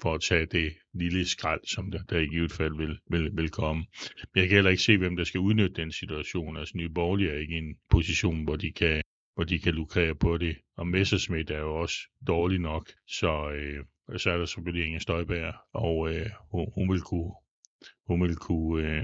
for 0.02 0.14
at 0.14 0.22
tage 0.22 0.46
det 0.46 0.74
lille 0.94 1.26
skrald, 1.26 1.62
som 1.68 1.92
der, 1.92 2.04
der 2.10 2.20
i 2.20 2.28
givet 2.28 2.52
fald 2.52 2.78
vil, 2.78 3.00
vil, 3.10 3.32
vil 3.38 3.50
komme. 3.50 3.86
Men 4.34 4.42
jeg 4.42 4.48
kan 4.48 4.56
heller 4.56 4.72
ikke 4.72 4.84
se, 4.84 4.98
hvem 4.98 5.16
der 5.16 5.24
skal 5.24 5.40
udnytte 5.40 5.82
den 5.82 5.92
situation. 5.92 6.58
Altså 6.58 6.78
Nye 6.78 6.90
Borgerlige 6.90 7.32
er 7.32 7.40
ikke 7.40 7.56
i 7.56 7.58
en 7.58 7.76
position, 7.90 8.44
hvor 8.44 8.56
de 8.56 8.72
kan 8.72 9.02
hvor 9.36 9.44
de 9.44 9.60
kan 9.60 9.74
lukrere 9.74 10.16
på 10.16 10.38
det. 10.38 10.58
Og 10.78 10.88
Messerschmidt 10.88 11.52
er 11.52 11.60
jo 11.60 11.76
også 11.76 11.98
dårlig 12.28 12.60
nok, 12.60 12.92
så, 13.08 13.52
øh, 13.52 13.84
så 14.18 14.30
er 14.30 14.38
der 14.38 14.46
selvfølgelig 14.46 14.86
ingen 14.86 15.02
Støjbær, 15.02 15.68
og 15.74 16.14
øh, 16.14 16.30
hun, 16.52 16.72
hun 16.76 16.92
vil 16.92 17.02
kunne, 17.02 17.32
hun 18.08 18.22
vil 18.22 18.36
kunne 18.36 18.88
øh, 18.88 19.04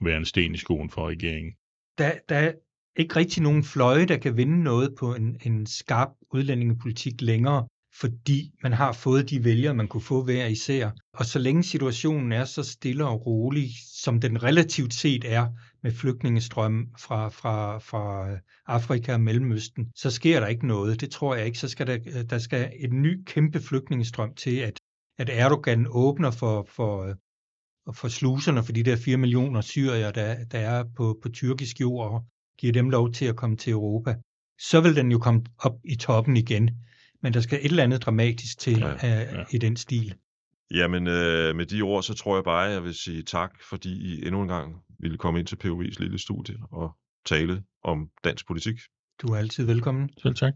være 0.00 0.16
en 0.16 0.24
sten 0.24 0.54
i 0.54 0.58
skoen 0.58 0.90
for 0.90 1.08
regeringen. 1.08 1.52
Der, 1.98 2.12
der 2.28 2.36
er 2.36 2.52
ikke 2.96 3.16
rigtig 3.16 3.42
nogen 3.42 3.64
fløje, 3.64 4.06
der 4.06 4.16
kan 4.16 4.36
vinde 4.36 4.62
noget 4.62 4.94
på 4.98 5.14
en, 5.14 5.40
en 5.44 5.66
skarp 5.66 6.08
udlændingepolitik 6.30 7.20
længere 7.20 7.68
fordi 8.00 8.52
man 8.62 8.72
har 8.72 8.92
fået 8.92 9.30
de 9.30 9.44
vælgere, 9.44 9.74
man 9.74 9.88
kunne 9.88 10.00
få 10.00 10.24
hver 10.24 10.46
især. 10.46 10.90
Og 11.12 11.24
så 11.24 11.38
længe 11.38 11.62
situationen 11.62 12.32
er 12.32 12.44
så 12.44 12.62
stille 12.62 13.06
og 13.06 13.26
rolig, 13.26 13.70
som 14.02 14.20
den 14.20 14.42
relativt 14.42 14.94
set 14.94 15.24
er 15.24 15.48
med 15.84 15.92
flygtningestrøm 15.92 16.88
fra, 16.98 17.28
fra, 17.28 17.78
fra 17.78 18.28
Afrika 18.66 19.12
og 19.12 19.20
Mellemøsten, 19.20 19.90
så 19.94 20.10
sker 20.10 20.40
der 20.40 20.46
ikke 20.46 20.66
noget. 20.66 21.00
Det 21.00 21.10
tror 21.10 21.34
jeg 21.34 21.46
ikke. 21.46 21.58
Så 21.58 21.68
skal 21.68 21.86
der, 21.86 22.22
der 22.22 22.38
skal 22.38 22.72
en 22.78 23.02
ny 23.02 23.24
kæmpe 23.24 23.60
flygtningestrøm 23.60 24.34
til, 24.34 24.56
at, 24.56 24.80
at 25.18 25.30
Erdogan 25.32 25.86
åbner 25.90 26.30
for, 26.30 26.66
for, 26.68 27.14
for 27.92 28.08
sluserne 28.08 28.64
for 28.64 28.72
de 28.72 28.82
der 28.82 28.96
4 28.96 29.16
millioner 29.16 29.60
syrier, 29.60 30.10
der, 30.10 30.44
der 30.44 30.58
er 30.58 30.84
på, 30.96 31.18
på 31.22 31.28
tyrkisk 31.28 31.80
jord, 31.80 32.10
og 32.10 32.24
giver 32.58 32.72
dem 32.72 32.90
lov 32.90 33.12
til 33.12 33.24
at 33.24 33.36
komme 33.36 33.56
til 33.56 33.72
Europa. 33.72 34.16
Så 34.58 34.80
vil 34.80 34.96
den 34.96 35.12
jo 35.12 35.18
komme 35.18 35.44
op 35.58 35.76
i 35.84 35.96
toppen 35.96 36.36
igen 36.36 36.70
men 37.24 37.34
der 37.34 37.40
skal 37.40 37.58
et 37.58 37.64
eller 37.64 37.82
andet 37.82 38.02
dramatisk 38.02 38.58
til 38.58 38.78
ja, 38.78 38.94
uh, 38.94 39.00
ja. 39.02 39.44
i 39.50 39.58
den 39.58 39.76
stil. 39.76 40.14
Jamen, 40.70 41.06
øh, 41.06 41.56
med 41.56 41.66
de 41.66 41.82
ord, 41.82 42.02
så 42.02 42.14
tror 42.14 42.36
jeg 42.36 42.44
bare, 42.44 42.66
at 42.66 42.72
jeg 42.72 42.82
vil 42.82 42.94
sige 42.94 43.22
tak, 43.22 43.50
fordi 43.70 43.90
I 43.90 44.26
endnu 44.26 44.42
en 44.42 44.48
gang 44.48 44.76
ville 45.04 45.18
komme 45.18 45.38
ind 45.40 45.46
til 45.46 45.56
POV's 45.64 45.96
lille 45.98 46.18
studie 46.18 46.56
og 46.70 46.96
tale 47.24 47.62
om 47.82 48.10
dansk 48.24 48.46
politik. 48.46 48.80
Du 49.22 49.26
er 49.32 49.36
altid 49.36 49.66
velkommen. 49.66 50.10
Selv 50.18 50.34
tak. 50.34 50.54